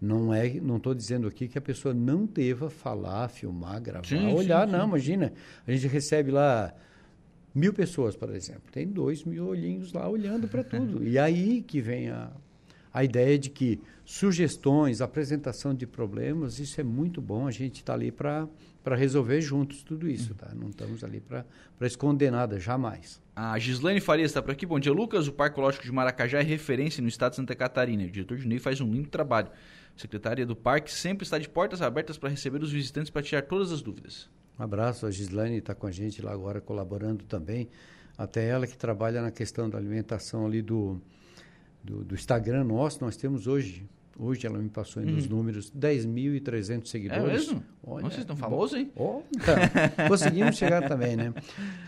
Não 0.02 0.34
é, 0.34 0.50
não 0.60 0.78
estou 0.78 0.96
dizendo 0.96 1.28
aqui 1.28 1.48
que 1.48 1.60
a 1.60 1.62
pessoa 1.62 1.94
não 1.94 2.26
deva 2.26 2.72
falar, 2.72 3.28
filmar, 3.28 3.80
gravar, 3.80 4.08
sim, 4.08 4.34
olhar, 4.34 4.66
sim, 4.66 4.72
não, 4.72 4.82
sim. 4.82 4.88
imagina. 4.88 5.34
A 5.68 5.72
gente 5.72 5.88
recebe 5.88 6.32
lá 6.32 6.74
mil 7.54 7.72
pessoas, 7.72 8.16
por 8.16 8.34
exemplo. 8.34 8.64
Tem 8.72 8.88
dois 8.88 9.24
mil 9.24 9.46
olhinhos 9.46 9.94
lá 9.94 10.10
olhando 10.10 10.48
para 10.48 10.64
tudo. 10.64 11.04
E 11.08 11.20
aí 11.20 11.62
que 11.62 11.80
vem 11.80 12.10
a, 12.10 12.32
a 12.92 13.04
ideia 13.04 13.38
de 13.38 13.52
que 13.52 13.80
sugestões, 14.04 15.02
apresentação 15.02 15.74
de 15.74 15.86
problemas, 15.86 16.58
isso 16.58 16.82
é 16.82 16.84
muito 16.84 17.22
bom. 17.22 17.46
A 17.46 17.52
gente 17.52 17.76
está 17.76 17.94
ali 17.94 18.12
para 18.12 18.48
resolver 18.96 19.40
juntos 19.40 19.84
tudo 19.84 20.10
isso. 20.10 20.34
Tá? 20.34 20.52
Não 20.56 20.70
estamos 20.70 21.04
ali 21.04 21.22
para 21.22 21.46
esconder 21.82 22.32
nada, 22.32 22.60
jamais. 22.60 23.22
A 23.36 23.58
Gislaine 23.60 24.02
Farias 24.02 24.32
está 24.32 24.42
por 24.42 24.52
aqui. 24.52 24.66
Bom 24.66 24.80
dia, 24.80 24.92
Lucas. 24.92 25.28
O 25.28 25.32
Parque 25.32 25.54
Ecológico 25.54 25.86
de 25.86 25.92
Maracajá 25.92 26.40
é 26.40 26.44
referência 26.44 27.04
no 27.04 27.08
estado 27.08 27.32
de 27.32 27.36
Santa 27.38 27.56
Catarina. 27.56 28.04
O 28.04 28.10
diretor 28.10 28.38
de 28.38 28.48
Ney 28.48 28.58
faz 28.58 28.82
um 28.82 28.92
lindo 28.92 29.10
trabalho. 29.10 29.50
Secretaria 29.96 30.46
do 30.46 30.56
Parque 30.56 30.92
sempre 30.92 31.24
está 31.24 31.38
de 31.38 31.48
portas 31.48 31.82
abertas 31.82 32.18
para 32.18 32.30
receber 32.30 32.62
os 32.62 32.72
visitantes 32.72 33.10
para 33.10 33.22
tirar 33.22 33.44
todas 33.44 33.72
as 33.72 33.82
dúvidas. 33.82 34.30
Um 34.60 34.64
abraço, 34.64 35.06
a 35.06 35.12
Gislaine 35.12 35.58
está 35.58 35.74
com 35.74 35.88
a 35.88 35.92
gente 35.92 36.22
lá 36.22 36.32
agora 36.32 36.62
colaborando 36.62 37.24
também. 37.26 37.70
Até 38.18 38.48
ela 38.48 38.68
que 38.68 38.78
trabalha 38.78 39.22
na 39.22 39.32
questão 39.32 39.70
da 39.70 39.78
alimentação 39.78 40.46
ali 40.46 40.62
do, 40.62 41.02
do, 41.84 42.04
do 42.04 42.16
Instagram 42.16 42.64
nosso, 42.64 43.04
nós 43.04 43.18
temos 43.18 43.48
hoje, 43.48 43.88
hoje 44.18 44.46
ela 44.46 44.58
me 44.60 44.70
passou 44.70 45.02
uhum. 45.04 45.12
nos 45.12 45.28
números, 45.28 45.72
10.300 45.72 46.86
seguidores. 46.88 47.24
É 47.24 47.28
mesmo? 47.28 47.64
Olha, 47.84 48.04
vocês 48.04 48.20
estão 48.22 48.36
famosos, 48.36 48.80
hein? 48.80 48.92
Oh, 48.96 49.22
então, 49.36 49.56
conseguimos 50.08 50.56
chegar 50.58 50.88
também, 50.88 51.16
né? 51.16 51.34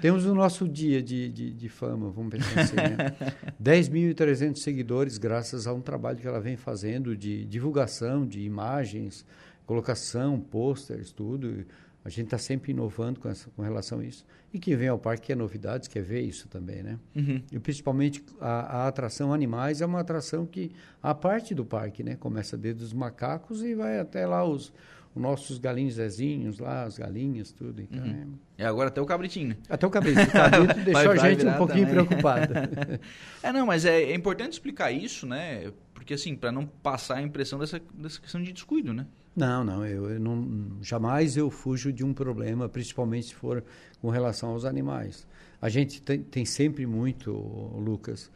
Temos 0.02 0.26
o 0.26 0.34
nosso 0.34 0.68
dia 0.68 1.02
de, 1.02 1.30
de, 1.30 1.52
de 1.52 1.70
fama, 1.70 2.10
vamos 2.10 2.32
pensar 2.32 2.62
assim, 2.62 2.76
né? 2.76 3.16
10.300 3.62 4.58
seguidores 4.58 5.18
graças 5.18 5.68
a 5.68 5.74
um 5.74 5.82
trabalho 5.82 6.18
que 6.18 6.28
ela 6.28 6.40
vem 6.40 6.58
fazendo 6.58 7.16
de 7.16 7.46
divulgação 7.46 8.26
de 8.26 8.42
imagens, 8.42 9.26
colocação, 9.66 10.40
pôsteres, 10.40 11.12
tudo 11.12 11.66
A 12.06 12.10
gente 12.10 12.26
está 12.26 12.38
sempre 12.38 12.72
inovando 12.72 13.20
com, 13.20 13.30
essa, 13.30 13.50
com 13.52 13.62
relação 13.62 14.00
a 14.00 14.04
isso. 14.04 14.26
E 14.54 14.60
quem 14.60 14.76
vem 14.76 14.90
ao 14.90 15.00
parque 15.00 15.28
quer 15.28 15.38
novidades, 15.38 15.88
quer 15.88 16.04
ver 16.04 16.22
isso 16.22 16.50
também, 16.50 16.84
né? 16.84 17.00
Uhum. 17.16 17.42
E 17.52 17.60
principalmente 17.60 18.24
a, 18.42 18.84
a, 18.84 18.88
atração 18.88 19.34
animais 19.34 19.82
é 19.82 19.86
uma 19.86 20.02
atração 20.02 20.46
que 20.46 20.72
a 21.02 21.16
parte 21.16 21.56
do 21.56 21.64
parque, 21.64 22.04
né? 22.04 22.16
Começa 22.16 22.58
desde 22.58 22.84
os 22.84 22.94
macacos 22.94 23.64
e 23.64 23.74
vai 23.74 24.00
até 24.00 24.28
lá 24.28 24.44
os, 24.44 24.74
os 25.16 25.22
nossos 25.22 25.58
galinhos 25.58 25.94
Zezinhos 25.94 26.60
lá, 26.60 26.84
as 26.84 26.98
galinhas, 26.98 27.54
tudo. 27.54 27.82
Então, 27.82 28.04
uhum. 28.04 28.34
é... 28.58 28.64
é... 28.64 28.66
agora 28.66 28.90
até 28.90 29.02
o 29.02 29.06
cabritinho, 29.06 29.50
né? 29.50 29.58
Até 29.70 29.88
o 29.88 29.90
cabritinho. 29.90 30.28
O 30.28 30.32
cabrito 30.32 30.80
deixou 30.84 31.12
a 31.12 31.18
gente 31.18 31.46
um 31.48 31.54
pouquinho 31.54 31.88
também. 31.88 32.06
preocupado. 32.06 32.54
é, 33.42 33.54
não, 33.54 33.66
mas 33.66 33.86
é, 33.86 34.04
é 34.04 34.14
importante 34.14 34.54
explicar 34.54 34.92
isso, 34.92 35.26
né? 35.26 35.72
Porque, 35.94 36.16
assim, 36.16 36.36
para 36.36 36.52
não 36.52 36.66
passar 36.66 37.16
a 37.16 37.22
impressão 37.22 37.58
dessa, 37.58 37.82
dessa 37.94 38.20
questão 38.20 38.44
de 38.44 38.52
descuido, 38.52 38.94
né? 38.94 39.08
Não, 39.36 39.64
não, 39.64 39.86
eu, 39.86 40.12
eu, 40.12 40.20
não, 40.20 40.78
jamais 40.82 41.36
eu 41.36 41.50
fujo 41.50 41.92
de 41.92 42.04
um 42.04 42.14
problema, 42.14 42.70
principalmente 42.70 43.28
se 43.28 43.36
for 43.36 43.64
com 44.00 44.10
relação 44.10 44.52
aos 44.52 44.64
animais. 44.64 45.28
A 45.60 45.70
gente 45.70 46.02
tem, 46.02 46.22
tem 46.22 46.46
sempre 46.46 46.86
muito, 46.86 47.32
Lucas, 47.32 48.30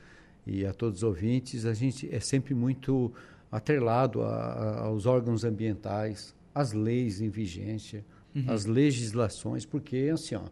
e 0.45 0.65
a 0.65 0.73
todos 0.73 0.99
os 0.99 1.03
ouvintes, 1.03 1.65
a 1.65 1.73
gente 1.73 2.13
é 2.13 2.19
sempre 2.19 2.55
muito 2.55 3.13
atrelado 3.51 4.23
a, 4.23 4.27
a, 4.27 4.79
aos 4.85 5.05
órgãos 5.05 5.43
ambientais, 5.43 6.35
às 6.53 6.73
leis 6.73 7.21
em 7.21 7.29
vigência, 7.29 8.03
uhum. 8.35 8.45
às 8.47 8.65
legislações, 8.65 9.65
porque 9.65 10.09
assim, 10.11 10.35
ó, 10.35 10.45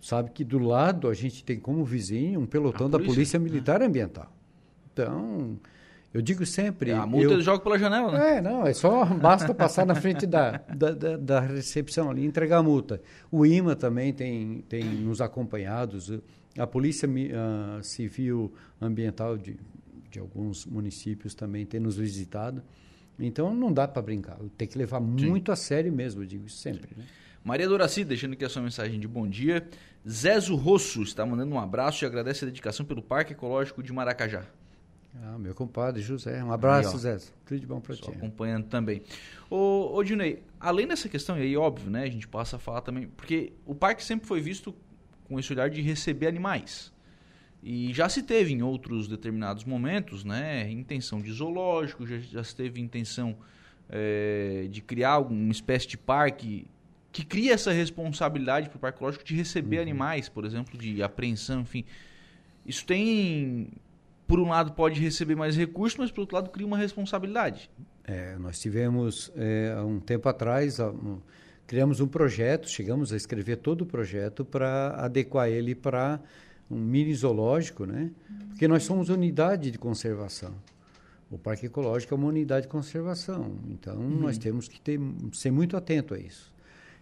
sabe 0.00 0.30
que 0.30 0.44
do 0.44 0.58
lado 0.58 1.08
a 1.08 1.14
gente 1.14 1.42
tem 1.42 1.58
como 1.58 1.84
vizinho 1.84 2.40
um 2.40 2.46
pelotão 2.46 2.88
polícia, 2.88 2.98
da 2.98 3.14
Polícia 3.14 3.38
Militar 3.38 3.82
Ambiental. 3.82 4.32
Então, 4.92 5.58
eu 6.12 6.22
digo 6.22 6.44
sempre. 6.46 6.90
É, 6.90 6.94
a 6.94 7.06
multa 7.06 7.34
eu, 7.34 7.40
joga 7.40 7.62
pela 7.62 7.78
janela, 7.78 8.12
né? 8.12 8.36
É, 8.36 8.40
não, 8.40 8.66
é 8.66 8.72
só 8.72 9.04
basta 9.04 9.52
passar 9.52 9.84
na 9.84 9.94
frente 9.94 10.26
da, 10.26 10.52
da, 10.74 10.92
da, 10.92 11.16
da, 11.16 11.40
recepção 11.40 12.10
ali 12.10 12.22
e 12.22 12.26
entregar 12.26 12.58
a 12.58 12.62
multa. 12.62 13.00
O 13.30 13.44
IMA 13.44 13.76
também 13.76 14.12
tem, 14.12 14.64
tem 14.68 14.84
nos 14.84 15.20
acompanhados, 15.20 16.10
a 16.58 16.66
Polícia 16.66 17.08
uh, 17.08 17.82
Civil 17.84 18.52
Ambiental 18.80 19.36
de, 19.36 19.56
de 20.10 20.18
alguns 20.18 20.64
municípios 20.64 21.34
também 21.34 21.66
tem 21.66 21.78
nos 21.78 21.96
visitado. 21.96 22.62
Então 23.18 23.54
não 23.54 23.72
dá 23.72 23.86
para 23.86 24.00
brincar, 24.00 24.38
tem 24.56 24.66
que 24.66 24.78
levar 24.78 25.00
Sim. 25.00 25.06
muito 25.06 25.52
a 25.52 25.56
sério 25.56 25.92
mesmo, 25.92 26.22
eu 26.22 26.26
digo 26.26 26.46
isso 26.46 26.58
sempre. 26.58 26.88
Né? 26.96 27.04
Maria 27.44 27.68
Doraci, 27.68 28.04
deixando 28.04 28.32
aqui 28.32 28.44
a 28.44 28.48
sua 28.48 28.62
mensagem 28.62 28.98
de 28.98 29.08
bom 29.08 29.26
dia. 29.26 29.66
Zezo 30.08 30.54
Rosso 30.54 31.02
está 31.02 31.26
mandando 31.26 31.54
um 31.54 31.58
abraço 31.58 32.04
e 32.04 32.06
agradece 32.06 32.44
a 32.44 32.46
dedicação 32.46 32.86
pelo 32.86 33.02
Parque 33.02 33.32
Ecológico 33.32 33.82
de 33.82 33.92
Maracajá. 33.92 34.44
Ah, 35.14 35.38
meu 35.38 35.54
compadre 35.54 36.02
José. 36.02 36.42
Um 36.42 36.52
abraço, 36.52 36.94
aí, 36.94 36.98
Zé. 36.98 37.18
Tudo 37.44 37.60
de 37.60 37.66
bom 37.66 37.80
para 37.80 37.96
ti. 37.96 38.10
acompanhando 38.10 38.66
também. 38.66 39.02
Ô, 39.50 39.94
ô 39.94 40.02
Dinei, 40.04 40.42
além 40.60 40.86
dessa 40.86 41.08
questão, 41.08 41.38
e 41.38 41.42
aí 41.42 41.56
óbvio, 41.56 41.90
né, 41.90 42.02
a 42.02 42.10
gente 42.10 42.28
passa 42.28 42.56
a 42.56 42.58
falar 42.58 42.82
também, 42.82 43.08
porque 43.08 43.52
o 43.64 43.74
parque 43.74 44.04
sempre 44.04 44.26
foi 44.26 44.40
visto 44.40 44.74
com 45.26 45.38
esse 45.38 45.52
olhar 45.52 45.70
de 45.70 45.80
receber 45.80 46.26
animais. 46.26 46.92
E 47.62 47.92
já 47.92 48.08
se 48.08 48.22
teve 48.22 48.52
em 48.52 48.62
outros 48.62 49.08
determinados 49.08 49.64
momentos, 49.64 50.24
né, 50.24 50.70
intenção 50.70 51.20
de 51.20 51.32
zoológico, 51.32 52.06
já, 52.06 52.18
já 52.18 52.44
se 52.44 52.54
teve 52.54 52.80
intenção 52.80 53.36
é, 53.88 54.68
de 54.70 54.80
criar 54.80 55.18
uma 55.18 55.50
espécie 55.50 55.88
de 55.88 55.98
parque 55.98 56.66
que 57.10 57.24
cria 57.24 57.54
essa 57.54 57.72
responsabilidade 57.72 58.68
para 58.68 58.76
o 58.76 58.80
parque 58.80 59.02
lógico 59.02 59.24
de 59.24 59.34
receber 59.34 59.76
uhum. 59.76 59.82
animais, 59.82 60.28
por 60.28 60.44
exemplo, 60.44 60.78
de 60.78 61.02
apreensão, 61.02 61.62
enfim. 61.62 61.84
Isso 62.64 62.84
tem 62.84 63.70
por 64.28 64.38
um 64.38 64.50
lado 64.50 64.72
pode 64.72 65.00
receber 65.00 65.34
mais 65.34 65.56
recursos, 65.56 65.98
mas 65.98 66.10
por 66.10 66.20
outro 66.20 66.36
lado 66.36 66.50
cria 66.50 66.66
uma 66.66 66.76
responsabilidade. 66.76 67.70
É, 68.04 68.36
nós 68.36 68.60
tivemos 68.60 69.32
é, 69.34 69.74
há 69.76 69.82
um 69.82 69.98
tempo 69.98 70.28
atrás 70.28 70.78
um, 70.78 71.18
criamos 71.66 71.98
um 72.00 72.06
projeto, 72.06 72.68
chegamos 72.68 73.12
a 73.12 73.16
escrever 73.16 73.56
todo 73.56 73.82
o 73.82 73.86
projeto 73.86 74.44
para 74.44 74.90
adequar 74.96 75.48
ele 75.48 75.74
para 75.74 76.20
um 76.70 76.78
mini 76.78 77.14
zoológico, 77.14 77.86
né? 77.86 78.10
Porque 78.50 78.68
nós 78.68 78.82
somos 78.82 79.08
unidade 79.08 79.70
de 79.70 79.78
conservação. 79.78 80.52
O 81.30 81.38
Parque 81.38 81.66
Ecológico 81.66 82.12
é 82.12 82.16
uma 82.16 82.28
unidade 82.28 82.62
de 82.66 82.68
conservação, 82.68 83.56
então 83.70 83.96
uhum. 83.96 84.20
nós 84.20 84.36
temos 84.36 84.68
que 84.68 84.80
ter, 84.80 85.00
ser 85.32 85.50
muito 85.50 85.76
atento 85.76 86.14
a 86.14 86.18
isso. 86.18 86.52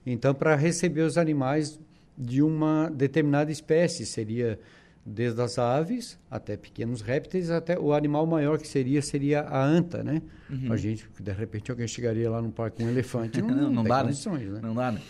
Então, 0.05 0.33
para 0.33 0.55
receber 0.55 1.03
os 1.03 1.19
animais 1.19 1.79
de 2.17 2.43
uma 2.43 2.89
determinada 2.89 3.51
espécie, 3.51 4.07
seria 4.07 4.59
desde 5.07 5.41
as 5.41 5.57
aves 5.59 6.19
até 6.29 6.57
pequenos 6.57 7.01
répteis, 7.01 7.49
até 7.49 7.79
o 7.79 7.93
animal 7.93 8.27
maior 8.27 8.59
que 8.59 8.67
seria 8.67 9.01
seria 9.01 9.43
a 9.43 9.65
anta, 9.65 10.03
né? 10.03 10.21
Uhum. 10.51 10.73
A 10.73 10.77
gente, 10.77 11.09
de 11.21 11.33
repente, 11.33 11.71
alguém 11.71 11.87
chegaria 11.87 12.29
lá 12.29 12.43
no 12.43 12.51
parque 12.51 12.79
com 12.79 12.85
um 12.85 12.91
elefante, 12.91 13.41
não, 13.43 13.49
não, 13.49 13.71
não 13.71 13.85
dá, 13.85 14.03
né? 14.03 14.11
né? 14.51 14.61
Não 14.61 14.75
dá, 14.75 14.91
né? 14.91 15.01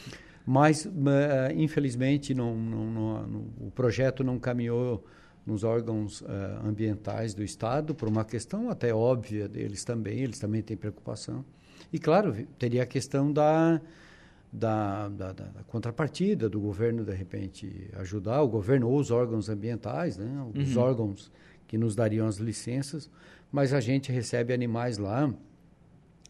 Mas, 0.45 0.85
uh, 0.85 0.91
infelizmente, 1.57 2.35
não, 2.35 2.55
não, 2.57 3.27
não, 3.27 3.47
o 3.59 3.71
projeto 3.75 4.23
não 4.23 4.39
caminhou 4.39 5.05
nos 5.45 5.65
órgãos 5.65 6.21
uh, 6.21 6.27
ambientais 6.65 7.35
do 7.35 7.43
Estado, 7.43 7.95
por 7.95 8.09
uma 8.09 8.25
questão 8.25 8.69
até 8.71 8.95
óbvia 8.95 9.49
deles 9.49 9.83
também, 9.85 10.21
eles 10.21 10.39
também 10.39 10.63
têm 10.63 10.77
preocupação. 10.77 11.45
E, 11.93 11.99
claro, 11.99 12.35
teria 12.59 12.83
a 12.83 12.87
questão 12.87 13.33
da 13.33 13.81
da, 14.57 15.09
da, 15.09 15.33
da, 15.33 15.63
contrapartida 15.67 16.49
do 16.49 16.59
governo, 16.59 17.05
de 17.05 17.13
repente, 17.13 17.91
ajudar, 17.97 18.41
o 18.41 18.49
governo 18.49 18.89
ou 18.89 18.99
os 18.99 19.11
órgãos 19.11 19.51
ambientais, 19.51 20.17
né? 20.17 20.47
os 20.55 20.75
uhum. 20.75 20.83
órgãos 20.83 21.31
que 21.69 21.77
nos 21.77 21.95
dariam 21.95 22.27
as 22.27 22.37
licenças, 22.37 23.11
mas 23.53 23.75
a 23.75 23.81
gente 23.81 24.11
recebe 24.11 24.55
animais 24.55 24.97
lá, 24.97 25.33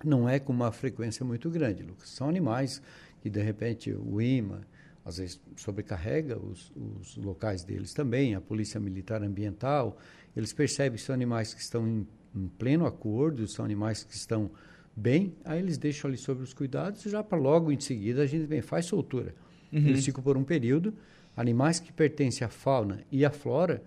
não 0.04 0.28
é 0.28 0.40
com 0.40 0.52
uma 0.52 0.72
frequência 0.72 1.24
muito 1.24 1.48
grande, 1.48 1.84
Lucas. 1.84 2.08
São 2.08 2.28
animais 2.28 2.82
que, 3.20 3.30
de 3.30 3.40
repente, 3.40 3.92
o 3.92 4.20
IMA, 4.20 4.62
às 5.04 5.18
vezes, 5.18 5.40
sobrecarrega 5.54 6.36
os, 6.36 6.72
os 6.74 7.16
locais 7.16 7.62
deles 7.62 7.94
também, 7.94 8.34
a 8.34 8.40
Polícia 8.40 8.80
Militar 8.80 9.22
Ambiental, 9.22 9.96
eles 10.36 10.52
percebem 10.52 10.98
que 10.98 11.04
são 11.04 11.14
animais 11.14 11.54
que 11.54 11.60
estão 11.60 11.86
em, 11.86 12.06
em 12.34 12.48
pleno 12.48 12.86
acordo, 12.86 13.46
são 13.46 13.64
animais 13.64 14.02
que 14.02 14.14
estão 14.14 14.50
bem, 14.96 15.34
aí 15.44 15.58
eles 15.58 15.76
deixam 15.76 16.08
ali 16.08 16.16
sobre 16.16 16.42
os 16.42 16.54
cuidados 16.54 17.04
e 17.04 17.10
já 17.10 17.22
para 17.22 17.38
logo 17.38 17.70
em 17.70 17.78
seguida 17.78 18.22
a 18.22 18.26
gente 18.26 18.46
vem, 18.46 18.62
faz 18.62 18.86
soltura. 18.86 19.34
Uhum. 19.70 19.80
Eles 19.80 20.04
ficam 20.04 20.22
por 20.22 20.36
um 20.36 20.44
período. 20.44 20.94
Animais 21.36 21.78
que 21.78 21.92
pertencem 21.92 22.46
à 22.46 22.48
fauna 22.48 23.04
e 23.12 23.22
à 23.22 23.30
flora 23.30 23.82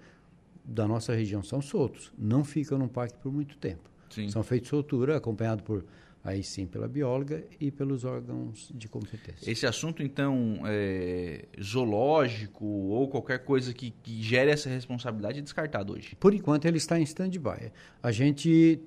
da 0.63 0.87
nossa 0.87 1.15
região 1.15 1.41
são 1.41 1.61
soltos, 1.61 2.13
não 2.15 2.43
ficam 2.43 2.77
no 2.77 2.87
parque 2.87 3.17
por 3.17 3.31
muito 3.31 3.57
tempo. 3.57 3.89
Sim. 4.11 4.29
São 4.29 4.43
feitos 4.43 4.69
soltura, 4.69 5.17
acompanhado 5.17 5.63
por 5.63 5.83
aí 6.23 6.43
sim 6.43 6.67
pela 6.67 6.87
bióloga 6.87 7.43
e 7.59 7.71
pelos 7.71 8.03
órgãos 8.03 8.71
de 8.75 8.87
competência. 8.87 9.49
Esse 9.49 9.65
assunto, 9.65 10.03
então, 10.03 10.61
é, 10.65 11.45
zoológico 11.61 12.65
ou 12.65 13.07
qualquer 13.07 13.39
coisa 13.39 13.73
que, 13.73 13.91
que 13.91 14.21
gere 14.21 14.51
essa 14.51 14.69
responsabilidade 14.69 15.39
é 15.39 15.41
descartado 15.41 15.93
hoje? 15.93 16.15
Por 16.19 16.33
enquanto, 16.33 16.65
ele 16.65 16.77
está 16.77 16.99
em 16.99 17.03
stand-by. 17.03 17.71
A 18.03 18.11
gente 18.11 18.79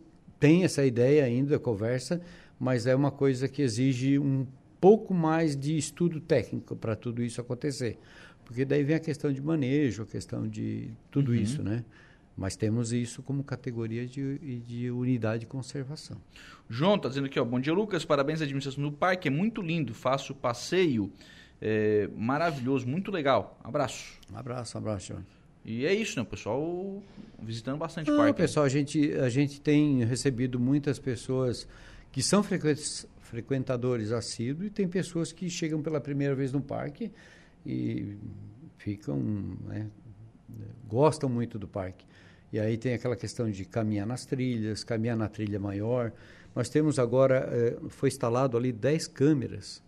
tem 0.42 0.64
essa 0.64 0.84
ideia 0.84 1.24
ainda, 1.24 1.56
conversa, 1.56 2.20
mas 2.58 2.84
é 2.84 2.96
uma 2.96 3.12
coisa 3.12 3.46
que 3.46 3.62
exige 3.62 4.18
um 4.18 4.44
pouco 4.80 5.14
mais 5.14 5.56
de 5.56 5.76
estudo 5.76 6.20
técnico 6.20 6.74
para 6.74 6.96
tudo 6.96 7.22
isso 7.22 7.40
acontecer. 7.40 7.96
Porque 8.44 8.64
daí 8.64 8.82
vem 8.82 8.96
a 8.96 8.98
questão 8.98 9.32
de 9.32 9.40
manejo, 9.40 10.02
a 10.02 10.06
questão 10.06 10.48
de 10.48 10.90
tudo 11.12 11.30
uhum. 11.30 11.36
isso, 11.36 11.62
né? 11.62 11.84
Mas 12.36 12.56
temos 12.56 12.92
isso 12.92 13.22
como 13.22 13.44
categoria 13.44 14.04
de, 14.04 14.58
de 14.66 14.90
unidade 14.90 15.42
de 15.42 15.46
conservação. 15.46 16.20
João 16.68 16.96
está 16.96 17.08
dizendo 17.08 17.26
aqui, 17.26 17.38
ó, 17.38 17.44
bom 17.44 17.60
dia, 17.60 17.72
Lucas, 17.72 18.04
parabéns 18.04 18.40
à 18.40 18.42
administração 18.42 18.82
do 18.82 18.90
parque, 18.90 19.28
é 19.28 19.30
muito 19.30 19.62
lindo, 19.62 19.94
faço 19.94 20.34
passeio, 20.34 21.12
é, 21.60 22.08
maravilhoso, 22.16 22.84
muito 22.88 23.12
legal. 23.12 23.60
Abraço. 23.62 24.18
Um 24.32 24.36
abraço, 24.36 24.76
um 24.76 24.80
abraço, 24.80 25.06
João. 25.06 25.41
E 25.64 25.86
é 25.86 25.94
isso, 25.94 26.18
né? 26.18 26.22
O 26.22 26.26
pessoal 26.26 27.02
visitando 27.40 27.78
bastante 27.78 28.10
Não, 28.10 28.16
parque. 28.18 28.34
pessoal, 28.34 28.66
a 28.66 28.68
gente, 28.68 29.12
a 29.14 29.28
gente 29.28 29.60
tem 29.60 30.04
recebido 30.04 30.58
muitas 30.58 30.98
pessoas 30.98 31.66
que 32.10 32.22
são 32.22 32.42
frequentadores 32.42 34.12
assíduos 34.12 34.66
e 34.66 34.70
tem 34.70 34.88
pessoas 34.88 35.32
que 35.32 35.48
chegam 35.48 35.80
pela 35.82 36.00
primeira 36.00 36.34
vez 36.34 36.52
no 36.52 36.60
parque 36.60 37.10
e 37.64 38.16
ficam, 38.76 39.18
né, 39.66 39.88
gostam 40.88 41.28
muito 41.28 41.58
do 41.58 41.68
parque. 41.68 42.04
E 42.52 42.58
aí 42.60 42.76
tem 42.76 42.92
aquela 42.92 43.16
questão 43.16 43.50
de 43.50 43.64
caminhar 43.64 44.06
nas 44.06 44.26
trilhas, 44.26 44.84
caminhar 44.84 45.16
na 45.16 45.28
trilha 45.28 45.58
maior. 45.58 46.12
Nós 46.54 46.68
temos 46.68 46.98
agora, 46.98 47.48
eh, 47.50 47.78
foi 47.88 48.10
instalado 48.10 48.58
ali 48.58 48.72
10 48.72 49.06
câmeras 49.06 49.82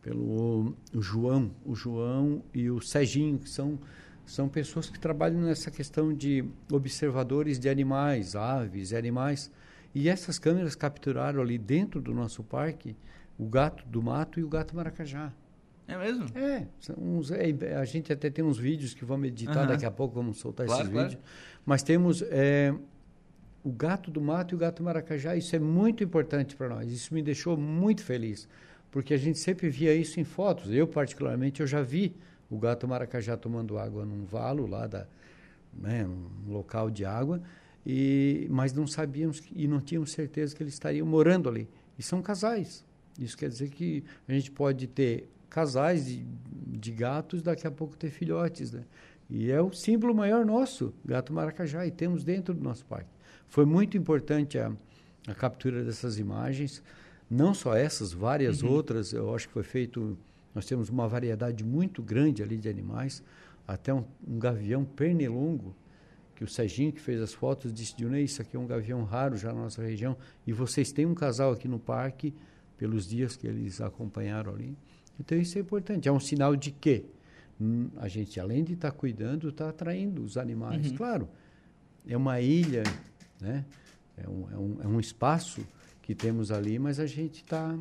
pelo 0.00 0.76
o 0.94 1.00
João, 1.00 1.50
o 1.64 1.74
João 1.74 2.42
e 2.52 2.70
o 2.70 2.80
Serginho, 2.80 3.38
que 3.38 3.48
são 3.50 3.80
são 4.26 4.48
pessoas 4.48 4.88
que 4.88 4.98
trabalham 4.98 5.40
nessa 5.40 5.70
questão 5.70 6.12
de 6.12 6.44
observadores 6.72 7.58
de 7.58 7.68
animais, 7.68 8.34
aves 8.34 8.92
animais. 8.92 9.50
E 9.94 10.08
essas 10.08 10.38
câmeras 10.38 10.74
capturaram 10.74 11.40
ali 11.40 11.58
dentro 11.58 12.00
do 12.00 12.12
nosso 12.12 12.42
parque 12.42 12.96
o 13.38 13.46
gato 13.46 13.84
do 13.86 14.02
mato 14.02 14.40
e 14.40 14.44
o 14.44 14.48
gato 14.48 14.74
maracajá. 14.74 15.32
É 15.86 15.98
mesmo? 15.98 16.26
É, 16.34 16.66
uns, 16.96 17.30
é, 17.30 17.76
a 17.76 17.84
gente 17.84 18.12
até 18.12 18.30
tem 18.30 18.44
uns 18.44 18.58
vídeos 18.58 18.94
que 18.94 19.04
vamos 19.04 19.28
editar 19.28 19.62
uhum. 19.62 19.66
daqui 19.66 19.84
a 19.84 19.90
pouco, 19.90 20.14
vamos 20.14 20.38
soltar 20.38 20.66
claro, 20.66 20.82
esses 20.82 20.92
claro. 20.92 21.08
vídeos. 21.10 21.24
Mas 21.66 21.82
temos 21.82 22.22
é, 22.22 22.74
o 23.62 23.70
gato 23.70 24.10
do 24.10 24.20
mato 24.20 24.54
e 24.54 24.56
o 24.56 24.58
gato 24.58 24.82
maracajá, 24.82 25.36
isso 25.36 25.54
é 25.54 25.58
muito 25.58 26.02
importante 26.02 26.56
para 26.56 26.68
nós. 26.68 26.90
Isso 26.90 27.12
me 27.12 27.22
deixou 27.22 27.56
muito 27.56 28.02
feliz 28.02 28.48
porque 28.94 29.12
a 29.12 29.16
gente 29.16 29.40
sempre 29.40 29.68
via 29.68 29.92
isso 29.92 30.20
em 30.20 30.24
fotos. 30.24 30.70
Eu, 30.70 30.86
particularmente, 30.86 31.60
eu 31.60 31.66
já 31.66 31.82
vi 31.82 32.14
o 32.54 32.58
gato 32.58 32.86
maracajá 32.86 33.36
tomando 33.36 33.78
água 33.78 34.04
num 34.04 34.24
valo 34.24 34.66
lá 34.66 34.86
da, 34.86 35.06
né, 35.72 36.06
um 36.06 36.52
local 36.52 36.90
de 36.90 37.04
água, 37.04 37.42
e, 37.86 38.46
mas 38.50 38.72
não 38.72 38.86
sabíamos 38.86 39.42
e 39.54 39.66
não 39.66 39.80
tínhamos 39.80 40.12
certeza 40.12 40.54
que 40.54 40.62
eles 40.62 40.74
estariam 40.74 41.06
morando 41.06 41.48
ali. 41.48 41.68
E 41.98 42.02
são 42.02 42.22
casais. 42.22 42.84
Isso 43.18 43.36
quer 43.36 43.48
dizer 43.48 43.70
que 43.70 44.04
a 44.26 44.32
gente 44.32 44.50
pode 44.50 44.86
ter 44.86 45.28
casais 45.50 46.06
de, 46.06 46.24
de 46.78 46.90
gatos, 46.90 47.42
daqui 47.42 47.66
a 47.66 47.70
pouco 47.70 47.96
ter 47.96 48.10
filhotes, 48.10 48.72
né? 48.72 48.84
E 49.30 49.50
é 49.50 49.60
o 49.60 49.72
símbolo 49.72 50.14
maior 50.14 50.44
nosso, 50.44 50.92
gato 51.04 51.32
maracajá, 51.32 51.86
e 51.86 51.90
temos 51.90 52.24
dentro 52.24 52.52
do 52.54 52.62
nosso 52.62 52.84
parque. 52.84 53.10
Foi 53.48 53.64
muito 53.64 53.96
importante 53.96 54.58
a, 54.58 54.72
a 55.26 55.34
captura 55.34 55.82
dessas 55.84 56.18
imagens, 56.18 56.82
não 57.30 57.54
só 57.54 57.74
essas, 57.74 58.12
várias 58.12 58.62
uhum. 58.62 58.70
outras. 58.70 59.12
Eu 59.12 59.34
acho 59.34 59.46
que 59.48 59.54
foi 59.54 59.62
feito. 59.62 60.16
Nós 60.54 60.66
temos 60.66 60.88
uma 60.88 61.08
variedade 61.08 61.64
muito 61.64 62.02
grande 62.02 62.42
ali 62.42 62.56
de 62.56 62.68
animais, 62.68 63.22
até 63.66 63.92
um, 63.92 64.04
um 64.26 64.38
gavião 64.38 64.84
pernilongo, 64.84 65.74
que 66.34 66.44
o 66.44 66.48
Serginho 66.48 66.92
que 66.92 67.00
fez 67.00 67.20
as 67.20 67.32
fotos 67.32 67.72
disse: 67.72 67.96
Dionê, 67.96 68.22
isso 68.22 68.40
aqui 68.42 68.56
é 68.56 68.60
um 68.60 68.66
gavião 68.66 69.02
raro 69.04 69.36
já 69.36 69.52
na 69.52 69.62
nossa 69.62 69.82
região, 69.82 70.16
e 70.46 70.52
vocês 70.52 70.92
têm 70.92 71.06
um 71.06 71.14
casal 71.14 71.52
aqui 71.52 71.68
no 71.68 71.78
parque, 71.78 72.34
pelos 72.76 73.06
dias 73.06 73.36
que 73.36 73.46
eles 73.46 73.80
acompanharam 73.80 74.54
ali. 74.54 74.76
Então 75.18 75.38
isso 75.38 75.56
é 75.58 75.60
importante, 75.60 76.08
é 76.08 76.12
um 76.12 76.20
sinal 76.20 76.56
de 76.56 76.70
que 76.72 77.04
hum, 77.60 77.88
a 77.96 78.08
gente, 78.08 78.38
além 78.40 78.64
de 78.64 78.74
estar 78.74 78.90
tá 78.90 78.96
cuidando, 78.96 79.48
está 79.48 79.68
atraindo 79.68 80.22
os 80.22 80.36
animais. 80.36 80.90
Uhum. 80.90 80.96
Claro, 80.96 81.28
é 82.06 82.16
uma 82.16 82.40
ilha, 82.40 82.82
né? 83.40 83.64
é, 84.16 84.28
um, 84.28 84.50
é, 84.50 84.58
um, 84.58 84.76
é 84.82 84.86
um 84.86 85.00
espaço 85.00 85.66
que 86.02 86.14
temos 86.14 86.50
ali, 86.50 86.78
mas 86.78 87.00
a 87.00 87.06
gente 87.06 87.42
está 87.42 87.76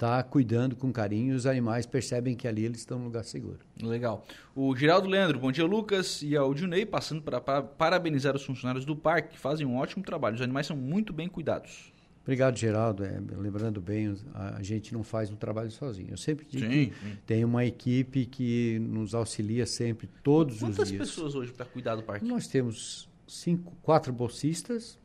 tá 0.00 0.22
cuidando 0.22 0.74
com 0.74 0.90
carinho 0.90 1.34
e 1.34 1.36
os 1.36 1.44
animais 1.44 1.84
percebem 1.84 2.34
que 2.34 2.48
ali 2.48 2.64
eles 2.64 2.78
estão 2.78 2.98
num 2.98 3.04
lugar 3.04 3.22
seguro. 3.22 3.58
Legal. 3.82 4.24
O 4.56 4.74
Geraldo 4.74 5.06
Leandro, 5.06 5.38
bom 5.38 5.52
dia 5.52 5.66
Lucas 5.66 6.22
e 6.22 6.34
ao 6.34 6.56
Junei, 6.56 6.86
passando 6.86 7.20
para 7.20 7.38
parabenizar 7.38 8.34
os 8.34 8.42
funcionários 8.42 8.86
do 8.86 8.96
parque 8.96 9.34
que 9.34 9.38
fazem 9.38 9.66
um 9.66 9.76
ótimo 9.76 10.02
trabalho. 10.02 10.36
Os 10.36 10.40
animais 10.40 10.66
são 10.66 10.74
muito 10.74 11.12
bem 11.12 11.28
cuidados. 11.28 11.92
Obrigado, 12.22 12.56
Geraldo. 12.56 13.04
É, 13.04 13.20
lembrando 13.36 13.78
bem, 13.78 14.16
a, 14.32 14.62
gente 14.62 14.94
não 14.94 15.02
faz 15.02 15.30
um 15.30 15.36
trabalho 15.36 15.70
sozinho. 15.70 16.12
Eu 16.12 16.16
sempre 16.16 16.46
digo 16.48 16.64
sim, 16.64 16.88
que 16.88 16.94
sim. 16.94 17.18
tem 17.26 17.44
uma 17.44 17.66
equipe 17.66 18.24
que 18.24 18.78
nos 18.78 19.14
auxilia 19.14 19.66
sempre, 19.66 20.08
todos 20.22 20.60
Quantas 20.60 20.78
os 20.78 20.88
dias. 20.88 21.00
Quantas 21.00 21.14
pessoas 21.14 21.34
hoje 21.34 21.52
para 21.52 21.66
cuidar 21.66 21.96
do 21.96 22.02
parque? 22.02 22.24
Nós 22.24 22.48
temos 22.48 23.06
cinco, 23.26 23.76
quatro 23.82 24.14
bolsistas, 24.14 24.98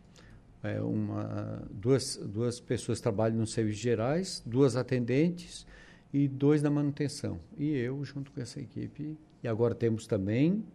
é, 0.66 0.82
uma, 0.82 1.64
duas, 1.72 2.18
duas 2.18 2.60
pessoas 2.60 3.00
trabalham 3.00 3.38
nos 3.38 3.54
serviços 3.54 3.82
gerais, 3.82 4.44
duas 4.46 4.76
atendentes 4.76 5.66
e 6.14 6.28
dois 6.28 6.62
na 6.62 6.70
manutenção. 6.70 7.40
E 7.58 7.70
eu 7.72 8.04
junto 8.04 8.32
com 8.32 8.42
essa 8.42 8.60
equipe. 8.60 9.18
E 9.44 9.48
agora 9.48 9.76
temos 9.76 10.08
também 10.08 10.66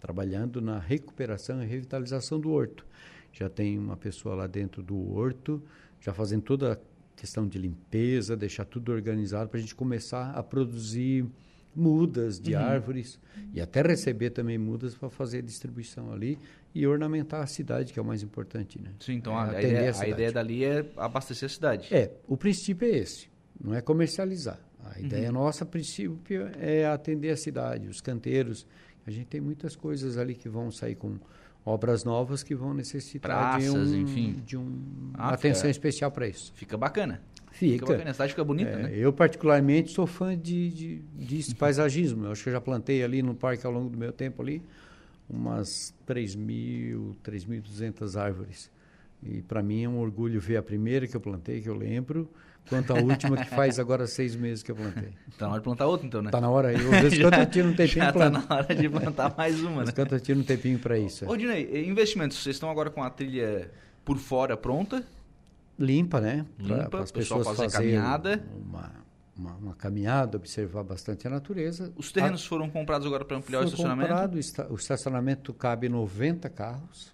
trabalhando 0.00 0.60
na 0.60 0.78
recuperação 0.78 1.62
e 1.62 1.66
revitalização 1.66 2.40
do 2.40 2.50
horto 2.50 2.84
já 3.32 3.48
tem 3.48 3.78
uma 3.78 3.96
pessoa 3.96 4.34
lá 4.34 4.46
dentro 4.46 4.82
do 4.82 5.14
horto, 5.14 5.62
já 6.00 6.12
fazendo 6.12 6.42
toda 6.42 6.74
a 6.74 6.78
questão 7.16 7.48
de 7.48 7.58
limpeza, 7.58 8.36
deixar 8.36 8.64
tudo 8.66 8.92
organizado 8.92 9.48
para 9.48 9.58
a 9.58 9.60
gente 9.60 9.74
começar 9.74 10.30
a 10.32 10.42
produzir 10.42 11.26
mudas 11.74 12.38
de 12.38 12.54
uhum. 12.54 12.60
árvores 12.60 13.18
e 13.52 13.60
até 13.60 13.82
receber 13.82 14.30
também 14.30 14.58
mudas 14.58 14.94
para 14.94 15.08
fazer 15.08 15.42
distribuição 15.42 16.12
ali 16.12 16.38
e 16.74 16.86
ornamentar 16.86 17.42
a 17.42 17.46
cidade, 17.46 17.92
que 17.92 17.98
é 17.98 18.02
o 18.02 18.04
mais 18.04 18.22
importante, 18.22 18.80
né? 18.80 18.90
Sim, 19.00 19.14
então 19.14 19.32
é, 19.32 19.36
a, 19.36 19.42
a, 19.44 19.62
ideia, 19.62 19.92
a, 19.92 20.02
a, 20.02 20.08
ideia, 20.08 20.32
dali 20.32 20.64
é 20.64 20.84
abastecer 20.96 21.46
a 21.46 21.48
cidade. 21.48 21.94
É, 21.94 22.10
o 22.26 22.36
princípio 22.36 22.86
é 22.86 22.96
esse, 22.96 23.28
não 23.62 23.74
é 23.74 23.80
comercializar. 23.80 24.58
A 24.84 24.98
uhum. 24.98 25.04
ideia 25.04 25.30
nossa, 25.30 25.64
princípio, 25.64 26.50
é 26.58 26.86
atender 26.86 27.30
a 27.30 27.36
cidade, 27.36 27.88
os 27.88 28.00
canteiros. 28.00 28.66
A 29.06 29.10
gente 29.10 29.26
tem 29.26 29.40
muitas 29.40 29.76
coisas 29.76 30.16
ali 30.18 30.34
que 30.34 30.48
vão 30.48 30.70
sair 30.70 30.94
com 30.94 31.18
obras 31.64 32.04
novas 32.04 32.42
que 32.42 32.54
vão 32.54 32.74
necessitar 32.74 33.58
Praças, 33.58 33.90
de, 33.90 33.96
um, 33.96 34.00
enfim. 34.00 34.42
de 34.44 34.56
um, 34.56 35.10
ah, 35.14 35.28
uma 35.28 35.34
atenção 35.34 35.70
especial 35.70 36.10
para 36.10 36.26
isso. 36.26 36.52
Fica 36.54 36.76
bacana. 36.76 37.22
Fica. 37.52 37.74
Fica 37.74 37.86
bacana, 37.86 38.10
a 38.10 38.12
cidade 38.12 38.32
fica 38.32 38.44
bonita, 38.44 38.70
é, 38.70 38.82
né? 38.82 38.92
Eu, 38.94 39.12
particularmente, 39.12 39.92
sou 39.92 40.06
fã 40.06 40.36
de, 40.36 40.70
de, 40.70 40.98
de 40.98 41.54
paisagismo. 41.54 42.24
Eu 42.24 42.32
acho 42.32 42.42
que 42.42 42.48
eu 42.48 42.52
já 42.52 42.60
plantei 42.60 43.04
ali 43.04 43.22
no 43.22 43.34
parque 43.34 43.64
ao 43.64 43.72
longo 43.72 43.88
do 43.88 43.96
meu 43.96 44.12
tempo 44.12 44.42
ali 44.42 44.62
umas 45.28 45.94
3.000, 46.06 47.14
3.200 47.24 48.20
árvores. 48.20 48.70
E 49.22 49.40
para 49.42 49.62
mim 49.62 49.84
é 49.84 49.88
um 49.88 49.98
orgulho 49.98 50.40
ver 50.40 50.56
a 50.56 50.62
primeira 50.62 51.06
que 51.06 51.16
eu 51.16 51.20
plantei, 51.20 51.60
que 51.60 51.68
eu 51.68 51.74
lembro, 51.74 52.28
quanto 52.68 52.92
a 52.92 53.00
última 53.00 53.36
que 53.36 53.48
faz 53.48 53.78
agora 53.78 54.06
seis 54.06 54.34
meses 54.34 54.62
que 54.62 54.72
eu 54.72 54.76
plantei. 54.76 55.10
Está 55.28 55.46
na 55.46 55.52
hora 55.52 55.60
de 55.60 55.64
plantar 55.64 55.86
outra, 55.86 56.06
então, 56.06 56.20
né? 56.20 56.28
Está 56.28 56.40
na 56.40 56.50
hora. 56.50 56.72
Eu, 56.72 56.92
às 56.92 57.02
vezes, 57.02 57.18
quando 57.22 57.34
eu 57.34 57.46
tiro 57.46 57.68
um 57.68 57.74
tempinho... 57.74 58.04
Já 58.04 58.10
está 58.10 58.30
na 58.30 58.44
hora 58.48 58.74
de 58.74 58.88
plantar 58.88 59.34
mais 59.36 59.60
uma, 59.62 59.84
né? 59.84 59.92
quando 59.92 60.12
eu 60.12 60.20
tiro 60.20 60.40
um 60.40 60.44
tempinho 60.44 60.78
para 60.78 60.98
isso. 60.98 61.24
Ô, 61.28 61.36
Dinei, 61.36 61.88
investimentos, 61.88 62.42
vocês 62.42 62.56
estão 62.56 62.68
agora 62.68 62.90
com 62.90 63.02
a 63.02 63.10
trilha 63.10 63.70
por 64.04 64.18
fora 64.18 64.56
pronta? 64.56 65.06
Limpa, 65.84 66.20
né? 66.20 66.46
Limpa, 66.58 67.00
as 67.00 67.10
pessoas 67.10 67.46
fazer 67.46 67.70
caminhada. 67.70 68.44
Uma, 68.54 68.92
uma, 69.36 69.54
uma, 69.56 69.74
caminhada, 69.74 70.36
observar 70.36 70.84
bastante 70.84 71.26
a 71.26 71.30
natureza. 71.30 71.92
Os 71.96 72.12
terrenos 72.12 72.44
a, 72.44 72.48
foram 72.48 72.70
comprados 72.70 73.06
agora 73.06 73.24
para 73.24 73.36
ampliar 73.36 73.60
o 73.60 73.64
estacionamento? 73.64 74.08
comprado, 74.08 74.38
o 74.70 74.74
estacionamento 74.76 75.52
cabe 75.52 75.88
90 75.88 76.48
carros 76.50 77.12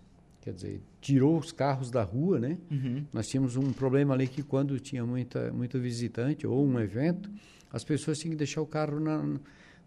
quer 0.48 0.54
dizer, 0.54 0.82
tirou 1.00 1.38
os 1.38 1.52
carros 1.52 1.90
da 1.90 2.02
rua, 2.02 2.38
né? 2.38 2.56
Uhum. 2.70 3.04
Nós 3.12 3.28
tínhamos 3.28 3.56
um 3.56 3.70
problema 3.70 4.14
ali 4.14 4.26
que 4.26 4.42
quando 4.42 4.80
tinha 4.80 5.04
muita, 5.04 5.52
muito 5.52 5.78
visitante 5.78 6.46
ou 6.46 6.66
um 6.66 6.80
evento, 6.80 7.30
as 7.70 7.84
pessoas 7.84 8.18
tinham 8.18 8.30
que 8.30 8.38
deixar 8.38 8.62
o 8.62 8.66
carro 8.66 8.98
na, 8.98 9.38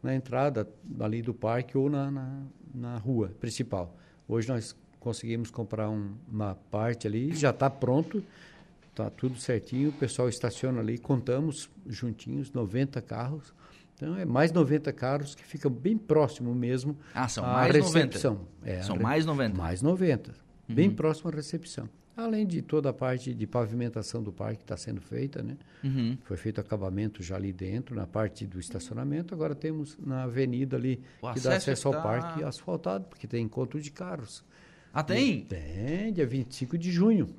na 0.04 0.14
entrada 0.14 0.68
ali 1.00 1.22
do 1.22 1.34
parque 1.34 1.76
ou 1.76 1.90
na, 1.90 2.12
na, 2.12 2.42
na 2.76 2.98
rua 2.98 3.34
principal. 3.40 3.98
Hoje 4.28 4.50
nós 4.50 4.76
conseguimos 5.00 5.50
comprar 5.50 5.90
um, 5.90 6.12
uma 6.32 6.54
parte 6.70 7.08
ali, 7.08 7.34
já 7.34 7.50
está 7.50 7.68
pronto, 7.68 8.24
está 8.92 9.10
tudo 9.10 9.38
certinho, 9.38 9.90
o 9.90 9.94
pessoal 9.94 10.30
estaciona 10.30 10.80
ali, 10.80 10.98
contamos 10.98 11.70
juntinhos 11.88 12.52
90 12.52 13.02
carros. 13.02 13.54
Então 13.96 14.16
é 14.16 14.26
mais 14.26 14.52
90 14.52 14.92
carros 14.94 15.36
que 15.36 15.44
ficam 15.44 15.72
bem 15.72 15.98
próximo 15.98 16.54
mesmo 16.54 16.98
ah, 17.14 17.28
são 17.28 17.44
mais 17.44 17.74
recepção. 17.74 18.34
90. 18.64 18.72
É, 18.72 18.82
são 18.82 18.96
mais 18.98 19.26
90. 19.26 19.58
Mais 19.58 19.82
90 19.82 20.32
uhum. 20.32 20.76
bem 20.76 20.90
próximo 20.90 21.30
à 21.30 21.34
recepção. 21.34 21.90
Além 22.16 22.46
de 22.46 22.62
toda 22.62 22.90
a 22.90 22.94
parte 22.94 23.34
de 23.34 23.48
pavimentação 23.48 24.22
do 24.22 24.34
parque 24.34 24.58
que 24.58 24.64
está 24.64 24.76
sendo 24.76 25.00
feita, 25.00 25.42
né? 25.42 25.58
Uhum. 25.84 26.18
Foi 26.24 26.36
feito 26.36 26.60
acabamento 26.60 27.24
já 27.24 27.36
ali 27.36 27.54
dentro, 27.54 27.96
na 27.96 28.06
parte 28.06 28.46
do 28.46 28.60
estacionamento. 28.60 29.34
Agora 29.34 29.56
temos 29.56 29.98
na 29.98 30.24
avenida 30.24 30.76
ali 30.76 31.02
o 31.22 31.34
que 31.34 31.40
dá 31.40 31.56
acesso 31.56 31.88
ao 31.88 31.94
tá... 31.94 32.02
parque 32.02 32.44
asfaltado, 32.44 33.06
porque 33.06 33.28
tem 33.28 33.46
encontro 33.46 33.80
de 33.80 33.90
carros. 33.90 34.44
Ah, 34.94 35.04
tem? 35.04 35.46
tem, 35.46 36.12
dia 36.12 36.28
25 36.28 36.78
de 36.78 36.92
junho. 36.92 37.30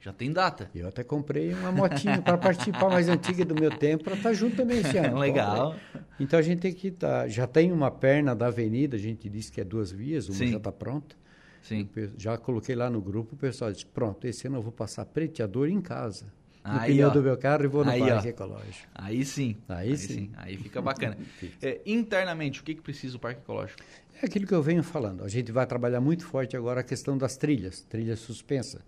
Já 0.00 0.12
tem 0.12 0.32
data. 0.32 0.70
Eu 0.74 0.88
até 0.88 1.02
comprei 1.02 1.52
uma 1.52 1.72
motinha 1.72 2.22
para 2.22 2.38
participar 2.38 2.88
mais 2.88 3.08
antiga 3.08 3.44
do 3.44 3.54
meu 3.54 3.70
tempo, 3.70 4.04
para 4.04 4.14
estar 4.14 4.28
tá 4.28 4.34
junto 4.34 4.56
também 4.56 4.78
esse 4.78 4.96
ano. 4.98 5.18
Legal. 5.18 5.74
Então 6.20 6.38
a 6.38 6.42
gente 6.42 6.60
tem 6.60 6.72
que 6.72 6.88
estar. 6.88 7.22
Tá, 7.22 7.28
já 7.28 7.46
tem 7.46 7.72
uma 7.72 7.90
perna 7.90 8.34
da 8.34 8.46
avenida, 8.46 8.96
a 8.96 9.00
gente 9.00 9.28
disse 9.28 9.50
que 9.50 9.60
é 9.60 9.64
duas 9.64 9.90
vias, 9.90 10.28
uma 10.28 10.38
Sim. 10.38 10.48
já 10.48 10.58
está 10.58 10.70
pronta. 10.70 11.16
Sim. 11.62 11.88
Já 12.16 12.38
coloquei 12.38 12.76
lá 12.76 12.88
no 12.88 13.00
grupo, 13.00 13.34
o 13.34 13.38
pessoal 13.38 13.72
disse, 13.72 13.84
pronto, 13.84 14.24
esse 14.26 14.46
ano 14.46 14.58
eu 14.58 14.62
vou 14.62 14.70
passar 14.70 15.04
preteador 15.04 15.68
em 15.68 15.80
casa. 15.80 16.26
No 16.64 16.80
aí, 16.80 16.92
pneu 16.92 17.08
ó. 17.08 17.10
do 17.10 17.22
meu 17.22 17.36
carro 17.36 17.64
e 17.64 17.66
vou 17.68 17.84
no 17.84 17.90
aí, 17.90 18.00
parque 18.00 18.26
ó. 18.26 18.30
ecológico. 18.30 18.88
Aí 18.94 19.24
sim. 19.24 19.56
Aí, 19.68 19.90
aí 19.90 19.96
sim. 19.96 20.14
sim. 20.14 20.30
Aí 20.36 20.56
fica 20.56 20.82
bacana. 20.82 21.16
é, 21.62 21.80
internamente, 21.86 22.60
o 22.60 22.64
que, 22.64 22.74
que 22.74 22.82
precisa 22.82 23.16
o 23.16 23.20
parque 23.20 23.40
ecológico? 23.40 23.82
É 24.20 24.26
aquilo 24.26 24.46
que 24.46 24.54
eu 24.54 24.62
venho 24.62 24.82
falando. 24.82 25.24
A 25.24 25.28
gente 25.28 25.52
vai 25.52 25.66
trabalhar 25.66 26.00
muito 26.00 26.24
forte 26.24 26.56
agora 26.56 26.80
a 26.80 26.84
questão 26.84 27.16
das 27.16 27.36
trilhas, 27.36 27.82
trilha 27.82 28.16
suspensa. 28.16 28.80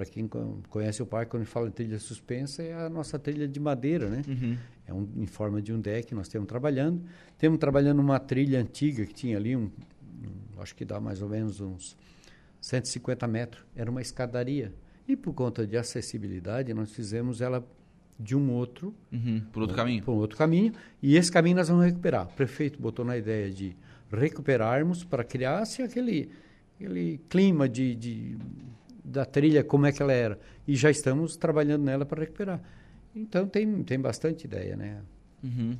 Para 0.00 0.08
quem 0.08 0.26
conhece 0.70 1.02
o 1.02 1.06
parque, 1.06 1.30
quando 1.30 1.42
a 1.42 1.44
gente 1.44 1.52
fala 1.52 1.68
em 1.68 1.70
trilha 1.70 1.98
suspensa, 1.98 2.62
é 2.62 2.86
a 2.86 2.88
nossa 2.88 3.18
trilha 3.18 3.46
de 3.46 3.60
madeira, 3.60 4.08
né? 4.08 4.22
Uhum. 4.26 4.56
É 4.86 4.94
um, 4.94 5.06
em 5.14 5.26
forma 5.26 5.60
de 5.60 5.74
um 5.74 5.78
deck, 5.78 6.14
nós 6.14 6.26
temos 6.26 6.48
trabalhando. 6.48 7.02
Temos 7.36 7.58
trabalhando 7.58 7.98
uma 7.98 8.18
trilha 8.18 8.58
antiga 8.58 9.04
que 9.04 9.12
tinha 9.12 9.36
ali, 9.36 9.54
um, 9.54 9.64
um 9.64 10.62
acho 10.62 10.74
que 10.74 10.86
dá 10.86 10.98
mais 10.98 11.20
ou 11.20 11.28
menos 11.28 11.60
uns 11.60 11.98
150 12.62 13.28
metros. 13.28 13.62
Era 13.76 13.90
uma 13.90 14.00
escadaria. 14.00 14.72
E 15.06 15.14
por 15.14 15.34
conta 15.34 15.66
de 15.66 15.76
acessibilidade, 15.76 16.72
nós 16.72 16.90
fizemos 16.92 17.42
ela 17.42 17.62
de 18.18 18.34
um 18.34 18.50
outro... 18.52 18.94
Uhum, 19.12 19.42
por 19.52 19.60
outro 19.60 19.76
caminho. 19.76 20.02
Por 20.02 20.12
um 20.12 20.16
outro 20.16 20.38
caminho. 20.38 20.72
E 21.02 21.14
esse 21.14 21.30
caminho 21.30 21.56
nós 21.56 21.68
vamos 21.68 21.84
recuperar. 21.84 22.26
O 22.26 22.32
prefeito 22.32 22.80
botou 22.80 23.04
na 23.04 23.18
ideia 23.18 23.50
de 23.50 23.76
recuperarmos 24.10 25.04
para 25.04 25.22
criar-se 25.22 25.82
aquele, 25.82 26.30
aquele 26.74 27.20
clima 27.28 27.68
de, 27.68 27.94
de, 27.94 28.38
da 29.04 29.24
trilha, 29.24 29.64
como 29.64 29.86
é 29.86 29.92
que 29.92 30.02
ela 30.02 30.12
era. 30.12 30.38
E 30.66 30.76
já 30.76 30.90
estamos 30.90 31.36
trabalhando 31.36 31.84
nela 31.84 32.04
para 32.04 32.20
recuperar. 32.20 32.60
Então 33.14 33.46
tem, 33.46 33.82
tem 33.82 33.98
bastante 34.00 34.44
ideia, 34.44 34.76
né? 34.76 35.00
Uhum. 35.42 35.76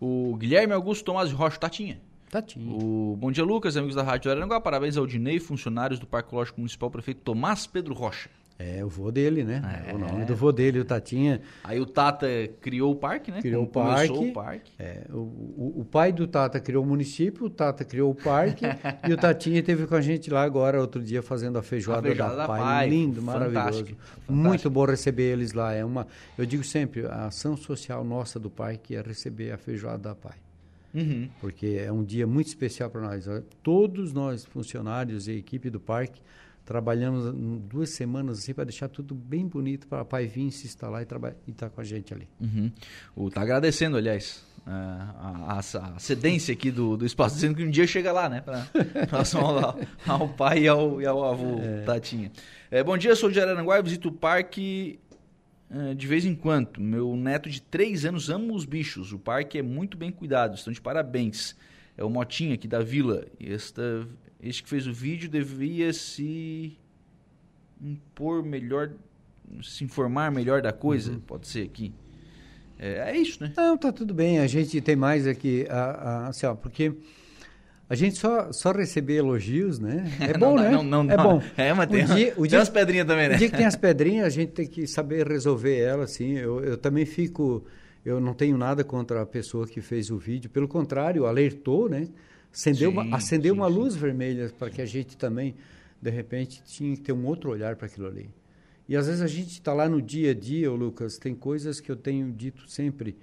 O 0.00 0.36
Guilherme 0.36 0.72
Augusto 0.72 1.04
Tomás 1.04 1.28
de 1.28 1.34
Rocha 1.34 1.58
Tatinha. 1.58 2.00
Tatinho. 2.30 2.76
O 2.76 3.16
Bom 3.16 3.32
dia, 3.32 3.44
Lucas, 3.44 3.76
amigos 3.76 3.96
da 3.96 4.02
Rádio 4.02 4.30
Aranguá. 4.30 4.60
Parabéns 4.60 4.96
ao 4.96 5.06
Dinei, 5.06 5.40
funcionários 5.40 5.98
do 5.98 6.06
Parque 6.06 6.34
Lógico 6.34 6.60
Municipal, 6.60 6.90
prefeito 6.90 7.20
Tomás 7.22 7.66
Pedro 7.66 7.92
Rocha. 7.92 8.30
É, 8.62 8.84
o 8.84 8.88
vô 8.90 9.10
dele, 9.10 9.42
né? 9.42 9.62
É. 9.86 9.94
O 9.94 9.98
nome 9.98 10.26
do 10.26 10.36
vô 10.36 10.52
dele, 10.52 10.80
o 10.80 10.84
Tatinha. 10.84 11.40
Aí 11.64 11.80
o 11.80 11.86
Tata 11.86 12.28
criou 12.60 12.92
o 12.92 12.94
parque, 12.94 13.30
né? 13.30 13.40
Criou 13.40 13.64
o 13.64 13.66
parque. 13.66 14.12
o 14.12 14.32
parque. 14.34 14.70
É, 14.78 15.06
o, 15.08 15.16
o, 15.16 15.74
o, 15.78 15.84
pai 15.86 16.12
do 16.12 16.26
Tata 16.26 16.60
criou 16.60 16.84
o 16.84 16.86
município, 16.86 17.46
o 17.46 17.50
Tata 17.50 17.86
criou 17.86 18.10
o 18.10 18.14
parque 18.14 18.66
e 19.08 19.12
o 19.14 19.16
Tatinha 19.16 19.60
esteve 19.60 19.86
com 19.86 19.94
a 19.94 20.00
gente 20.02 20.30
lá 20.30 20.42
agora, 20.42 20.78
outro 20.78 21.02
dia, 21.02 21.22
fazendo 21.22 21.58
a 21.58 21.62
feijoada, 21.62 22.00
a 22.00 22.02
feijoada 22.02 22.36
da, 22.36 22.42
da 22.42 22.46
pai. 22.46 22.60
pai. 22.60 22.88
Lindo, 22.90 23.22
maravilhoso. 23.22 23.78
Fantástico. 23.78 24.00
Muito 24.28 24.68
bom 24.68 24.84
receber 24.84 25.32
eles 25.32 25.54
lá. 25.54 25.72
É 25.72 25.82
uma, 25.82 26.06
eu 26.36 26.44
digo 26.44 26.62
sempre, 26.62 27.06
a 27.06 27.28
ação 27.28 27.56
social 27.56 28.04
nossa 28.04 28.38
do 28.38 28.50
parque 28.50 28.94
é 28.94 29.00
receber 29.00 29.52
a 29.52 29.56
feijoada 29.56 30.10
da 30.10 30.14
pai. 30.14 30.36
Uhum. 30.92 31.30
Porque 31.40 31.80
é 31.82 31.90
um 31.90 32.04
dia 32.04 32.26
muito 32.26 32.48
especial 32.48 32.90
para 32.90 33.00
nós. 33.00 33.24
Todos 33.62 34.12
nós, 34.12 34.44
funcionários 34.44 35.28
e 35.28 35.32
equipe 35.32 35.70
do 35.70 35.80
parque, 35.80 36.20
Trabalhamos 36.70 37.34
duas 37.64 37.90
semanas 37.90 38.38
assim 38.38 38.54
para 38.54 38.62
deixar 38.62 38.86
tudo 38.86 39.12
bem 39.12 39.44
bonito 39.44 39.88
para 39.88 40.02
o 40.02 40.04
pai 40.04 40.28
vir 40.28 40.52
se 40.52 40.68
instalar 40.68 41.00
e 41.00 41.02
estar 41.02 41.18
tá 41.56 41.68
com 41.68 41.80
a 41.80 41.82
gente 41.82 42.14
ali. 42.14 42.28
Uhum. 42.40 42.70
O, 43.16 43.28
tá 43.28 43.42
agradecendo, 43.42 43.96
aliás, 43.96 44.46
a, 44.64 45.48
a, 45.48 45.58
a, 45.58 45.98
cedência 45.98 46.52
aqui 46.52 46.70
do, 46.70 46.96
do 46.96 47.04
espaço, 47.04 47.34
dizendo 47.34 47.56
que 47.56 47.64
um 47.64 47.70
dia 47.70 47.88
chega 47.88 48.12
lá, 48.12 48.28
né? 48.28 48.40
Para 48.40 48.68
ao, 50.06 50.20
ao 50.20 50.28
pai 50.28 50.60
e 50.60 50.68
ao, 50.68 51.02
e 51.02 51.06
ao 51.06 51.24
avô 51.24 51.58
é. 51.60 51.82
Tatinha. 51.82 52.30
É, 52.70 52.84
bom 52.84 52.96
dia, 52.96 53.16
sou 53.16 53.32
de 53.32 53.40
Araranguá 53.40 53.80
e 53.80 53.82
visito 53.82 54.06
o 54.06 54.12
parque 54.12 55.00
é, 55.68 55.92
de 55.92 56.06
vez 56.06 56.24
em 56.24 56.36
quando. 56.36 56.80
Meu 56.80 57.16
neto 57.16 57.50
de 57.50 57.60
três 57.60 58.04
anos 58.04 58.30
ama 58.30 58.54
os 58.54 58.64
bichos. 58.64 59.12
O 59.12 59.18
parque 59.18 59.58
é 59.58 59.62
muito 59.62 59.96
bem 59.96 60.12
cuidado, 60.12 60.54
estão 60.54 60.72
de 60.72 60.80
parabéns. 60.80 61.56
É 62.00 62.04
o 62.04 62.08
Motinha 62.08 62.54
aqui 62.54 62.66
da 62.66 62.80
vila. 62.80 63.26
Esta 63.38 64.06
este 64.42 64.62
que 64.62 64.70
fez 64.70 64.86
o 64.86 64.92
vídeo 64.92 65.28
devia 65.28 65.92
se 65.92 66.74
impor 67.78 68.42
melhor, 68.42 68.90
se 69.62 69.84
informar 69.84 70.32
melhor 70.32 70.62
da 70.62 70.72
coisa, 70.72 71.12
uhum. 71.12 71.20
pode 71.20 71.46
ser 71.46 71.62
aqui. 71.62 71.92
É, 72.78 73.10
é, 73.10 73.16
isso, 73.18 73.42
né? 73.42 73.52
Não, 73.54 73.76
tá 73.76 73.92
tudo 73.92 74.14
bem. 74.14 74.38
A 74.38 74.46
gente 74.46 74.80
tem 74.80 74.96
mais 74.96 75.26
aqui, 75.26 75.66
a, 75.68 75.82
a, 75.82 76.28
assim, 76.28 76.46
ó, 76.46 76.54
porque 76.54 76.94
a 77.86 77.94
gente 77.94 78.16
só, 78.16 78.50
só 78.50 78.72
receber 78.72 79.16
elogios, 79.16 79.78
né? 79.78 80.10
É 80.20 80.38
bom, 80.38 80.54
não, 80.54 80.62
né? 80.62 80.70
Não, 80.70 80.82
não, 80.82 81.00
é 81.02 81.16
não. 81.18 81.24
bom. 81.24 81.42
É, 81.54 81.74
mas 81.74 81.90
tem, 81.90 82.04
o 82.04 82.06
dia, 82.06 82.32
o 82.34 82.46
dia, 82.46 82.48
tem 82.48 82.58
umas 82.58 82.70
pedrinhas 82.70 83.06
também, 83.06 83.28
né? 83.28 83.34
O 83.34 83.38
dia 83.38 83.50
que 83.50 83.56
tem 83.58 83.66
as 83.66 83.76
pedrinhas, 83.76 84.24
a 84.24 84.30
gente 84.30 84.52
tem 84.52 84.66
que 84.66 84.86
saber 84.86 85.28
resolver 85.28 85.78
elas, 85.78 86.12
assim. 86.12 86.38
Eu, 86.38 86.64
eu 86.64 86.78
também 86.78 87.04
fico... 87.04 87.62
Eu 88.04 88.20
não 88.20 88.32
tenho 88.34 88.56
nada 88.56 88.82
contra 88.82 89.22
a 89.22 89.26
pessoa 89.26 89.66
que 89.66 89.80
fez 89.80 90.10
o 90.10 90.18
vídeo. 90.18 90.48
Pelo 90.50 90.66
contrário, 90.66 91.26
alertou, 91.26 91.88
né? 91.88 92.08
acendeu 92.52 92.90
sim, 92.90 92.96
uma, 92.96 93.16
acendeu 93.16 93.54
sim, 93.54 93.60
uma 93.60 93.66
luz 93.66 93.94
vermelha 93.94 94.52
para 94.58 94.70
que 94.70 94.82
a 94.82 94.86
gente 94.86 95.16
também, 95.16 95.54
de 96.00 96.10
repente, 96.10 96.62
tinha 96.64 96.94
que 96.96 97.02
ter 97.02 97.12
um 97.12 97.24
outro 97.26 97.50
olhar 97.50 97.76
para 97.76 97.86
aquilo 97.86 98.06
ali. 98.06 98.30
E 98.88 98.96
às 98.96 99.06
vezes 99.06 99.22
a 99.22 99.26
gente 99.26 99.52
está 99.52 99.72
lá 99.72 99.88
no 99.88 100.02
dia 100.02 100.32
a 100.32 100.34
dia, 100.34 100.70
Lucas, 100.70 101.16
tem 101.16 101.34
coisas 101.34 101.78
que 101.78 101.90
eu 101.90 101.96
tenho 101.96 102.32
dito 102.32 102.68
sempre, 102.68 103.16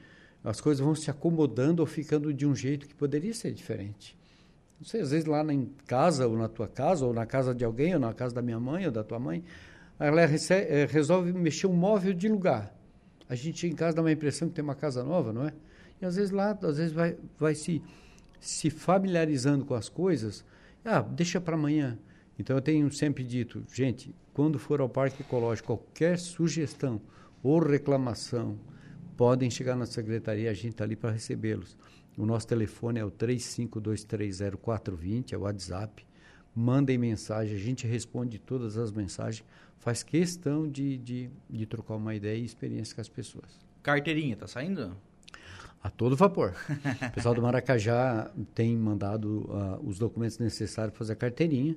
as 0.43 0.61
coisas 0.61 0.83
vão 0.83 0.95
se 0.95 1.11
acomodando 1.11 1.81
ou 1.81 1.85
ficando 1.85 2.33
de 2.33 2.45
um 2.45 2.55
jeito 2.55 2.87
que 2.87 2.95
poderia 2.95 3.33
ser 3.33 3.51
diferente. 3.51 4.17
Não 4.79 4.87
sei, 4.87 5.01
às 5.01 5.11
vezes 5.11 5.25
lá 5.25 5.43
em 5.51 5.69
casa, 5.85 6.27
ou 6.27 6.37
na 6.37 6.47
tua 6.47 6.67
casa, 6.67 7.05
ou 7.05 7.13
na 7.13 7.25
casa 7.25 7.53
de 7.53 7.65
alguém, 7.65 7.95
ou 7.95 7.99
na 7.99 8.13
casa 8.13 8.33
da 8.33 8.41
minha 8.41 8.59
mãe, 8.59 8.85
ou 8.85 8.91
da 8.91 9.03
tua 9.03 9.19
mãe, 9.19 9.43
ela 9.99 10.21
eh, 10.21 10.87
resolve 10.89 11.33
mexer 11.33 11.67
um 11.67 11.73
móvel 11.73 12.13
de 12.13 12.29
lugar. 12.29 12.76
A 13.29 13.35
gente 13.35 13.67
em 13.67 13.73
casa 13.73 13.95
dá 13.95 14.01
uma 14.01 14.11
impressão 14.11 14.47
que 14.47 14.55
tem 14.55 14.63
uma 14.63 14.75
casa 14.75 15.03
nova, 15.03 15.33
não 15.33 15.47
é? 15.47 15.53
E 16.01 16.05
às 16.05 16.15
vezes 16.15 16.31
lá, 16.31 16.57
às 16.61 16.77
vezes 16.77 16.93
vai, 16.93 17.17
vai 17.37 17.55
se 17.55 17.81
se 18.39 18.69
familiarizando 18.69 19.65
com 19.65 19.73
as 19.73 19.89
coisas, 19.89 20.45
ah, 20.85 21.01
deixa 21.01 21.41
para 21.41 21.55
amanhã. 21.55 21.97
Então 22.39 22.55
eu 22.55 22.61
tenho 22.61 22.89
sempre 22.91 23.23
dito, 23.23 23.65
gente, 23.73 24.13
quando 24.33 24.59
for 24.59 24.79
ao 24.79 24.87
Parque 24.87 25.23
Ecológico, 25.23 25.75
qualquer 25.75 26.19
sugestão 26.19 27.01
ou 27.41 27.57
reclamação, 27.59 28.59
podem 29.15 29.49
chegar 29.49 29.75
na 29.75 29.87
secretaria, 29.87 30.51
a 30.51 30.53
gente 30.53 30.73
está 30.73 30.83
ali 30.83 30.95
para 30.95 31.09
recebê-los. 31.11 31.75
O 32.15 32.23
nosso 32.25 32.47
telefone 32.47 32.99
é 32.99 33.05
o 33.05 33.11
35230420, 33.11 35.33
é 35.33 35.37
o 35.37 35.41
WhatsApp. 35.41 36.05
Mandem 36.59 36.97
mensagem, 36.97 37.55
a 37.55 37.59
gente 37.59 37.85
responde 37.85 38.39
todas 38.39 38.79
as 38.79 38.91
mensagens, 38.91 39.45
faz 39.77 40.01
questão 40.01 40.67
de, 40.67 40.97
de, 40.97 41.29
de 41.47 41.67
trocar 41.67 41.93
uma 41.97 42.15
ideia 42.15 42.35
e 42.35 42.43
experiência 42.43 42.95
com 42.95 43.01
as 43.01 43.07
pessoas. 43.07 43.59
Carteirinha, 43.83 44.35
tá 44.35 44.47
saindo? 44.47 44.97
A 45.83 45.91
todo 45.91 46.15
vapor. 46.15 46.55
O 47.09 47.13
pessoal 47.13 47.35
do 47.35 47.43
Maracajá 47.43 48.31
tem 48.55 48.75
mandado 48.75 49.47
uh, 49.51 49.87
os 49.87 49.99
documentos 49.99 50.39
necessários 50.39 50.93
para 50.93 50.97
fazer 50.97 51.13
a 51.13 51.15
carteirinha 51.15 51.75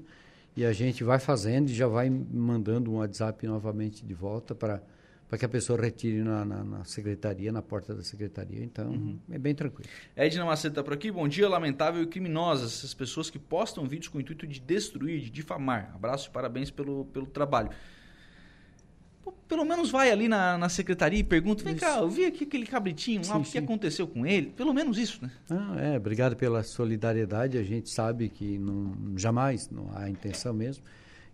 e 0.56 0.64
a 0.64 0.72
gente 0.72 1.04
vai 1.04 1.18
fazendo 1.18 1.68
e 1.68 1.74
já 1.74 1.86
vai 1.86 2.08
mandando 2.08 2.90
um 2.90 2.94
WhatsApp 2.94 3.46
novamente 3.46 4.02
de 4.02 4.14
volta 4.14 4.54
para 4.54 4.82
para 5.30 5.38
que 5.38 5.44
a 5.44 5.48
pessoa 5.48 5.80
retire 5.80 6.24
na, 6.24 6.44
na, 6.44 6.64
na, 6.64 6.84
secretaria, 6.84 7.52
na 7.52 7.62
porta 7.62 7.94
da 7.94 8.02
secretaria. 8.02 8.64
Então, 8.64 8.90
uhum. 8.90 9.16
é 9.30 9.38
bem 9.38 9.54
tranquilo. 9.54 9.88
Edna 10.16 10.44
Macedo 10.44 10.72
está 10.72 10.82
por 10.82 10.92
aqui. 10.92 11.08
Bom 11.08 11.28
dia, 11.28 11.48
lamentável 11.48 12.02
e 12.02 12.06
criminosas. 12.06 12.78
Essas 12.78 12.92
pessoas 12.92 13.30
que 13.30 13.38
postam 13.38 13.86
vídeos 13.86 14.08
com 14.08 14.18
o 14.18 14.20
intuito 14.20 14.44
de 14.44 14.58
destruir, 14.58 15.20
de 15.20 15.30
difamar. 15.30 15.92
Abraço 15.94 16.28
e 16.28 16.32
parabéns 16.32 16.72
pelo, 16.72 17.04
pelo 17.06 17.26
trabalho 17.26 17.70
pelo 19.46 19.64
menos 19.64 19.90
vai 19.90 20.10
ali 20.10 20.28
na, 20.28 20.56
na 20.56 20.68
secretaria 20.68 21.18
e 21.18 21.24
pergunta, 21.24 21.62
vem 21.62 21.74
isso. 21.74 21.84
cá, 21.84 21.98
eu 21.98 22.08
vi 22.08 22.24
aqui 22.24 22.44
aquele 22.44 22.66
cabritinho 22.66 23.20
lá, 23.20 23.34
sim, 23.34 23.40
o 23.40 23.42
que 23.42 23.50
sim. 23.50 23.58
aconteceu 23.58 24.06
com 24.06 24.24
ele? 24.26 24.50
Pelo 24.50 24.72
menos 24.72 24.96
isso, 24.96 25.22
né? 25.22 25.30
Ah, 25.50 25.76
é, 25.78 25.96
obrigado 25.96 26.36
pela 26.36 26.62
solidariedade, 26.62 27.58
a 27.58 27.62
gente 27.62 27.90
sabe 27.90 28.28
que 28.28 28.58
não, 28.58 29.16
jamais 29.16 29.68
não 29.68 29.90
há 29.94 30.08
intenção 30.08 30.54
mesmo, 30.54 30.84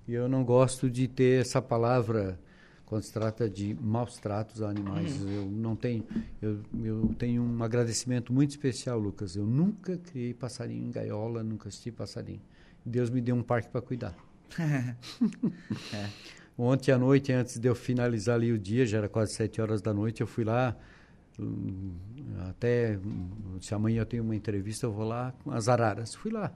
e 0.09 0.15
eu 0.15 0.29
não 0.29 0.45
gosto 0.45 0.91
de 0.91 1.07
ter 1.07 1.43
essa 1.43 1.63
palavra 1.63 2.39
quando 2.87 3.03
se 3.03 3.13
trata 3.13 3.51
de 3.51 3.75
maus 3.75 4.17
tratos 4.17 4.63
a 4.63 4.71
animais. 4.71 5.21
Uhum. 5.21 5.31
Eu 5.31 5.51
não 5.51 5.77
tenho, 5.77 6.05
eu, 6.41 6.61
eu 6.83 7.15
tenho 7.19 7.43
um 7.43 7.63
agradecimento 7.63 8.33
muito 8.33 8.51
especial, 8.51 8.99
Lucas. 8.99 9.35
Eu 9.35 9.45
nunca 9.45 9.99
criei 9.99 10.33
passarinho 10.33 10.87
em 10.87 10.91
gaiola, 10.93 11.43
nunca 11.43 11.69
assisti 11.69 11.91
passarinho. 11.91 12.41
Deus 12.85 13.11
me 13.11 13.21
deu 13.21 13.35
um 13.35 13.43
parque 13.43 13.69
para 13.69 13.83
cuidar. 13.83 14.15
é. 15.93 16.09
Ontem 16.57 16.93
à 16.93 16.97
noite, 16.97 17.33
antes 17.33 17.59
de 17.59 17.69
eu 17.69 17.75
finalizar 17.75 18.37
ali 18.37 18.53
o 18.53 18.59
dia, 18.59 18.87
já 18.87 18.99
era 18.99 19.09
quase 19.09 19.35
sete 19.35 19.61
horas 19.61 19.83
da 19.83 19.93
noite, 19.93 20.21
eu 20.21 20.27
fui 20.27 20.45
lá, 20.45 20.75
hum, 21.39 21.93
até, 22.49 22.99
se 23.61 23.75
amanhã 23.75 24.03
eu 24.03 24.07
tenho 24.07 24.23
uma 24.23 24.35
entrevista, 24.35 24.87
eu 24.87 24.93
vou 24.93 25.05
lá 25.05 25.35
com 25.43 25.51
as 25.51 25.69
araras. 25.69 26.15
Fui 26.15 26.31
lá. 26.31 26.53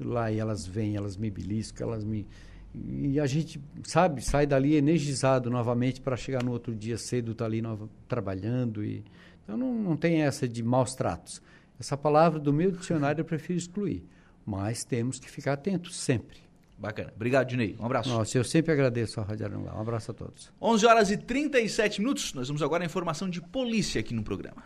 Lá 0.00 0.32
e 0.32 0.38
elas 0.38 0.66
vêm, 0.66 0.96
elas 0.96 1.16
me 1.16 1.30
beliscam, 1.30 1.86
elas 1.86 2.02
me... 2.02 2.26
E 2.74 3.18
a 3.18 3.26
gente, 3.26 3.60
sabe, 3.82 4.24
sai 4.24 4.46
dali 4.46 4.76
energizado 4.76 5.50
novamente 5.50 6.00
para 6.00 6.16
chegar 6.16 6.42
no 6.42 6.52
outro 6.52 6.74
dia 6.74 6.96
cedo, 6.96 7.32
estar 7.32 7.44
tá 7.44 7.48
ali 7.48 7.60
nova, 7.60 7.88
trabalhando. 8.06 8.84
E... 8.84 9.04
Então 9.42 9.56
não, 9.56 9.74
não 9.74 9.96
tem 9.96 10.22
essa 10.22 10.48
de 10.48 10.62
maus 10.62 10.94
tratos. 10.94 11.42
Essa 11.78 11.96
palavra 11.96 12.38
do 12.38 12.52
meu 12.52 12.70
dicionário 12.70 13.20
eu 13.20 13.24
prefiro 13.24 13.58
excluir. 13.58 14.04
Mas 14.46 14.84
temos 14.84 15.18
que 15.18 15.30
ficar 15.30 15.54
atentos 15.54 15.96
sempre. 15.96 16.38
Bacana. 16.78 17.12
Obrigado, 17.14 17.48
Dinei. 17.48 17.76
Um 17.78 17.84
abraço. 17.84 18.08
Nossa, 18.08 18.38
eu 18.38 18.44
sempre 18.44 18.72
agradeço 18.72 19.20
a 19.20 19.22
Rádio 19.22 19.44
Aranguá. 19.44 19.76
Um 19.76 19.80
abraço 19.80 20.12
a 20.12 20.14
todos. 20.14 20.50
11 20.60 20.86
horas 20.86 21.10
e 21.10 21.16
37 21.16 22.00
minutos. 22.00 22.32
Nós 22.32 22.48
vamos 22.48 22.62
agora 22.62 22.82
à 22.82 22.86
informação 22.86 23.28
de 23.28 23.40
polícia 23.40 24.00
aqui 24.00 24.14
no 24.14 24.22
programa. 24.22 24.64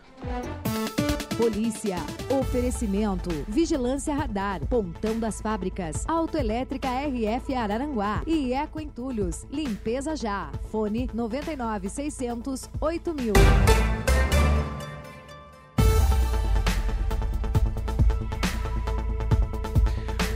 Polícia. 1.37 1.97
Oferecimento. 2.29 3.29
Vigilância 3.47 4.13
Radar. 4.15 4.65
Pontão 4.67 5.19
das 5.19 5.41
Fábricas. 5.41 6.05
Autoelétrica 6.07 6.87
RF 6.87 7.53
Araranguá. 7.53 8.23
E 8.25 8.53
Eco 8.53 8.79
Entulhos. 8.79 9.45
Limpeza 9.51 10.15
já. 10.15 10.49
Fone 10.71 11.09
99 11.13 11.89
600 11.89 12.69
8000. 12.79 13.33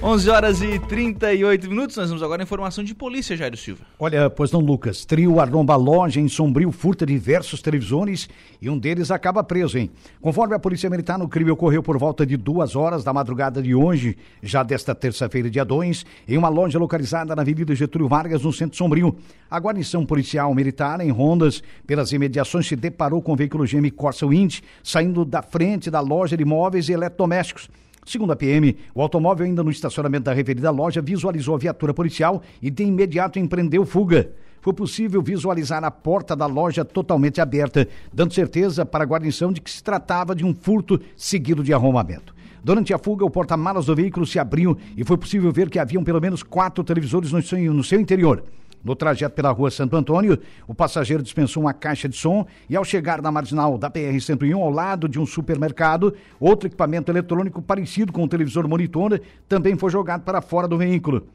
11 0.01 0.29
horas 0.29 0.61
e 0.61 0.79
38 0.79 1.67
minutos, 1.67 1.97
nós 1.97 2.07
vamos 2.07 2.23
agora 2.23 2.41
à 2.41 2.43
informação 2.43 2.81
de 2.81 2.95
polícia, 2.95 3.35
Jairo 3.35 3.57
Silva. 3.57 3.83
Olha, 3.99 4.29
pois 4.29 4.49
não, 4.49 4.61
Lucas, 4.61 5.03
trio 5.03 5.41
arromba 5.41 5.75
loja 5.75 6.21
em 6.21 6.29
Sombrio, 6.29 6.71
furta 6.71 7.05
diversos 7.05 7.61
televisores 7.61 8.29
e 8.61 8.69
um 8.69 8.77
deles 8.77 9.11
acaba 9.11 9.43
preso, 9.43 9.77
hein? 9.77 9.91
Conforme 10.21 10.55
a 10.55 10.59
Polícia 10.59 10.89
Militar, 10.89 11.19
no 11.19 11.27
crime 11.27 11.51
ocorreu 11.51 11.83
por 11.83 11.97
volta 11.97 12.25
de 12.25 12.37
duas 12.37 12.77
horas 12.77 13.03
da 13.03 13.11
madrugada 13.11 13.61
de 13.61 13.75
hoje, 13.75 14.17
já 14.41 14.63
desta 14.63 14.95
terça-feira, 14.95 15.49
dia 15.49 15.65
2, 15.65 16.05
em 16.29 16.37
uma 16.37 16.47
loja 16.47 16.79
localizada 16.79 17.35
na 17.35 17.41
Avenida 17.41 17.75
Getúlio 17.75 18.07
Vargas, 18.07 18.43
no 18.43 18.53
centro 18.53 18.77
Sombrio. 18.77 19.17
A 19.51 19.59
guarnição 19.59 20.05
policial 20.05 20.55
militar, 20.55 21.01
em 21.01 21.11
rondas 21.11 21.61
pelas 21.85 22.13
imediações, 22.13 22.65
se 22.65 22.75
deparou 22.77 23.21
com 23.21 23.33
o 23.33 23.35
veículo 23.35 23.65
GM 23.65 23.91
Corsa 23.91 24.25
Wind, 24.25 24.61
saindo 24.81 25.25
da 25.25 25.41
frente 25.41 25.91
da 25.91 25.99
loja 25.99 26.37
de 26.37 26.45
móveis 26.45 26.87
e 26.87 26.93
eletrodomésticos. 26.93 27.69
Segundo 28.05 28.31
a 28.31 28.35
PM, 28.35 28.75
o 28.93 29.01
automóvel 29.01 29.45
ainda 29.45 29.63
no 29.63 29.71
estacionamento 29.71 30.25
da 30.25 30.33
referida 30.33 30.71
loja 30.71 31.01
visualizou 31.01 31.55
a 31.55 31.59
viatura 31.59 31.93
policial 31.93 32.41
e 32.61 32.69
de 32.69 32.83
imediato 32.83 33.37
empreendeu 33.37 33.85
fuga. 33.85 34.31
Foi 34.61 34.73
possível 34.73 35.21
visualizar 35.21 35.83
a 35.83 35.91
porta 35.91 36.35
da 36.35 36.45
loja 36.45 36.83
totalmente 36.83 37.39
aberta, 37.39 37.87
dando 38.11 38.33
certeza 38.33 38.85
para 38.85 39.03
a 39.03 39.07
guarnição 39.07 39.53
de 39.53 39.61
que 39.61 39.71
se 39.71 39.83
tratava 39.83 40.35
de 40.35 40.45
um 40.45 40.53
furto 40.53 40.99
seguido 41.15 41.63
de 41.63 41.73
arrombamento. 41.73 42.35
Durante 42.63 42.93
a 42.93 42.97
fuga, 42.97 43.25
o 43.25 43.29
porta-malas 43.29 43.85
do 43.85 43.95
veículo 43.95 44.25
se 44.25 44.37
abriu 44.37 44.77
e 44.97 45.03
foi 45.05 45.17
possível 45.17 45.51
ver 45.51 45.69
que 45.69 45.79
haviam 45.79 46.03
pelo 46.03 46.19
menos 46.19 46.43
quatro 46.43 46.83
televisores 46.83 47.31
no 47.31 47.41
seu, 47.41 47.73
no 47.73 47.83
seu 47.83 48.01
interior. 48.01 48.43
No 48.83 48.95
trajeto 48.95 49.35
pela 49.35 49.51
rua 49.51 49.69
Santo 49.69 49.95
Antônio, 49.95 50.39
o 50.67 50.73
passageiro 50.73 51.21
dispensou 51.21 51.63
uma 51.63 51.73
caixa 51.73 52.07
de 52.07 52.15
som 52.15 52.45
e, 52.69 52.75
ao 52.75 52.85
chegar 52.85 53.21
na 53.21 53.31
marginal 53.31 53.77
da 53.77 53.89
BR-101, 53.89 54.57
ao 54.57 54.69
lado 54.69 55.09
de 55.09 55.19
um 55.19 55.25
supermercado, 55.25 56.13
outro 56.39 56.67
equipamento 56.67 57.11
eletrônico 57.11 57.61
parecido 57.61 58.13
com 58.13 58.23
um 58.23 58.27
televisor 58.27 58.67
monitor 58.67 59.19
também 59.47 59.75
foi 59.75 59.89
jogado 59.89 60.23
para 60.23 60.41
fora 60.41 60.67
do 60.67 60.77
veículo. 60.77 61.27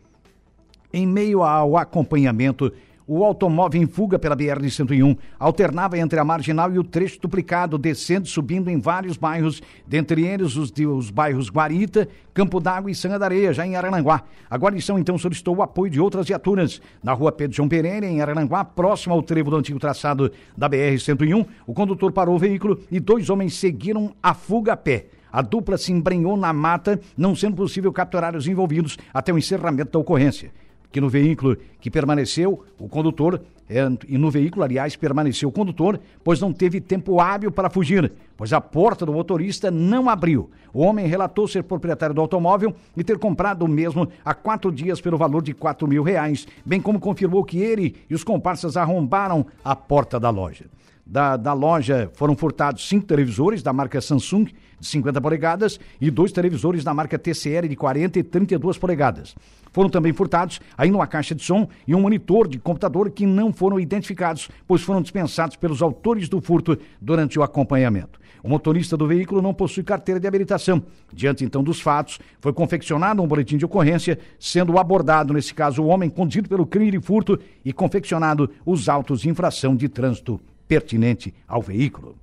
Em 0.93 1.07
meio 1.07 1.43
ao 1.43 1.77
acompanhamento, 1.77 2.73
o 3.07 3.25
automóvel 3.25 3.83
em 3.83 3.87
fuga 3.87 4.19
pela 4.19 4.37
BR-101 4.37 5.17
alternava 5.39 5.99
entre 5.99 6.19
a 6.19 6.25
marginal 6.25 6.73
e 6.73 6.79
o 6.79 6.85
trecho 6.85 7.21
duplicado, 7.21 7.77
descendo 7.77 8.27
e 8.27 8.31
subindo 8.31 8.71
em 8.71 8.81
vários 8.81 9.17
bairros, 9.17 9.63
dentre 9.87 10.27
eles 10.27 10.57
os, 10.57 10.71
de, 10.71 10.87
os 10.87 11.11
bairros 11.11 11.51
Guarita, 11.51 12.09
Campo 12.33 12.61
d'Água 12.61 12.91
e 12.91 12.95
Sanga 12.95 13.19
da 13.19 13.27
Areia, 13.27 13.53
já 13.53 13.67
em 13.67 13.77
Arananguá. 13.77 14.23
A 14.49 14.57
guarnição 14.57 14.99
então 14.99 15.19
solicitou 15.19 15.57
o 15.57 15.63
apoio 15.63 15.91
de 15.91 16.01
outras 16.01 16.27
viaturas. 16.27 16.81
Na 17.03 17.13
rua 17.13 17.31
Pedro 17.31 17.57
João 17.57 17.69
Pereira, 17.69 18.07
em 18.07 18.21
Arananguá, 18.21 18.65
próximo 18.65 19.15
ao 19.15 19.23
trevo 19.23 19.51
do 19.51 19.57
antigo 19.57 19.79
traçado 19.79 20.33
da 20.57 20.69
BR-101, 20.69 21.47
o 21.67 21.75
condutor 21.75 22.13
parou 22.13 22.35
o 22.35 22.39
veículo 22.39 22.81
e 22.91 22.99
dois 22.99 23.29
homens 23.29 23.55
seguiram 23.55 24.15
a 24.23 24.35
fuga 24.35 24.73
a 24.73 24.77
pé. 24.77 25.07
A 25.31 25.43
dupla 25.43 25.77
se 25.77 25.93
embrenhou 25.93 26.37
na 26.37 26.53
mata, 26.53 27.01
não 27.17 27.35
sendo 27.35 27.57
possível 27.57 27.93
capturar 27.93 28.37
os 28.37 28.47
envolvidos 28.47 28.97
até 29.13 29.33
o 29.33 29.39
encerramento 29.39 29.91
da 29.91 29.99
ocorrência 29.99 30.53
que 30.95 31.01
no 31.01 31.09
veículo 31.09 31.57
que 31.81 31.91
permaneceu 31.91 32.63
o 32.79 32.89
condutor, 32.89 33.41
é, 33.69 33.81
e 34.07 34.17
no 34.17 34.31
veículo, 34.31 34.63
aliás, 34.63 34.95
permaneceu 34.95 35.49
o 35.49 35.53
condutor, 35.53 35.99
pois 36.23 36.41
não 36.41 36.53
teve 36.53 36.81
tempo 36.81 37.21
hábil 37.21 37.51
para 37.51 37.69
fugir, 37.69 38.13
pois 38.37 38.53
a 38.53 38.61
porta 38.61 39.05
do 39.05 39.13
motorista 39.13 39.73
não 39.73 40.09
abriu. 40.09 40.49
O 40.73 40.83
homem 40.83 41.09
relatou 41.09 41.49
ser 41.49 41.65
proprietário 41.65 42.15
do 42.15 42.21
automóvel 42.21 42.73
e 42.97 43.03
ter 43.03 43.19
comprado 43.19 43.65
o 43.65 43.69
mesmo 43.69 44.09
há 44.25 44.35
quatro 44.35 44.71
dias 44.71 45.01
pelo 45.01 45.19
valor 45.19 45.43
de 45.43 45.53
quatro 45.53 45.89
mil 45.89 46.05
reais, 46.05 46.47
bem 46.65 46.81
como 46.81 47.01
confirmou 47.01 47.43
que 47.43 47.59
ele 47.59 47.97
e 48.09 48.15
os 48.15 48.23
comparsas 48.23 48.77
arrombaram 48.77 49.45
a 49.65 49.75
porta 49.75 50.21
da 50.21 50.31
loja. 50.31 50.67
Da, 51.07 51.37
da 51.37 51.53
loja 51.53 52.11
foram 52.15 52.35
furtados 52.35 52.89
cinco 52.89 53.05
televisores 53.05 53.63
da 53.63 53.75
marca 53.75 54.01
Samsung 54.01 54.47
de 54.81 54.87
50 54.89 55.21
polegadas 55.21 55.79
e 56.01 56.11
dois 56.11 56.33
televisores 56.33 56.83
da 56.83 56.95
marca 56.95 57.19
TCL 57.19 57.69
de 57.69 57.77
40 57.77 58.19
e 58.19 58.23
32 58.23 58.79
polegadas. 58.79 59.35
Foram 59.71 59.91
também 59.91 60.15
furtados 60.15 60.61
ainda 60.79 60.97
uma 60.97 61.07
caixa 61.07 61.35
de 61.35 61.43
som 61.43 61.69
e 61.87 61.95
um 61.95 62.01
monitor 62.01 62.49
de 62.49 62.59
computador 62.59 63.11
que 63.11 63.27
não 63.27 63.53
foram 63.53 63.79
identificados, 63.79 64.49
pois 64.67 64.81
foram 64.81 65.03
dispensados 65.03 65.57
pelos 65.57 65.83
autores 65.83 66.27
do 66.27 66.41
furto 66.41 66.79
durante 67.01 67.39
o 67.39 67.43
acompanhamento. 67.43 68.19
O 68.43 68.49
motorista 68.49 68.97
do 68.97 69.07
veículo 69.07 69.43
não 69.43 69.53
possui 69.53 69.83
carteira 69.83 70.21
de 70.21 70.27
habilitação. 70.27 70.83
Diante 71.13 71.45
então 71.45 71.63
dos 71.63 71.81
fatos, 71.81 72.19
foi 72.41 72.53
confeccionado 72.53 73.23
um 73.23 73.27
boletim 73.27 73.59
de 73.59 73.65
ocorrência, 73.65 74.19
sendo 74.39 74.79
abordado, 74.79 75.35
nesse 75.35 75.53
caso, 75.53 75.83
o 75.83 75.87
homem 75.87 76.09
conduzido 76.09 76.49
pelo 76.49 76.67
crime 76.67 76.91
de 76.91 77.01
furto 77.01 77.39
e 77.65 77.73
confeccionado 77.73 78.51
os 78.65 78.89
autos 78.89 79.21
de 79.21 79.29
infração 79.29 79.75
de 79.75 79.89
trânsito 79.89 80.41
pertinente 80.67 81.35
ao 81.47 81.63
veículo. 81.63 82.17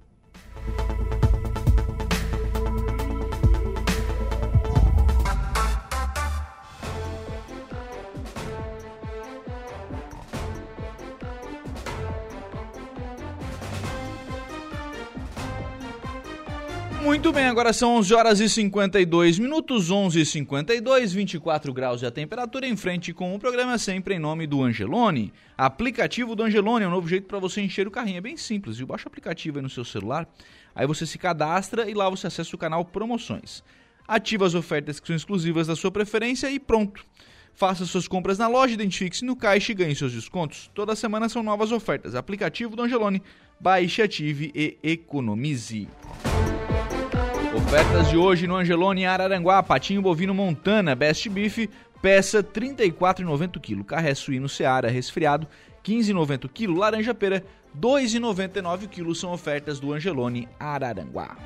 Muito 17.03 17.33
bem, 17.33 17.45
agora 17.45 17.73
são 17.73 17.95
11 17.95 18.13
horas 18.13 18.39
e 18.39 18.47
52 18.47 19.39
minutos, 19.39 19.89
11 19.89 20.21
e 20.21 20.25
52, 20.25 21.11
24 21.11 21.73
graus 21.73 21.99
de 21.99 22.05
a 22.05 22.11
temperatura 22.11 22.67
em 22.67 22.77
frente 22.77 23.11
com 23.11 23.33
o 23.33 23.39
programa 23.39 23.75
sempre 23.79 24.15
em 24.15 24.19
nome 24.19 24.45
do 24.45 24.61
Angelone. 24.61 25.33
Aplicativo 25.57 26.35
do 26.35 26.43
Angelone 26.43 26.85
é 26.85 26.87
um 26.87 26.91
novo 26.91 27.07
jeito 27.07 27.25
para 27.27 27.39
você 27.39 27.59
encher 27.59 27.87
o 27.87 27.91
carrinho, 27.91 28.19
é 28.19 28.21
bem 28.21 28.37
simples, 28.37 28.77
viu? 28.77 28.85
Baixa 28.85 29.05
o 29.05 29.07
aplicativo 29.07 29.57
aí 29.57 29.63
no 29.63 29.69
seu 29.69 29.83
celular, 29.83 30.29
aí 30.75 30.85
você 30.85 31.07
se 31.07 31.17
cadastra 31.17 31.89
e 31.89 31.93
lá 31.95 32.07
você 32.07 32.27
acessa 32.27 32.55
o 32.55 32.59
canal 32.59 32.85
Promoções. 32.85 33.63
Ativa 34.07 34.45
as 34.45 34.53
ofertas 34.53 34.99
que 34.99 35.07
são 35.07 35.15
exclusivas 35.15 35.67
da 35.67 35.75
sua 35.75 35.89
preferência 35.89 36.51
e 36.51 36.59
pronto. 36.59 37.03
Faça 37.55 37.83
suas 37.83 38.07
compras 38.07 38.37
na 38.37 38.47
loja, 38.47 38.75
identifique-se 38.75 39.25
no 39.25 39.35
caixa 39.35 39.71
e 39.71 39.75
ganhe 39.75 39.95
seus 39.95 40.13
descontos. 40.13 40.69
Toda 40.73 40.95
semana 40.95 41.27
são 41.27 41.41
novas 41.41 41.71
ofertas. 41.71 42.13
Aplicativo 42.13 42.75
do 42.75 42.83
Angelone. 42.83 43.23
Baixe, 43.59 44.01
ative 44.01 44.51
e 44.55 44.77
economize. 44.83 45.87
Ofertas 47.71 48.09
de 48.09 48.17
hoje 48.17 48.47
no 48.47 48.57
Angelone 48.57 49.05
Araranguá, 49.05 49.63
patinho 49.63 50.01
bovino 50.01 50.33
Montana, 50.33 50.93
Best 50.93 51.29
Beef, 51.29 51.69
peça 52.01 52.43
34,90 52.43 53.61
kg. 53.61 53.81
Carré 53.85 54.13
suíno 54.13 54.49
Seara 54.49 54.89
resfriado, 54.89 55.47
15,90 55.81 56.49
kg. 56.49 56.77
Laranja 56.77 57.13
pera, 57.13 57.41
2,99 57.79 58.89
kg. 58.89 59.15
São 59.15 59.31
ofertas 59.31 59.79
do 59.79 59.93
Angelone 59.93 60.49
Araranguá. 60.59 61.37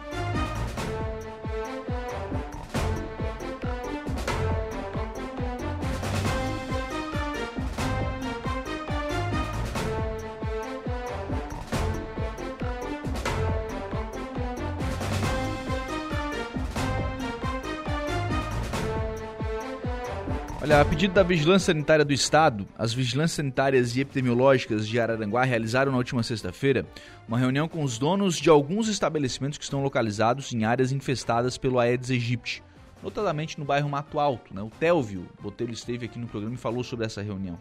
Olha, 20.65 20.81
a 20.81 20.85
pedido 20.85 21.13
da 21.13 21.21
Vigilância 21.21 21.71
Sanitária 21.71 22.03
do 22.03 22.11
Estado, 22.11 22.67
as 22.75 22.91
vigilâncias 22.91 23.33
sanitárias 23.33 23.95
e 23.95 24.01
epidemiológicas 24.01 24.87
de 24.87 24.99
Araranguá 24.99 25.43
realizaram 25.43 25.91
na 25.91 25.99
última 25.99 26.23
sexta-feira 26.23 26.87
uma 27.27 27.37
reunião 27.37 27.67
com 27.67 27.83
os 27.83 27.99
donos 27.99 28.35
de 28.35 28.49
alguns 28.49 28.87
estabelecimentos 28.87 29.59
que 29.59 29.63
estão 29.63 29.83
localizados 29.83 30.51
em 30.51 30.65
áreas 30.65 30.91
infestadas 30.91 31.55
pelo 31.55 31.77
Aedes 31.77 32.09
aegypti, 32.09 32.63
notadamente 33.03 33.59
no 33.59 33.63
bairro 33.63 33.87
Mato 33.87 34.19
Alto. 34.19 34.55
Né? 34.55 34.63
O 34.63 34.71
Telvio 34.71 35.27
Botelho 35.39 35.71
esteve 35.71 36.07
aqui 36.07 36.17
no 36.17 36.25
programa 36.25 36.55
e 36.55 36.57
falou 36.57 36.83
sobre 36.83 37.05
essa 37.05 37.21
reunião. 37.21 37.59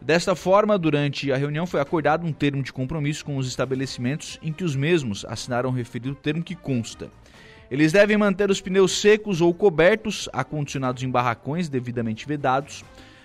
Desta 0.00 0.34
forma, 0.34 0.78
durante 0.78 1.30
a 1.30 1.36
reunião 1.36 1.66
foi 1.66 1.82
acordado 1.82 2.26
um 2.26 2.32
termo 2.32 2.62
de 2.62 2.72
compromisso 2.72 3.26
com 3.26 3.36
os 3.36 3.46
estabelecimentos 3.46 4.38
em 4.42 4.54
que 4.54 4.64
os 4.64 4.74
mesmos 4.74 5.26
assinaram 5.26 5.68
o 5.68 5.72
referido 5.74 6.14
termo 6.14 6.42
que 6.42 6.56
consta 6.56 7.10
eles 7.72 7.90
devem 7.90 8.18
manter 8.18 8.50
os 8.50 8.60
pneus 8.60 9.00
secos 9.00 9.40
ou 9.40 9.54
cobertos, 9.54 10.28
acondicionados 10.30 11.02
em 11.02 11.08
barracões 11.08 11.70
devidamente 11.70 12.28
vedados, 12.28 12.84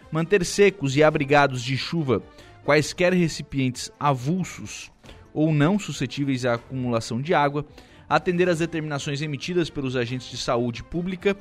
manter 0.10 0.46
secos 0.46 0.96
e 0.96 1.04
abrigados 1.04 1.62
de 1.62 1.78
chuva 1.78 2.24
quaisquer 2.64 3.12
recipientes 3.12 3.92
avulsos 4.00 4.90
ou 5.34 5.52
não 5.52 5.78
suscetíveis 5.78 6.46
à 6.46 6.54
acumulação 6.54 7.22
de 7.22 7.34
água, 7.34 7.66
atender 8.08 8.48
às 8.48 8.60
determinações 8.60 9.22
emitidas 9.22 9.70
pelos 9.70 9.98
agentes 9.98 10.30
de 10.30 10.38
saúde 10.38 10.82
pública 10.82 11.36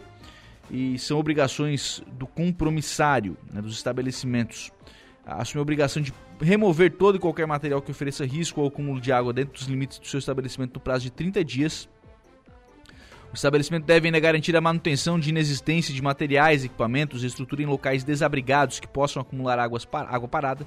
e 0.68 0.98
são 0.98 1.16
obrigações 1.16 2.02
do 2.18 2.26
compromissário 2.26 3.36
né, 3.52 3.62
dos 3.62 3.76
estabelecimentos. 3.76 4.72
Assumir 5.24 5.60
a 5.60 5.62
obrigação 5.62 6.02
de 6.02 6.12
remover 6.40 6.90
todo 6.90 7.14
e 7.14 7.20
qualquer 7.20 7.46
material 7.46 7.80
que 7.80 7.92
ofereça 7.92 8.26
risco 8.26 8.60
ao 8.60 8.66
acúmulo 8.66 9.00
de 9.00 9.12
água 9.12 9.32
dentro 9.32 9.52
dos 9.52 9.68
limites 9.68 10.00
do 10.00 10.08
seu 10.08 10.18
estabelecimento 10.18 10.74
no 10.74 10.80
prazo 10.80 11.04
de 11.04 11.12
30 11.12 11.44
dias 11.44 11.88
o 13.32 13.34
estabelecimento 13.34 13.84
deve 13.84 14.08
ainda 14.08 14.20
garantir 14.20 14.56
a 14.56 14.60
manutenção 14.60 15.18
de 15.18 15.30
inexistência 15.30 15.92
de 15.92 16.00
materiais, 16.00 16.64
equipamentos 16.64 17.22
e 17.22 17.26
estrutura 17.26 17.62
em 17.62 17.66
locais 17.66 18.04
desabrigados 18.04 18.80
que 18.80 18.88
possam 18.88 19.20
acumular 19.20 19.58
águas, 19.58 19.86
água 19.92 20.28
parada. 20.28 20.66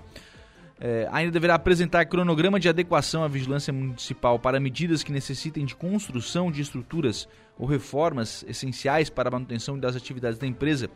É, 0.81 1.09
ainda 1.11 1.31
deverá 1.31 1.55
apresentar 1.55 2.05
cronograma 2.05 2.57
de 2.57 2.69
adequação 2.69 3.21
à 3.21 3.27
vigilância 3.27 3.73
municipal 3.73 4.39
para 4.39 4.61
medidas 4.61 5.03
que 5.03 5.11
necessitem 5.11 5.65
de 5.65 5.75
construção 5.75 6.49
de 6.49 6.61
estruturas 6.61 7.27
ou 7.57 7.67
reformas 7.67 8.45
essenciais 8.47 9.09
para 9.09 9.27
a 9.27 9.31
manutenção 9.31 9.77
das 9.77 9.97
atividades 9.97 10.39
da 10.39 10.47
empresa, 10.47 10.89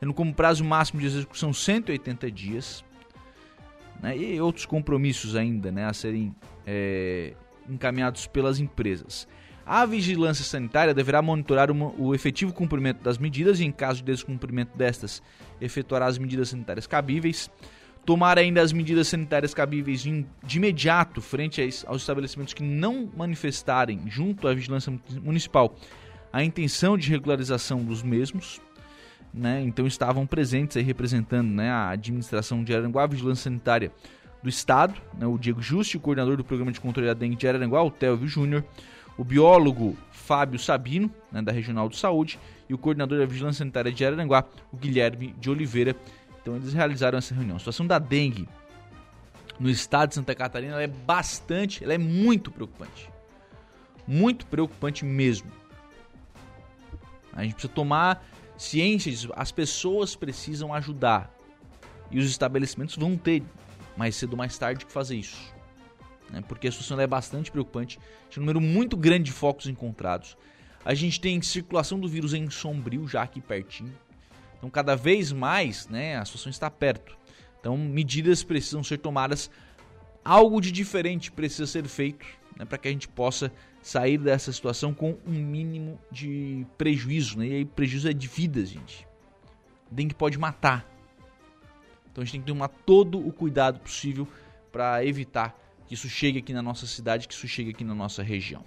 tendo 0.00 0.14
como 0.14 0.32
prazo 0.32 0.64
máximo 0.64 1.00
de 1.00 1.06
execução 1.06 1.52
180 1.52 2.30
dias. 2.30 2.84
Né, 4.00 4.16
e 4.16 4.40
outros 4.40 4.66
compromissos 4.66 5.34
ainda 5.34 5.72
né, 5.72 5.86
a 5.86 5.92
serem 5.92 6.34
é, 6.66 7.34
encaminhados 7.68 8.26
pelas 8.26 8.58
empresas. 8.58 9.26
A 9.66 9.84
vigilância 9.84 10.44
sanitária 10.44 10.94
deverá 10.94 11.20
monitorar 11.20 11.72
o 11.72 12.14
efetivo 12.14 12.52
cumprimento 12.52 13.02
das 13.02 13.18
medidas 13.18 13.58
e, 13.58 13.64
em 13.64 13.72
caso 13.72 13.98
de 13.98 14.12
descumprimento 14.12 14.78
destas, 14.78 15.20
efetuará 15.60 16.06
as 16.06 16.18
medidas 16.18 16.50
sanitárias 16.50 16.86
cabíveis. 16.86 17.50
Tomar 18.04 18.38
ainda 18.38 18.62
as 18.62 18.72
medidas 18.72 19.08
sanitárias 19.08 19.52
cabíveis 19.52 20.02
de, 20.02 20.24
imediato 20.56 21.20
frente 21.20 21.60
aos 21.84 22.02
estabelecimentos 22.02 22.54
que 22.54 22.62
não 22.62 23.10
manifestarem, 23.16 24.02
junto 24.06 24.46
à 24.46 24.54
vigilância 24.54 24.96
municipal, 25.20 25.74
a 26.32 26.44
intenção 26.44 26.96
de 26.96 27.10
regularização 27.10 27.82
dos 27.82 28.04
mesmos. 28.04 28.60
Né? 29.34 29.62
Então 29.62 29.84
estavam 29.84 30.28
presentes 30.28 30.76
aí 30.76 30.84
representando 30.84 31.48
né, 31.48 31.68
a 31.68 31.88
administração 31.88 32.62
de 32.62 32.72
Aranguá, 32.72 33.02
a 33.02 33.08
vigilância 33.08 33.50
sanitária 33.50 33.90
do 34.40 34.48
Estado, 34.48 34.94
né, 35.18 35.26
o 35.26 35.36
Diego 35.36 35.60
Justi, 35.60 35.96
o 35.96 36.00
coordenador 36.00 36.36
do 36.36 36.44
programa 36.44 36.70
de 36.70 36.80
controle 36.80 37.08
da 37.08 37.14
dengue 37.14 37.34
de 37.34 37.48
Aranguá, 37.48 37.82
o 37.82 37.90
Telvio 37.90 38.28
Júnior, 38.28 38.64
o 39.16 39.24
biólogo 39.24 39.96
Fábio 40.10 40.58
Sabino, 40.58 41.10
né, 41.30 41.40
da 41.40 41.52
Regional 41.52 41.88
de 41.88 41.96
Saúde, 41.96 42.38
e 42.68 42.74
o 42.74 42.78
coordenador 42.78 43.18
da 43.18 43.26
Vigilância 43.26 43.58
Sanitária 43.58 43.92
de 43.92 44.04
Araranguá, 44.04 44.44
o 44.72 44.76
Guilherme 44.76 45.34
de 45.38 45.50
Oliveira, 45.50 45.94
Então 46.42 46.54
eles 46.54 46.72
realizaram 46.72 47.18
essa 47.18 47.34
reunião. 47.34 47.56
A 47.56 47.58
situação 47.58 47.84
da 47.84 47.98
dengue 47.98 48.48
no 49.58 49.68
estado 49.68 50.10
de 50.10 50.14
Santa 50.14 50.32
Catarina 50.34 50.80
é 50.80 50.86
bastante, 50.86 51.82
ela 51.82 51.94
é 51.94 51.98
muito 51.98 52.52
preocupante. 52.52 53.10
Muito 54.06 54.46
preocupante 54.46 55.04
mesmo. 55.04 55.50
A 57.32 57.42
gente 57.42 57.54
precisa 57.54 57.72
tomar 57.72 58.24
ciência 58.56 59.10
disso. 59.10 59.32
As 59.34 59.50
pessoas 59.50 60.14
precisam 60.14 60.72
ajudar. 60.72 61.30
E 62.12 62.18
os 62.20 62.30
estabelecimentos 62.30 62.94
vão 62.94 63.16
ter, 63.16 63.42
mais 63.96 64.14
cedo 64.14 64.32
ou 64.32 64.38
mais 64.38 64.56
tarde, 64.56 64.86
que 64.86 64.92
fazer 64.92 65.16
isso. 65.16 65.52
Né? 66.30 66.42
Porque 66.46 66.68
a 66.68 66.72
situação 66.72 67.00
é 67.00 67.06
bastante 67.06 67.50
preocupante. 67.50 67.98
Tem 68.30 68.42
um 68.42 68.46
número 68.46 68.60
muito 68.60 68.96
grande 68.96 69.24
de 69.24 69.32
focos 69.32 69.66
encontrados. 69.66 70.36
A 70.84 70.94
gente 70.94 71.20
tem 71.20 71.40
circulação 71.42 71.98
do 71.98 72.08
vírus 72.08 72.32
em 72.32 72.48
Sombrio, 72.48 73.08
já 73.08 73.22
aqui 73.22 73.40
pertinho. 73.40 73.92
Então, 74.56 74.70
cada 74.70 74.94
vez 74.94 75.32
mais, 75.32 75.88
né, 75.88 76.16
a 76.16 76.24
situação 76.24 76.50
está 76.50 76.70
perto. 76.70 77.16
Então, 77.60 77.76
medidas 77.76 78.42
precisam 78.42 78.82
ser 78.84 78.98
tomadas. 78.98 79.50
Algo 80.24 80.60
de 80.60 80.70
diferente 80.70 81.30
precisa 81.30 81.66
ser 81.66 81.86
feito 81.86 82.24
né, 82.56 82.64
para 82.64 82.78
que 82.78 82.88
a 82.88 82.90
gente 82.90 83.08
possa 83.08 83.52
sair 83.82 84.18
dessa 84.18 84.52
situação 84.52 84.94
com 84.94 85.16
um 85.26 85.32
mínimo 85.32 85.98
de 86.10 86.66
prejuízo. 86.78 87.38
Né? 87.38 87.46
E 87.46 87.54
aí, 87.54 87.64
prejuízo 87.64 88.08
é 88.08 88.12
de 88.12 88.26
vidas, 88.26 88.68
gente. 88.68 89.06
Dengue 89.90 90.14
pode 90.14 90.38
matar. 90.38 90.88
Então, 92.10 92.22
a 92.22 92.24
gente 92.24 92.32
tem 92.32 92.40
que 92.40 92.46
tomar 92.46 92.68
todo 92.68 93.18
o 93.18 93.32
cuidado 93.32 93.80
possível 93.80 94.26
para 94.72 95.04
evitar 95.04 95.56
que 95.86 95.94
isso 95.94 96.08
chegue 96.08 96.38
aqui 96.38 96.52
na 96.52 96.62
nossa 96.62 96.86
cidade, 96.86 97.28
que 97.28 97.34
isso 97.34 97.46
chegue 97.46 97.70
aqui 97.70 97.84
na 97.84 97.94
nossa 97.94 98.22
região. 98.22 98.62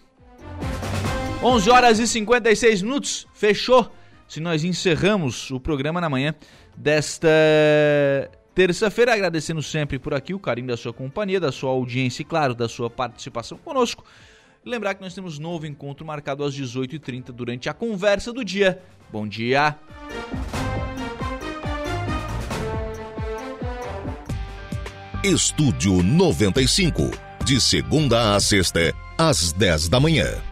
11 1.42 1.70
horas 1.70 2.00
e 2.00 2.08
56 2.08 2.82
minutos, 2.82 3.28
fechou. 3.34 3.92
Se 4.28 4.40
nós 4.40 4.64
encerramos 4.64 5.50
o 5.52 5.60
programa 5.60 6.00
na 6.00 6.10
manhã 6.10 6.36
desta 6.76 7.30
terça-feira, 8.54 9.14
agradecendo 9.14 9.64
sempre 9.64 9.98
por 9.98 10.14
aqui 10.14 10.34
o 10.34 10.40
carinho 10.40 10.68
da 10.68 10.78
sua 10.78 10.94
companhia, 10.94 11.40
da 11.40 11.52
sua 11.52 11.72
audiência 11.72 12.22
e, 12.22 12.26
claro, 12.26 12.54
da 12.54 12.68
sua 12.68 12.90
participação 12.90 13.58
conosco. 13.58 14.04
Lembrar 14.66 14.94
que 14.96 15.02
nós 15.02 15.16
temos 15.16 15.40
novo 15.40 15.66
encontro 15.66 16.06
marcado 16.06 16.44
às 16.44 16.54
18h30 16.54 17.32
durante 17.32 17.70
a 17.70 17.74
conversa 17.74 18.34
do 18.34 18.44
dia. 18.44 18.82
Bom 19.12 19.26
dia! 19.26 19.78
Estúdio 25.24 26.02
95, 26.02 27.12
de 27.44 27.60
segunda 27.60 28.36
a 28.36 28.40
sexta, 28.40 28.94
às 29.18 29.52
10 29.52 29.90
da 29.90 30.00
manhã. 30.00 30.49